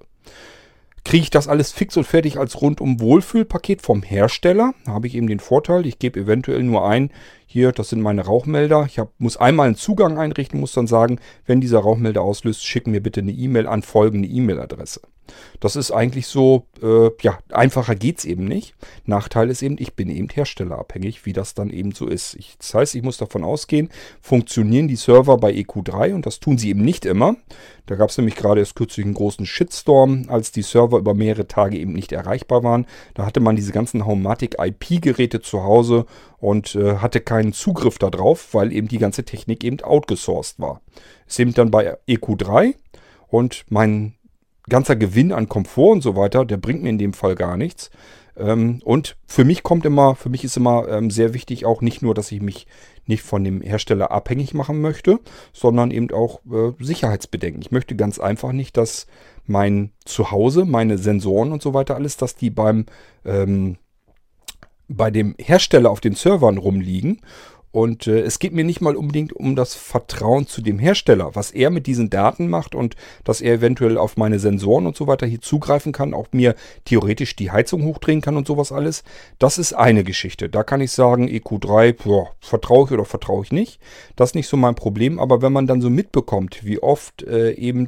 kriege 1.04 1.24
ich 1.24 1.30
das 1.30 1.48
alles 1.48 1.72
fix 1.72 1.98
und 1.98 2.06
fertig 2.06 2.38
als 2.38 2.62
rundum 2.62 3.00
Wohlfühlpaket 3.00 3.82
vom 3.82 4.04
Hersteller. 4.04 4.74
Da 4.86 4.94
habe 4.94 5.08
ich 5.08 5.16
eben 5.16 5.28
den 5.28 5.40
Vorteil, 5.40 5.86
ich 5.86 6.00
gebe 6.00 6.20
eventuell 6.20 6.64
nur 6.64 6.88
ein, 6.88 7.12
hier, 7.46 7.72
das 7.72 7.90
sind 7.90 8.02
meine 8.02 8.26
Rauchmelder. 8.26 8.86
Ich 8.86 9.00
hab, 9.00 9.12
muss 9.18 9.38
einmal 9.38 9.68
einen 9.68 9.76
Zugang 9.76 10.20
einrichten, 10.20 10.60
muss 10.60 10.74
dann 10.74 10.88
sagen, 10.88 11.20
wenn 11.46 11.62
dieser 11.62 11.80
Rauchmelder 11.80 12.22
auslöst, 12.22 12.64
schicken 12.64 12.92
mir 12.92 13.02
bitte 13.02 13.22
eine 13.22 13.32
E-Mail 13.32 13.68
an 13.68 13.82
folgende 13.82 14.28
E-Mail-Adresse. 14.30 15.02
Das 15.60 15.76
ist 15.76 15.92
eigentlich 15.92 16.28
so, 16.28 16.66
äh, 16.82 17.10
ja, 17.22 17.40
einfacher 17.52 17.96
geht 17.96 18.20
es 18.20 18.26
eben 18.26 18.46
nicht. 18.46 18.76
Nachteil 19.06 19.50
ist 19.50 19.62
eben, 19.62 19.76
ich 19.80 19.94
bin 19.94 20.10
eben 20.10 20.30
herstellerabhängig, 20.30 21.26
wie 21.26 21.34
das 21.34 21.54
dann 21.54 21.70
eben 21.70 21.92
so 21.92 22.08
ist. 22.08 22.36
Ich, 22.36 22.58
das 22.58 22.74
heißt, 22.74 22.96
ich 22.96 23.04
muss 23.04 23.18
davon 23.18 23.44
ausgehen, 23.44 23.90
funktionieren 24.22 24.88
die 24.88 24.96
Server 24.96 25.38
bei 25.38 25.52
EQ3 25.54 26.14
und 26.14 26.26
das 26.26 26.40
tun 26.40 26.58
sie 26.58 26.70
eben 26.70 26.84
nicht 26.84 27.06
immer. 27.06 27.36
Da 27.90 27.96
gab 27.96 28.10
es 28.10 28.18
nämlich 28.18 28.36
gerade 28.36 28.60
erst 28.60 28.76
kürzlich 28.76 29.04
einen 29.04 29.16
großen 29.16 29.48
Shitstorm, 29.48 30.26
als 30.28 30.52
die 30.52 30.62
Server 30.62 31.00
über 31.00 31.16
mehrere 31.16 31.48
Tage 31.48 31.80
eben 31.80 31.94
nicht 31.94 32.12
erreichbar 32.12 32.64
waren. 32.64 32.86
Da 33.16 33.26
hatte 33.26 33.40
man 33.40 33.56
diese 33.56 33.72
ganzen 33.72 34.06
Haumatic 34.06 34.58
IP-Geräte 34.60 35.42
zu 35.42 35.64
Hause 35.64 36.06
und 36.38 36.76
äh, 36.76 36.98
hatte 36.98 37.20
keinen 37.20 37.52
Zugriff 37.52 37.98
darauf, 37.98 38.54
weil 38.54 38.72
eben 38.74 38.88
die 38.88 39.00
ganze 39.00 39.24
Technik 39.24 39.64
eben 39.64 39.82
outgesourced 39.82 40.60
war. 40.60 40.82
Ist 41.28 41.40
eben 41.40 41.56
dann 41.56 41.72
bei 41.72 41.98
EQ3 42.08 42.76
und 43.28 43.66
mein 43.70 44.14
ganzer 44.70 44.96
Gewinn 44.96 45.32
an 45.32 45.50
Komfort 45.50 45.94
und 45.94 46.02
so 46.02 46.16
weiter, 46.16 46.46
der 46.46 46.58
bringt 46.58 46.84
mir 46.84 46.90
in 46.90 46.98
dem 46.98 47.14
Fall 47.14 47.36
gar 47.36 47.58
nichts. 47.58 47.90
Ähm, 48.38 48.82
und 48.84 49.18
für 49.28 49.44
mich 49.44 49.64
kommt 49.64 49.86
immer, 49.86 50.16
für 50.16 50.30
mich 50.30 50.44
ist 50.44 50.58
immer 50.58 50.88
ähm, 50.88 51.12
sehr 51.12 51.34
wichtig 51.34 51.66
auch 51.66 51.82
nicht 51.82 52.02
nur, 52.02 52.14
dass 52.14 52.32
ich 52.32 52.42
mich 52.42 52.68
nicht 53.06 53.24
von 53.24 53.44
dem 53.44 53.62
Hersteller 53.62 54.12
abhängig 54.12 54.54
machen 54.54 54.82
möchte, 54.82 55.20
sondern 55.52 55.92
eben 55.92 56.12
auch 56.12 56.40
äh, 56.46 56.72
Sicherheitsbedenken. 56.80 57.62
Ich 57.62 57.72
möchte 57.72 57.96
ganz 57.96 58.20
einfach 58.20 58.52
nicht, 58.52 58.78
dass 58.78 59.08
mein 59.46 59.92
Zuhause, 60.06 60.66
meine 60.66 60.98
Sensoren 60.98 61.52
und 61.52 61.62
so 61.62 61.74
weiter 61.74 61.96
alles, 61.96 62.18
dass 62.18 62.36
die 62.36 62.50
beim 62.50 62.86
ähm, 63.26 63.78
bei 64.92 65.12
dem 65.12 65.36
Hersteller 65.38 65.92
auf 65.92 66.02
den 66.02 66.16
Servern 66.16 66.58
rumliegen 66.58 67.22
und 67.72 68.08
äh, 68.08 68.22
es 68.22 68.40
geht 68.40 68.54
mir 68.54 68.64
nicht 68.64 68.82
mal 68.82 68.96
unbedingt 68.96 69.34
um 69.34 69.56
das 69.56 69.76
Vertrauen 69.76 70.48
zu 70.48 70.62
dem 70.62 70.80
Hersteller, 70.80 71.36
was 71.36 71.52
er 71.52 71.70
mit 71.70 71.86
diesen 71.86 72.10
Daten 72.10 72.50
macht 72.50 72.74
und 72.74 72.96
dass 73.24 73.42
er 73.42 73.54
eventuell 73.56 73.98
auf 73.98 74.18
meine 74.18 74.40
Sensoren 74.40 74.88
und 74.88 74.96
so 74.96 75.06
weiter 75.08 75.28
hier 75.28 75.42
zugreifen 75.42 75.92
kann, 75.92 76.14
auch 76.14 76.28
mir 76.32 76.56
theoretisch 76.86 77.36
die 77.36 77.52
Heizung 77.52 77.84
hochdrehen 77.84 78.22
kann 78.22 78.38
und 78.38 78.48
sowas 78.48 78.72
alles. 78.72 79.04
Das 79.38 79.58
ist 79.58 79.74
eine 79.74 80.04
Geschichte. 80.04 80.50
Da 80.50 80.64
kann 80.64 80.82
ich 80.82 80.92
sagen, 80.92 81.28
EQ3, 81.28 81.94
boah, 82.04 82.32
vertraue 82.40 82.86
ich 82.86 82.92
oder 82.92 83.06
vertraue 83.06 83.44
ich 83.44 83.52
nicht. 83.52 83.80
Das 84.16 84.32
ist 84.32 84.36
nicht 84.36 84.48
so 84.48 84.58
mein 84.58 84.76
Problem. 84.76 85.20
Aber 85.20 85.42
wenn 85.42 85.54
man 85.54 85.68
dann 85.68 85.82
so 85.82 85.90
mitbekommt, 85.90 86.64
wie 86.64 86.82
oft 86.82 87.24
äh, 87.24 87.52
eben 87.52 87.88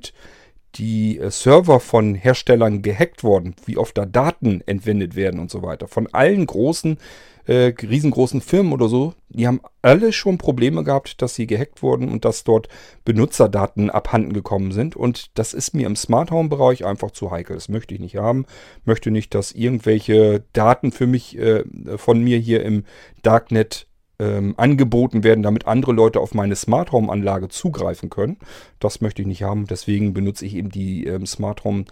die 0.75 1.19
äh, 1.19 1.29
Server 1.29 1.79
von 1.79 2.15
Herstellern 2.15 2.81
gehackt 2.81 3.23
worden, 3.23 3.55
wie 3.65 3.77
oft 3.77 3.97
da 3.97 4.05
Daten 4.05 4.62
entwendet 4.65 5.15
werden 5.15 5.39
und 5.39 5.51
so 5.51 5.62
weiter, 5.62 5.88
von 5.88 6.07
allen 6.13 6.45
großen 6.45 6.97
äh, 7.45 7.73
riesengroßen 7.81 8.41
Firmen 8.41 8.71
oder 8.71 8.88
so, 8.88 9.13
die 9.29 9.47
haben 9.47 9.62
alle 9.81 10.13
schon 10.13 10.38
Probleme 10.38 10.84
gehabt, 10.84 11.21
dass 11.21 11.36
sie 11.36 11.47
gehackt 11.47 11.81
wurden 11.81 12.10
und 12.10 12.23
dass 12.23 12.43
dort 12.43 12.67
Benutzerdaten 13.03 13.89
abhanden 13.89 14.34
gekommen 14.34 14.71
sind. 14.71 14.95
Und 14.95 15.38
das 15.38 15.53
ist 15.53 15.73
mir 15.73 15.88
im 15.88 15.95
Smart 15.95 16.31
Home 16.31 16.49
Bereich 16.49 16.86
einfach 16.86 17.12
zu 17.12 17.31
heikel. 17.31 17.55
Das 17.55 17.69
möchte 17.69 17.93
ich 17.93 17.99
nicht 17.99 18.17
haben. 18.17 18.45
Möchte 18.86 19.12
nicht, 19.12 19.34
dass 19.34 19.51
irgendwelche 19.51 20.43
Daten 20.53 20.91
für 20.91 21.07
mich 21.07 21.38
äh, 21.38 21.63
von 21.97 22.23
mir 22.23 22.38
hier 22.38 22.63
im 22.63 22.84
Darknet 23.23 23.88
ähm, 24.21 24.53
angeboten 24.57 25.23
werden, 25.23 25.41
damit 25.41 25.67
andere 25.67 25.91
Leute 25.91 26.19
auf 26.19 26.36
meine 26.36 26.55
Smart 26.55 26.91
Home 26.91 27.12
Anlage 27.12 27.49
zugreifen 27.49 28.10
können. 28.10 28.38
Das 28.79 29.01
möchte 29.01 29.23
ich 29.23 29.27
nicht 29.27 29.41
haben. 29.41 29.65
Deswegen 29.65 30.13
benutze 30.13 30.45
ich 30.45 30.55
eben 30.55 30.69
die 30.69 31.07
ähm, 31.07 31.25
Smart 31.25 31.63
Home 31.63 31.86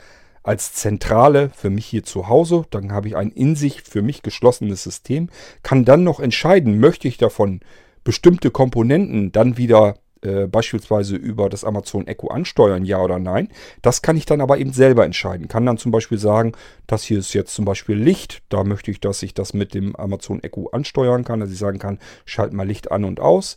als 0.44 0.74
Zentrale 0.74 1.50
für 1.50 1.72
mich 1.72 1.88
hier 1.88 2.04
zu 2.04 2.30
Hause. 2.30 2.66
Dann 2.70 2.92
habe 2.92 3.08
ich 3.08 3.18
ein 3.18 3.32
in 3.32 3.56
sich 3.56 3.82
für 3.82 4.04
mich 4.04 4.22
geschlossenes 4.22 4.84
System. 4.84 5.30
Kann 5.64 5.86
dann 5.86 6.04
noch 6.04 6.20
entscheiden, 6.20 6.80
möchte 6.80 7.08
ich 7.08 7.18
davon 7.18 7.62
bestimmte 8.04 8.52
Komponenten 8.52 9.32
dann 9.32 9.58
wieder 9.58 9.96
äh, 10.22 10.48
beispielsweise 10.48 11.16
über 11.16 11.50
das 11.50 11.64
Amazon 11.64 12.08
Echo 12.08 12.28
ansteuern, 12.28 12.86
ja 12.86 13.00
oder 13.02 13.20
nein. 13.20 13.50
Das 13.82 14.02
kann 14.02 14.18
ich 14.18 14.26
dann 14.26 14.42
aber 14.42 14.58
eben 14.58 14.74
selber 14.74 15.06
entscheiden. 15.06 15.48
Kann 15.48 15.66
dann 15.66 15.78
zum 15.78 15.92
Beispiel 15.92 16.18
sagen, 16.18 16.54
das 16.88 17.04
hier 17.04 17.20
ist 17.20 17.34
jetzt 17.34 17.54
zum 17.54 17.66
Beispiel 17.66 17.96
Licht. 17.96 18.42
Da 18.50 18.64
möchte 18.64 18.92
ich, 18.92 19.00
dass 19.00 19.24
ich 19.24 19.34
das 19.34 19.54
mit 19.54 19.74
dem 19.74 19.96
Amazon 19.96 20.44
Echo 20.44 20.70
ansteuern 20.72 21.24
kann, 21.24 21.40
dass 21.40 21.52
ich 21.52 21.58
sagen 21.58 21.80
kann, 21.80 22.00
schalt 22.26 22.54
mal 22.54 22.68
Licht 22.68 22.92
an 22.92 23.06
und 23.06 23.20
aus. 23.20 23.56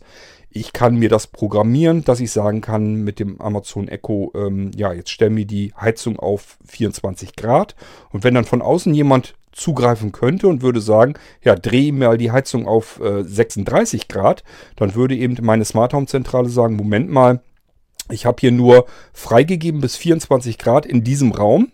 Ich 0.55 0.71
kann 0.71 0.95
mir 0.97 1.09
das 1.09 1.25
programmieren, 1.25 2.03
dass 2.03 2.19
ich 2.19 2.31
sagen 2.31 2.61
kann 2.61 3.03
mit 3.03 3.19
dem 3.19 3.41
Amazon 3.41 3.87
Echo, 3.87 4.31
ähm, 4.35 4.69
ja, 4.75 4.93
jetzt 4.93 5.09
stell 5.09 5.31
mir 5.31 5.45
die 5.45 5.73
Heizung 5.73 6.19
auf 6.19 6.57
24 6.67 7.35
Grad. 7.35 7.75
Und 8.11 8.23
wenn 8.23 8.35
dann 8.35 8.45
von 8.45 8.61
außen 8.61 8.93
jemand 8.93 9.33
zugreifen 9.51 10.11
könnte 10.11 10.47
und 10.47 10.61
würde 10.61 10.79
sagen, 10.79 11.15
ja, 11.43 11.55
dreh 11.55 11.91
mal 11.91 12.19
die 12.19 12.31
Heizung 12.31 12.67
auf 12.67 12.99
äh, 12.99 13.23
36 13.23 14.07
Grad, 14.07 14.43
dann 14.75 14.93
würde 14.93 15.15
eben 15.15 15.35
meine 15.41 15.65
Smart 15.65 15.93
Home 15.93 16.05
Zentrale 16.05 16.49
sagen, 16.49 16.75
Moment 16.75 17.09
mal, 17.09 17.41
ich 18.11 18.27
habe 18.27 18.37
hier 18.39 18.51
nur 18.51 18.85
freigegeben 19.11 19.81
bis 19.81 19.95
24 19.95 20.59
Grad 20.59 20.85
in 20.85 21.03
diesem 21.03 21.31
Raum. 21.31 21.71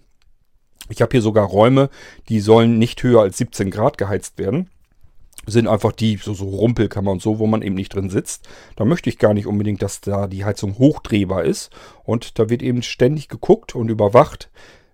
Ich 0.87 1.01
habe 1.01 1.11
hier 1.11 1.21
sogar 1.21 1.45
Räume, 1.45 1.89
die 2.29 2.39
sollen 2.39 2.79
nicht 2.79 3.03
höher 3.03 3.21
als 3.21 3.37
17 3.39 3.71
Grad 3.71 3.97
geheizt 3.97 4.37
werden. 4.37 4.69
Sind 5.47 5.67
einfach 5.67 5.91
die, 5.91 6.17
so, 6.17 6.33
so 6.33 6.45
Rumpelkammer 6.45 7.11
und 7.11 7.21
so, 7.21 7.39
wo 7.39 7.47
man 7.47 7.61
eben 7.61 7.75
nicht 7.75 7.95
drin 7.95 8.09
sitzt. 8.09 8.47
Da 8.75 8.85
möchte 8.85 9.09
ich 9.09 9.17
gar 9.17 9.33
nicht 9.33 9.47
unbedingt, 9.47 9.81
dass 9.81 10.01
da 10.01 10.27
die 10.27 10.45
Heizung 10.45 10.77
hochdrehbar 10.77 11.43
ist. 11.43 11.71
Und 12.03 12.37
da 12.37 12.49
wird 12.49 12.61
eben 12.61 12.83
ständig 12.83 13.29
geguckt 13.29 13.75
und 13.75 13.89
überwacht, 13.89 14.49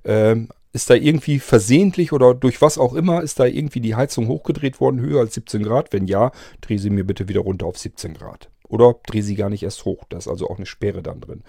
ähm, 0.06 0.50
ist 0.72 0.90
da 0.90 0.94
irgendwie 0.94 1.40
versehentlich 1.40 2.12
oder 2.12 2.34
durch 2.34 2.62
was 2.62 2.78
auch 2.78 2.94
immer, 2.94 3.22
ist 3.22 3.40
da 3.40 3.46
irgendwie 3.46 3.80
die 3.80 3.96
Heizung 3.96 4.28
hochgedreht 4.28 4.82
worden, 4.82 5.00
höher 5.00 5.22
als 5.22 5.34
17 5.34 5.64
Grad? 5.64 5.94
Wenn 5.94 6.06
ja, 6.06 6.32
dreh 6.62 6.78
sie 6.78 6.90
mir 6.90 7.06
bitte 7.06 7.30
wieder 7.30 7.40
runter 7.42 7.66
auf 7.66 7.78
17 7.78 8.14
Grad. 8.14 8.50
Oder 8.68 8.96
dreh 9.08 9.22
sie 9.22 9.36
gar 9.36 9.50
nicht 9.50 9.64
erst 9.64 9.86
hoch. 9.86 10.04
Da 10.10 10.18
ist 10.18 10.28
also 10.28 10.50
auch 10.50 10.58
eine 10.58 10.66
Sperre 10.66 11.02
dann 11.02 11.22
drin. 11.22 11.44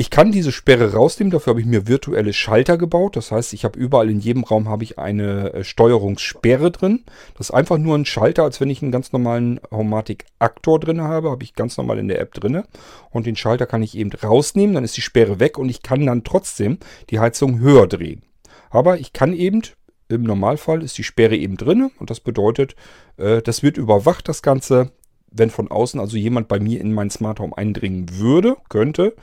Ich 0.00 0.08
kann 0.08 0.32
diese 0.32 0.50
Sperre 0.50 0.94
rausnehmen, 0.94 1.30
dafür 1.30 1.50
habe 1.50 1.60
ich 1.60 1.66
mir 1.66 1.86
virtuelle 1.86 2.32
Schalter 2.32 2.78
gebaut. 2.78 3.16
Das 3.16 3.30
heißt, 3.30 3.52
ich 3.52 3.66
habe 3.66 3.78
überall 3.78 4.08
in 4.08 4.18
jedem 4.18 4.44
Raum 4.44 4.66
habe 4.66 4.82
ich 4.82 4.98
eine 4.98 5.52
äh, 5.52 5.62
Steuerungssperre 5.62 6.70
drin. 6.70 7.04
Das 7.36 7.50
ist 7.50 7.54
einfach 7.54 7.76
nur 7.76 7.98
ein 7.98 8.06
Schalter, 8.06 8.44
als 8.44 8.62
wenn 8.62 8.70
ich 8.70 8.80
einen 8.80 8.92
ganz 8.92 9.12
normalen 9.12 9.60
Homatic-Aktor 9.70 10.80
drin 10.80 11.02
habe, 11.02 11.30
habe 11.30 11.44
ich 11.44 11.52
ganz 11.52 11.76
normal 11.76 11.98
in 11.98 12.08
der 12.08 12.18
App 12.18 12.32
drin. 12.32 12.62
Und 13.10 13.26
den 13.26 13.36
Schalter 13.36 13.66
kann 13.66 13.82
ich 13.82 13.94
eben 13.94 14.10
rausnehmen, 14.10 14.74
dann 14.74 14.84
ist 14.84 14.96
die 14.96 15.02
Sperre 15.02 15.38
weg 15.38 15.58
und 15.58 15.68
ich 15.68 15.82
kann 15.82 16.06
dann 16.06 16.24
trotzdem 16.24 16.78
die 17.10 17.20
Heizung 17.20 17.58
höher 17.58 17.86
drehen. 17.86 18.22
Aber 18.70 18.98
ich 18.98 19.12
kann 19.12 19.34
eben, 19.34 19.60
im 20.08 20.22
Normalfall 20.22 20.82
ist 20.82 20.96
die 20.96 21.04
Sperre 21.04 21.36
eben 21.36 21.58
drin 21.58 21.90
und 21.98 22.08
das 22.08 22.20
bedeutet, 22.20 22.74
äh, 23.18 23.42
das 23.42 23.62
wird 23.62 23.76
überwacht, 23.76 24.30
das 24.30 24.40
Ganze. 24.40 24.92
Wenn 25.30 25.50
von 25.50 25.70
außen 25.70 26.00
also 26.00 26.16
jemand 26.16 26.48
bei 26.48 26.58
mir 26.58 26.80
in 26.80 26.94
mein 26.94 27.10
Smart 27.10 27.38
Home 27.38 27.56
eindringen 27.56 28.18
würde, 28.18 28.56
könnte, 28.70 29.14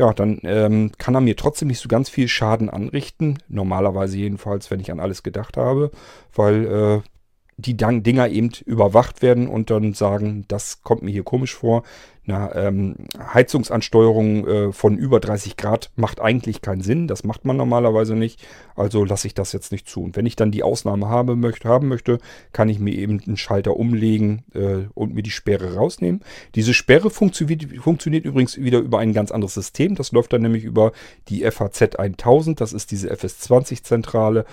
ja, 0.00 0.14
dann 0.14 0.40
ähm, 0.44 0.92
kann 0.96 1.14
er 1.14 1.20
mir 1.20 1.36
trotzdem 1.36 1.68
nicht 1.68 1.78
so 1.78 1.86
ganz 1.86 2.08
viel 2.08 2.26
Schaden 2.26 2.70
anrichten. 2.70 3.38
Normalerweise 3.48 4.16
jedenfalls, 4.16 4.70
wenn 4.70 4.80
ich 4.80 4.90
an 4.90 4.98
alles 4.98 5.22
gedacht 5.22 5.58
habe, 5.58 5.90
weil 6.34 6.64
äh, 6.64 7.00
die 7.58 7.76
Dinger 7.76 8.28
eben 8.28 8.50
überwacht 8.64 9.20
werden 9.20 9.46
und 9.46 9.68
dann 9.68 9.92
sagen, 9.92 10.46
das 10.48 10.80
kommt 10.80 11.02
mir 11.02 11.10
hier 11.10 11.22
komisch 11.22 11.54
vor. 11.54 11.82
Eine 12.30 12.54
ähm, 12.54 12.96
Heizungsansteuerung 13.18 14.46
äh, 14.46 14.72
von 14.72 14.96
über 14.96 15.20
30 15.20 15.56
Grad 15.56 15.90
macht 15.96 16.20
eigentlich 16.20 16.62
keinen 16.62 16.82
Sinn. 16.82 17.08
Das 17.08 17.24
macht 17.24 17.44
man 17.44 17.56
normalerweise 17.56 18.14
nicht. 18.14 18.46
Also 18.76 19.04
lasse 19.04 19.26
ich 19.26 19.34
das 19.34 19.52
jetzt 19.52 19.72
nicht 19.72 19.88
zu. 19.88 20.02
Und 20.02 20.16
wenn 20.16 20.26
ich 20.26 20.36
dann 20.36 20.50
die 20.50 20.62
Ausnahme 20.62 21.08
habe, 21.08 21.36
möchte, 21.36 21.68
haben 21.68 21.88
möchte, 21.88 22.18
kann 22.52 22.68
ich 22.68 22.78
mir 22.78 22.94
eben 22.94 23.20
einen 23.26 23.36
Schalter 23.36 23.76
umlegen 23.76 24.44
äh, 24.54 24.88
und 24.94 25.14
mir 25.14 25.22
die 25.22 25.30
Sperre 25.30 25.74
rausnehmen. 25.74 26.20
Diese 26.54 26.74
Sperre 26.74 27.10
funktioniert, 27.10 27.64
funktioniert 27.78 28.24
übrigens 28.24 28.56
wieder 28.58 28.78
über 28.78 28.98
ein 28.98 29.12
ganz 29.12 29.30
anderes 29.30 29.54
System. 29.54 29.94
Das 29.94 30.12
läuft 30.12 30.32
dann 30.32 30.42
nämlich 30.42 30.64
über 30.64 30.92
die 31.28 31.42
FHZ 31.50 31.96
1000. 31.96 32.60
Das 32.60 32.72
ist 32.72 32.90
diese 32.90 33.12
FS20-Zentrale. 33.12 34.44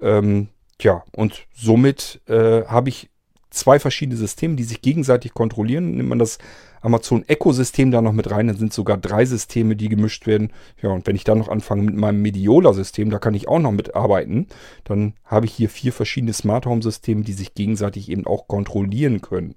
Ähm, 0.00 0.48
tja, 0.78 1.04
und 1.12 1.46
somit 1.54 2.20
äh, 2.26 2.64
habe 2.64 2.88
ich 2.88 3.10
zwei 3.50 3.78
verschiedene 3.78 4.16
Systeme, 4.16 4.56
die 4.56 4.64
sich 4.64 4.82
gegenseitig 4.82 5.34
kontrollieren. 5.34 5.92
Nimmt 5.92 6.08
man 6.08 6.18
das 6.18 6.38
Amazon 6.80 7.24
Echo-System 7.26 7.90
da 7.90 8.00
noch 8.00 8.12
mit 8.12 8.30
rein, 8.30 8.46
dann 8.46 8.56
sind 8.56 8.72
sogar 8.72 8.96
drei 8.96 9.24
Systeme, 9.24 9.76
die 9.76 9.88
gemischt 9.88 10.26
werden. 10.26 10.52
Ja, 10.82 10.90
und 10.90 11.06
wenn 11.06 11.16
ich 11.16 11.24
dann 11.24 11.38
noch 11.38 11.48
anfange 11.48 11.82
mit 11.82 11.96
meinem 11.96 12.22
Mediola-System, 12.22 13.10
da 13.10 13.18
kann 13.18 13.34
ich 13.34 13.48
auch 13.48 13.58
noch 13.58 13.72
mitarbeiten, 13.72 14.46
dann 14.84 15.14
habe 15.24 15.46
ich 15.46 15.52
hier 15.52 15.68
vier 15.68 15.92
verschiedene 15.92 16.32
Smart 16.32 16.66
Home-Systeme, 16.66 17.22
die 17.22 17.32
sich 17.32 17.54
gegenseitig 17.54 18.10
eben 18.10 18.26
auch 18.26 18.48
kontrollieren 18.48 19.20
können. 19.20 19.54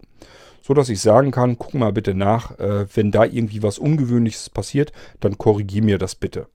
So 0.62 0.74
dass 0.74 0.90
ich 0.90 1.02
sagen 1.02 1.32
kann, 1.32 1.58
guck 1.58 1.74
mal 1.74 1.92
bitte 1.92 2.14
nach, 2.14 2.58
äh, 2.60 2.86
wenn 2.96 3.12
da 3.12 3.26
irgendwie 3.26 3.64
was 3.64 3.80
Ungewöhnliches 3.80 4.50
passiert, 4.50 4.92
dann 5.20 5.38
korrigier 5.38 5.84
mir 5.84 5.98
das 5.98 6.16
bitte. 6.16 6.48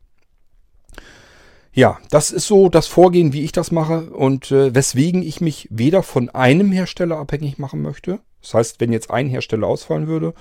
Ja, 1.77 1.99
das 2.09 2.31
ist 2.31 2.47
so 2.47 2.71
das 2.71 2.87
Vorgehen, 2.87 3.35
wie 3.35 3.45
ich 3.45 3.53
das 3.53 3.71
mache 3.71 4.09
und 4.11 4.51
äh, 4.51 4.75
weswegen 4.75 5.23
ich 5.23 5.43
mich 5.43 5.69
weder 5.71 6.03
von 6.03 6.31
einem 6.31 6.73
Hersteller 6.73 7.19
abhängig 7.19 7.59
machen 7.59 7.83
möchte. 7.83 8.21
Das 8.41 8.55
heißt, 8.55 8.81
wenn 8.81 8.93
jetzt 8.93 9.11
ein 9.11 9.29
Hersteller 9.29 9.67
ausfallen 9.67 10.07
würde, 10.07 10.33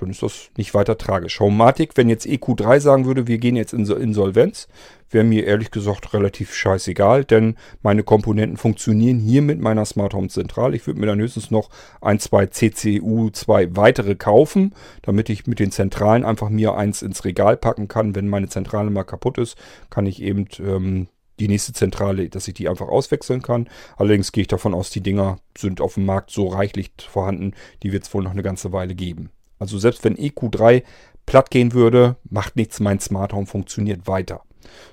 dann 0.00 0.10
ist 0.10 0.22
das 0.22 0.50
nicht 0.56 0.74
weiter 0.74 0.98
tragisch. 0.98 1.40
Homematic, 1.40 1.96
wenn 1.96 2.08
jetzt 2.08 2.26
EQ3 2.26 2.80
sagen 2.80 3.06
würde, 3.06 3.26
wir 3.26 3.38
gehen 3.38 3.56
jetzt 3.56 3.72
in 3.72 3.86
Insolvenz, 3.86 4.68
wäre 5.10 5.24
mir 5.24 5.44
ehrlich 5.44 5.70
gesagt 5.70 6.14
relativ 6.14 6.54
scheißegal, 6.54 7.24
denn 7.24 7.56
meine 7.82 8.02
Komponenten 8.02 8.56
funktionieren 8.56 9.18
hier 9.18 9.42
mit 9.42 9.60
meiner 9.60 9.84
Smart 9.84 10.14
Home 10.14 10.28
Zentral. 10.28 10.74
Ich 10.74 10.86
würde 10.86 11.00
mir 11.00 11.06
dann 11.06 11.20
höchstens 11.20 11.50
noch 11.50 11.70
ein, 12.00 12.18
zwei 12.18 12.46
CCU, 12.46 13.30
zwei 13.30 13.74
weitere 13.76 14.14
kaufen, 14.14 14.74
damit 15.02 15.28
ich 15.28 15.46
mit 15.46 15.58
den 15.58 15.72
Zentralen 15.72 16.24
einfach 16.24 16.48
mir 16.48 16.74
eins 16.74 17.02
ins 17.02 17.24
Regal 17.24 17.56
packen 17.56 17.88
kann. 17.88 18.14
Wenn 18.14 18.28
meine 18.28 18.48
Zentrale 18.48 18.90
mal 18.90 19.04
kaputt 19.04 19.38
ist, 19.38 19.56
kann 19.90 20.06
ich 20.06 20.22
eben 20.22 20.46
ähm, 20.60 21.08
die 21.40 21.48
nächste 21.48 21.72
Zentrale, 21.72 22.28
dass 22.28 22.46
ich 22.46 22.54
die 22.54 22.68
einfach 22.68 22.88
auswechseln 22.88 23.42
kann. 23.42 23.68
Allerdings 23.96 24.30
gehe 24.30 24.42
ich 24.42 24.48
davon 24.48 24.74
aus, 24.74 24.90
die 24.90 25.00
Dinger 25.00 25.38
sind 25.56 25.80
auf 25.80 25.94
dem 25.94 26.06
Markt 26.06 26.30
so 26.30 26.48
reichlich 26.48 26.92
vorhanden, 26.98 27.54
die 27.82 27.92
wird 27.92 28.04
es 28.04 28.14
wohl 28.14 28.22
noch 28.22 28.30
eine 28.30 28.42
ganze 28.42 28.72
Weile 28.72 28.94
geben. 28.94 29.30
Also 29.60 29.78
selbst 29.78 30.02
wenn 30.02 30.16
EQ3 30.16 30.82
platt 31.26 31.50
gehen 31.50 31.72
würde, 31.72 32.16
macht 32.28 32.56
nichts, 32.56 32.80
mein 32.80 32.98
Smart 32.98 33.32
Home 33.32 33.46
funktioniert 33.46 34.08
weiter. 34.08 34.42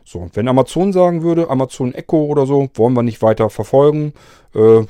So, 0.05 0.30
wenn 0.34 0.47
Amazon 0.47 0.93
sagen 0.93 1.24
würde, 1.24 1.49
Amazon 1.49 1.93
Echo 1.93 2.26
oder 2.26 2.45
so, 2.45 2.70
wollen 2.76 2.93
wir 2.93 3.03
nicht 3.03 3.22
weiter 3.22 3.49
verfolgen, 3.49 4.13
äh, 4.53 4.86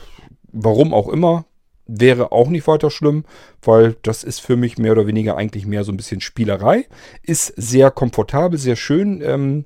warum 0.52 0.94
auch 0.94 1.08
immer, 1.08 1.46
wäre 1.86 2.32
auch 2.32 2.50
nicht 2.50 2.68
weiter 2.68 2.92
schlimm, 2.92 3.24
weil 3.62 3.96
das 4.02 4.24
ist 4.24 4.40
für 4.40 4.58
mich 4.58 4.78
mehr 4.78 4.92
oder 4.92 5.08
weniger 5.08 5.38
eigentlich 5.38 5.66
mehr 5.66 5.84
so 5.84 5.92
ein 5.92 5.98
bisschen 5.98 6.22
Spielerei. 6.22 6.86
Ist 7.24 7.54
sehr 7.56 7.92
komfortabel, 7.92 8.60
sehr 8.60 8.76
schön. 8.76 9.22
Ähm, 9.22 9.66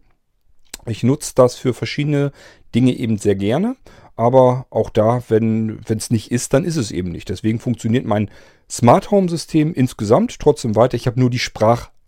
ich 0.86 1.04
nutze 1.04 1.34
das 1.36 1.56
für 1.56 1.74
verschiedene 1.74 2.32
Dinge 2.74 2.94
eben 2.94 3.18
sehr 3.18 3.36
gerne. 3.36 3.76
Aber 4.22 4.68
auch 4.70 4.92
da, 4.92 5.24
wenn 5.30 5.80
es 5.88 6.12
nicht 6.12 6.30
ist, 6.30 6.54
dann 6.54 6.64
ist 6.64 6.76
es 6.76 6.92
eben 6.92 7.10
nicht. 7.10 7.28
Deswegen 7.30 7.58
funktioniert 7.58 8.06
mein 8.06 8.30
Smart 8.70 9.10
Home 9.10 9.28
System 9.28 9.74
insgesamt 9.74 10.38
trotzdem 10.40 10.76
weiter. 10.76 10.94
Ich 10.94 11.08
habe 11.08 11.20
nur 11.20 11.32
die 11.32 11.40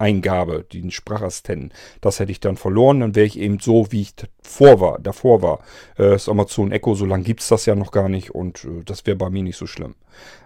Spracheingabe, 0.04 0.66
den 0.72 0.92
Sprachassistenten. 0.92 1.72
Das 2.02 2.20
hätte 2.20 2.32
ich 2.32 2.40
dann 2.40 2.58
verloren. 2.58 3.00
Dann 3.00 3.16
wäre 3.16 3.26
ich 3.26 3.40
eben 3.40 3.60
so, 3.60 3.92
wie 3.92 4.02
ich 4.02 4.14
vor 4.42 4.80
war, 4.80 5.00
davor 5.00 5.42
war. 5.42 5.60
Äh, 5.98 6.12
das 6.12 6.30
Amazon 6.30 6.72
Echo, 6.72 6.96
so 6.96 7.06
lange 7.06 7.24
gibt 7.24 7.42
es 7.42 7.48
das 7.48 7.66
ja 7.66 7.76
noch 7.76 7.92
gar 7.92 8.10
nicht 8.10 8.32
und 8.32 8.66
äh, 8.66 8.84
das 8.86 9.06
wäre 9.06 9.18
bei 9.18 9.30
mir 9.30 9.44
nicht 9.44 9.58
so 9.58 9.68
schlimm. 9.68 9.96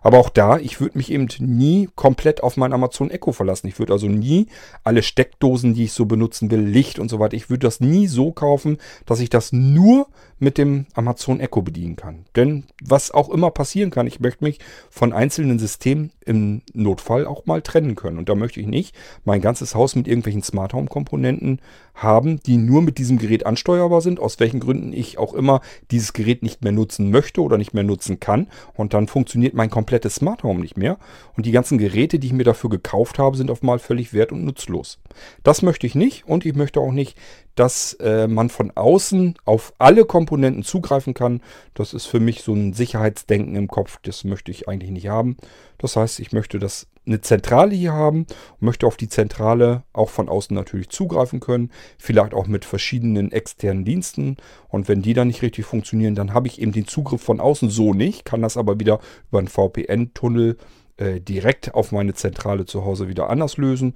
Aber 0.02 0.20
auch 0.20 0.30
da, 0.30 0.58
ich 0.58 0.80
würde 0.80 0.98
mich 0.98 1.12
eben 1.12 1.28
nie 1.40 1.90
komplett 1.96 2.42
auf 2.42 2.58
mein 2.58 2.74
Amazon 2.74 3.12
Echo 3.12 3.32
verlassen. 3.32 3.68
Ich 3.68 3.80
würde 3.80 3.94
also 3.94 4.08
nie 4.08 4.48
alle 4.84 5.04
Steckdosen, 5.04 5.74
die 5.74 5.86
ich 5.86 5.92
so 5.92 6.06
benutzen 6.06 6.52
will, 6.52 6.62
Licht 6.62 7.00
und 7.00 7.10
so 7.10 7.20
weiter, 7.20 7.36
ich 7.36 7.50
würde 7.50 7.68
das 7.68 7.80
nie 7.80 8.08
so 8.08 8.32
kaufen, 8.32 8.78
dass 9.06 9.20
ich 9.20 9.30
das 9.30 9.52
nur 9.52 10.08
mit 10.40 10.58
dem 10.58 10.86
Amazon 10.94 11.40
Echo 11.40 11.62
bedienen 11.62 11.96
kann. 11.96 12.26
Denn 12.36 12.66
was 12.82 13.12
auch 13.12 13.30
immer 13.30 13.52
passieren 13.52 13.90
kann, 13.90 14.08
ich 14.08 14.20
möchte 14.20 14.44
mich 14.44 14.60
von 14.90 15.12
einzelnen 15.12 15.60
Systemen 15.60 16.12
im 16.26 16.62
Notfall 16.74 17.26
auch 17.26 17.46
mal 17.46 17.62
trennen 17.62 17.96
können. 17.96 18.20
Und 18.20 18.30
da 18.30 18.36
möchte 18.36 18.60
ich 18.60 18.68
nicht 18.68 18.96
mein 19.26 19.42
ganzes 19.48 19.76
Haus 19.76 19.96
mit 19.96 20.10
irgendwelchen 20.10 20.44
Smart 20.44 20.74
Home 20.74 20.88
Komponenten 20.88 21.62
haben, 21.96 22.42
die 22.44 22.58
nur 22.58 22.82
mit 22.82 22.98
diesem 22.98 23.18
Gerät 23.18 23.46
ansteuerbar 23.46 24.02
sind, 24.02 24.20
aus 24.20 24.42
welchen 24.42 24.60
Gründen 24.60 24.92
ich 24.92 25.18
auch 25.18 25.34
immer 25.34 25.62
dieses 25.90 26.12
Gerät 26.12 26.44
nicht 26.44 26.66
mehr 26.66 26.74
nutzen 26.74 27.12
möchte 27.12 27.42
oder 27.42 27.58
nicht 27.58 27.74
mehr 27.74 27.86
nutzen 27.86 28.20
kann. 28.20 28.48
Und 28.74 28.94
dann 28.94 29.08
funktioniert 29.08 29.54
mein 29.54 29.70
komplettes 29.70 30.16
Smart 30.16 30.44
Home 30.44 30.60
nicht 30.60 30.76
mehr. 30.76 30.98
Und 31.38 31.46
die 31.46 31.54
ganzen 31.54 31.78
Geräte, 31.78 32.20
die 32.20 32.28
ich 32.28 32.34
mir 32.34 32.44
dafür 32.44 32.70
gekauft 32.70 33.20
habe, 33.20 33.38
sind 33.38 33.50
auf 33.50 33.62
mal 33.62 33.80
völlig 33.80 34.12
wert 34.12 34.34
und 34.34 34.44
nutzlos. 34.44 35.00
Das 35.44 35.62
möchte 35.62 35.88
ich 35.88 35.96
nicht 35.96 36.28
und 36.28 36.46
ich 36.46 36.54
möchte 36.54 36.82
auch 36.82 36.92
nicht, 36.92 37.18
dass 37.56 37.94
äh, 38.02 38.28
man 38.28 38.50
von 38.50 38.72
außen 38.76 39.36
auf 39.46 39.74
alle 39.78 40.04
Komponenten 40.04 40.64
zugreifen 40.64 41.14
kann. 41.14 41.42
Das 41.74 41.94
ist 41.94 42.06
für 42.06 42.20
mich 42.20 42.42
so 42.42 42.54
ein 42.54 42.74
Sicherheitsdenken 42.74 43.56
im 43.56 43.70
Kopf. 43.70 44.00
Das 44.02 44.26
möchte 44.26 44.52
ich 44.52 44.68
eigentlich 44.68 44.92
nicht 44.92 45.08
haben. 45.08 45.38
Das 45.78 45.96
heißt, 45.96 46.20
ich 46.20 46.34
möchte 46.34 46.60
das 46.60 46.88
eine 47.08 47.22
Zentrale 47.22 47.74
hier 47.74 47.94
haben 47.94 48.28
und 48.60 48.62
möchte 48.62 48.86
auf 48.86 48.98
die 48.98 49.10
Zentrale 49.10 49.84
auch 49.94 50.10
von 50.10 50.30
außen 50.30 50.56
natürlich 50.56 50.90
zugreifen 50.90 51.40
können. 51.40 51.72
Vielleicht 51.98 52.34
auch 52.34 52.48
mit 52.48 52.66
verschiedenen 52.66 53.32
externen 53.32 53.86
Diensten. 53.86 54.38
Und 54.68 54.88
wenn 54.88 55.02
die 55.02 55.14
dann 55.14 55.28
nicht 55.28 55.42
richtig 55.42 55.66
funktionieren, 55.66 56.16
dann 56.16 56.34
habe 56.34 56.48
ich 56.48 56.62
eben 56.62 56.72
den 56.72 56.88
Zugriff 56.88 57.22
von 57.22 57.40
außen 57.40 57.70
so 57.70 57.94
nicht, 57.94 58.26
kann 58.26 58.42
das 58.42 58.58
aber 58.58 58.80
wieder 58.80 59.00
über 59.30 59.40
einen 59.40 59.48
VPN-Tunnel 59.48 60.58
äh, 60.98 61.22
direkt 61.22 61.74
auf 61.74 61.92
meine 61.92 62.14
Zentrale 62.14 62.66
zu 62.66 62.84
Hause 62.86 63.08
wieder 63.08 63.30
anders 63.30 63.58
lösen. 63.58 63.96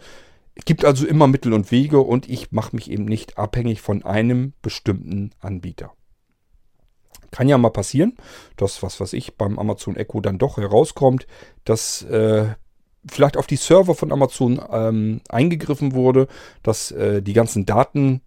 Es 0.56 0.66
gibt 0.66 0.86
also 0.86 1.08
immer 1.08 1.28
Mittel 1.28 1.54
und 1.54 1.72
Wege 1.72 2.00
und 2.00 2.30
ich 2.30 2.52
mache 2.52 2.76
mich 2.76 2.92
eben 2.92 3.06
nicht 3.06 3.38
abhängig 3.38 3.82
von 3.82 4.04
einem 4.04 4.54
bestimmten 4.62 5.32
Anbieter. 5.40 5.94
Kann 7.32 7.48
ja 7.48 7.58
mal 7.58 7.70
passieren, 7.70 8.18
dass, 8.58 8.84
was 8.84 9.00
weiß 9.00 9.14
ich, 9.14 9.38
beim 9.38 9.58
Amazon 9.58 9.96
Echo 9.96 10.20
dann 10.20 10.38
doch 10.38 10.58
herauskommt, 10.58 11.28
dass 11.64 12.04
äh, 12.04 12.50
vielleicht 13.10 13.38
auf 13.38 13.48
die 13.48 13.56
Server 13.56 13.96
von 13.96 14.12
Amazon 14.12 14.62
ähm, 14.72 15.22
eingegriffen 15.30 15.94
wurde, 15.94 16.28
dass 16.64 16.92
äh, 16.92 17.22
die 17.22 17.34
ganzen 17.34 17.66
Daten 17.66 18.22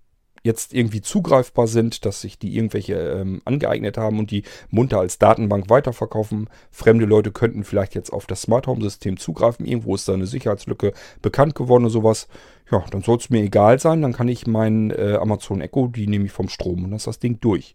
jetzt 0.45 0.75
irgendwie 0.75 1.01
zugreifbar 1.01 1.67
sind, 1.67 2.05
dass 2.05 2.21
sich 2.21 2.39
die 2.39 2.55
irgendwelche 2.55 2.95
ähm, 2.95 3.41
angeeignet 3.47 3.97
haben 3.97 4.19
und 4.19 4.31
die 4.31 4.45
munter 4.69 5.01
als 5.01 5.19
Datenbank 5.19 5.71
weiterverkaufen. 5.71 6.51
Fremde 6.71 7.07
Leute 7.07 7.33
könnten 7.33 7.65
vielleicht 7.65 7.95
jetzt 7.95 8.13
auf 8.13 8.27
das 8.27 8.43
Smart 8.43 8.67
Home 8.67 8.83
System 8.83 9.17
zugreifen. 9.17 9.65
Irgendwo 9.65 9.95
ist 9.95 10.07
da 10.07 10.13
eine 10.13 10.27
Sicherheitslücke 10.27 10.93
bekannt 11.23 11.55
geworden 11.55 11.85
oder 11.85 11.93
sowas. 11.93 12.29
Ja, 12.71 12.85
dann 12.91 13.03
soll 13.03 13.17
es 13.17 13.31
mir 13.31 13.43
egal 13.43 13.79
sein. 13.79 14.03
Dann 14.03 14.13
kann 14.13 14.29
ich 14.29 14.47
mein 14.47 14.91
äh, 14.91 15.17
Amazon 15.19 15.63
Echo, 15.63 15.89
die 15.89 16.07
nehme 16.07 16.27
ich 16.27 16.33
vom 16.33 16.51
Strom 16.51 16.85
und 16.85 16.91
dann 16.91 16.97
ist 16.97 17.07
das 17.07 17.19
Ding 17.19 17.41
durch. 17.41 17.75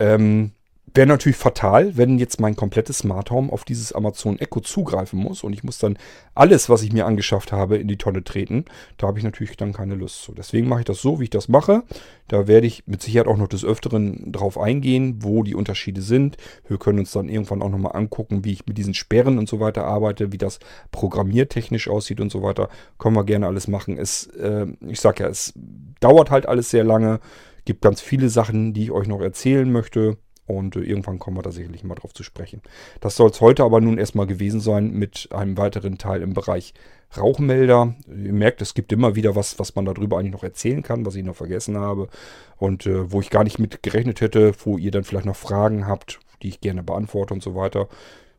Ähm, 0.00 0.52
Wäre 0.92 1.06
natürlich 1.06 1.36
fatal, 1.36 1.96
wenn 1.96 2.18
jetzt 2.18 2.40
mein 2.40 2.56
komplettes 2.56 2.98
Smart 2.98 3.30
Home 3.30 3.52
auf 3.52 3.64
dieses 3.64 3.92
Amazon 3.92 4.40
Echo 4.40 4.58
zugreifen 4.58 5.20
muss 5.20 5.44
und 5.44 5.52
ich 5.52 5.62
muss 5.62 5.78
dann 5.78 5.96
alles, 6.34 6.68
was 6.68 6.82
ich 6.82 6.92
mir 6.92 7.06
angeschafft 7.06 7.52
habe, 7.52 7.76
in 7.76 7.86
die 7.86 7.96
Tonne 7.96 8.24
treten. 8.24 8.64
Da 8.96 9.06
habe 9.06 9.18
ich 9.18 9.24
natürlich 9.24 9.56
dann 9.56 9.72
keine 9.72 9.94
Lust 9.94 10.22
zu. 10.22 10.32
Deswegen 10.32 10.68
mache 10.68 10.80
ich 10.80 10.86
das 10.86 11.00
so, 11.00 11.20
wie 11.20 11.24
ich 11.24 11.30
das 11.30 11.48
mache. 11.48 11.84
Da 12.26 12.48
werde 12.48 12.66
ich 12.66 12.88
mit 12.88 13.02
Sicherheit 13.02 13.28
auch 13.28 13.36
noch 13.36 13.46
des 13.46 13.64
Öfteren 13.64 14.32
drauf 14.32 14.58
eingehen, 14.58 15.18
wo 15.20 15.44
die 15.44 15.54
Unterschiede 15.54 16.02
sind. 16.02 16.36
Wir 16.66 16.78
können 16.78 16.98
uns 16.98 17.12
dann 17.12 17.28
irgendwann 17.28 17.62
auch 17.62 17.70
nochmal 17.70 17.94
angucken, 17.94 18.44
wie 18.44 18.52
ich 18.52 18.66
mit 18.66 18.76
diesen 18.76 18.94
Sperren 18.94 19.38
und 19.38 19.48
so 19.48 19.60
weiter 19.60 19.84
arbeite, 19.84 20.32
wie 20.32 20.38
das 20.38 20.58
programmiertechnisch 20.90 21.88
aussieht 21.88 22.20
und 22.20 22.32
so 22.32 22.42
weiter. 22.42 22.68
Können 22.98 23.14
wir 23.14 23.24
gerne 23.24 23.46
alles 23.46 23.68
machen. 23.68 23.96
Es, 23.96 24.26
äh, 24.26 24.66
ich 24.88 25.00
sage 25.00 25.22
ja, 25.22 25.28
es 25.28 25.52
dauert 26.00 26.32
halt 26.32 26.46
alles 26.46 26.70
sehr 26.70 26.82
lange. 26.82 27.20
Gibt 27.64 27.82
ganz 27.82 28.00
viele 28.00 28.28
Sachen, 28.28 28.72
die 28.72 28.84
ich 28.84 28.90
euch 28.90 29.06
noch 29.06 29.20
erzählen 29.20 29.70
möchte. 29.70 30.16
Und 30.50 30.76
äh, 30.76 30.80
irgendwann 30.80 31.18
kommen 31.18 31.36
wir 31.36 31.42
da 31.42 31.52
sicherlich 31.52 31.84
mal 31.84 31.94
drauf 31.94 32.12
zu 32.12 32.22
sprechen. 32.22 32.60
Das 33.00 33.16
soll 33.16 33.30
es 33.30 33.40
heute 33.40 33.62
aber 33.62 33.80
nun 33.80 33.98
erstmal 33.98 34.26
gewesen 34.26 34.60
sein 34.60 34.90
mit 34.90 35.28
einem 35.32 35.56
weiteren 35.56 35.96
Teil 35.96 36.22
im 36.22 36.34
Bereich 36.34 36.74
Rauchmelder. 37.16 37.94
Ihr 38.08 38.32
merkt, 38.32 38.62
es 38.62 38.74
gibt 38.74 38.92
immer 38.92 39.14
wieder 39.14 39.34
was, 39.36 39.58
was 39.58 39.74
man 39.74 39.84
darüber 39.84 40.18
eigentlich 40.18 40.32
noch 40.32 40.44
erzählen 40.44 40.82
kann, 40.82 41.06
was 41.06 41.14
ich 41.14 41.24
noch 41.24 41.36
vergessen 41.36 41.76
habe. 41.76 42.08
Und 42.56 42.86
äh, 42.86 43.12
wo 43.12 43.20
ich 43.20 43.30
gar 43.30 43.44
nicht 43.44 43.58
mit 43.58 43.82
gerechnet 43.82 44.20
hätte, 44.20 44.52
wo 44.64 44.76
ihr 44.76 44.90
dann 44.90 45.04
vielleicht 45.04 45.26
noch 45.26 45.36
Fragen 45.36 45.86
habt, 45.86 46.20
die 46.42 46.48
ich 46.48 46.60
gerne 46.60 46.82
beantworte 46.82 47.34
und 47.34 47.42
so 47.42 47.54
weiter. 47.54 47.88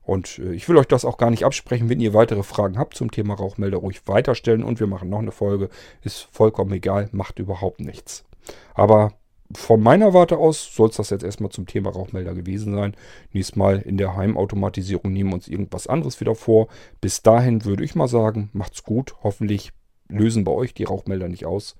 Und 0.03 0.39
äh, 0.39 0.53
ich 0.53 0.68
will 0.68 0.78
euch 0.78 0.88
das 0.88 1.05
auch 1.05 1.18
gar 1.18 1.32
nicht 1.32 1.45
absprechen. 1.45 1.89
Wenn 1.89 2.01
ihr 2.01 2.14
weitere 2.14 2.43
Fragen 2.43 2.78
habt 2.78 2.95
zum 2.95 3.12
Thema 3.12 3.36
Rauchmelder, 3.36 3.78
ruhig 3.78 4.01
weiterstellen. 4.05 4.64
Und 4.64 4.80
wir 4.80 4.88
machen 4.88 5.09
noch 5.09 5.20
eine 5.20 5.32
Folge. 5.32 5.70
Ist 6.01 6.28
vollkommen 6.32 6.74
egal, 6.74 7.09
macht 7.12 7.39
überhaupt 7.39 7.80
nichts. 7.80 8.26
Aber 8.74 9.14
von 9.56 9.82
meiner 9.82 10.14
Warte 10.14 10.38
aus 10.38 10.74
soll 10.76 10.89
es 10.89 10.97
das 10.97 11.10
jetzt 11.10 11.24
erstmal 11.24 11.52
zum 11.52 11.66
Thema 11.66 11.91
Rauchmelder 11.91 12.34
gewesen 12.34 12.76
sein. 12.76 12.95
Nächstes 13.32 13.56
Mal 13.56 13.80
in 13.80 13.97
der 13.97 14.16
Heimautomatisierung 14.16 15.12
nehmen 15.12 15.32
wir 15.32 15.36
uns 15.36 15.47
irgendwas 15.47 15.88
anderes 15.88 16.20
wieder 16.20 16.36
vor. 16.36 16.68
Bis 16.99 17.22
dahin 17.22 17.66
würde 17.66 17.84
ich 17.84 17.95
mal 17.95 18.08
sagen, 18.08 18.49
macht's 18.54 18.84
gut. 18.84 19.16
Hoffentlich 19.24 19.72
lösen 20.08 20.43
bei 20.43 20.52
euch 20.52 20.74
die 20.74 20.84
Rauchmelder 20.84 21.28
nicht 21.28 21.45
aus. 21.45 21.76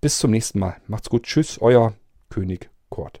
Bis 0.00 0.18
zum 0.18 0.30
nächsten 0.30 0.58
Mal. 0.58 0.76
Macht's 0.86 1.10
gut. 1.10 1.24
Tschüss, 1.24 1.60
euer 1.60 1.94
König 2.28 2.70
Kurt. 2.88 3.20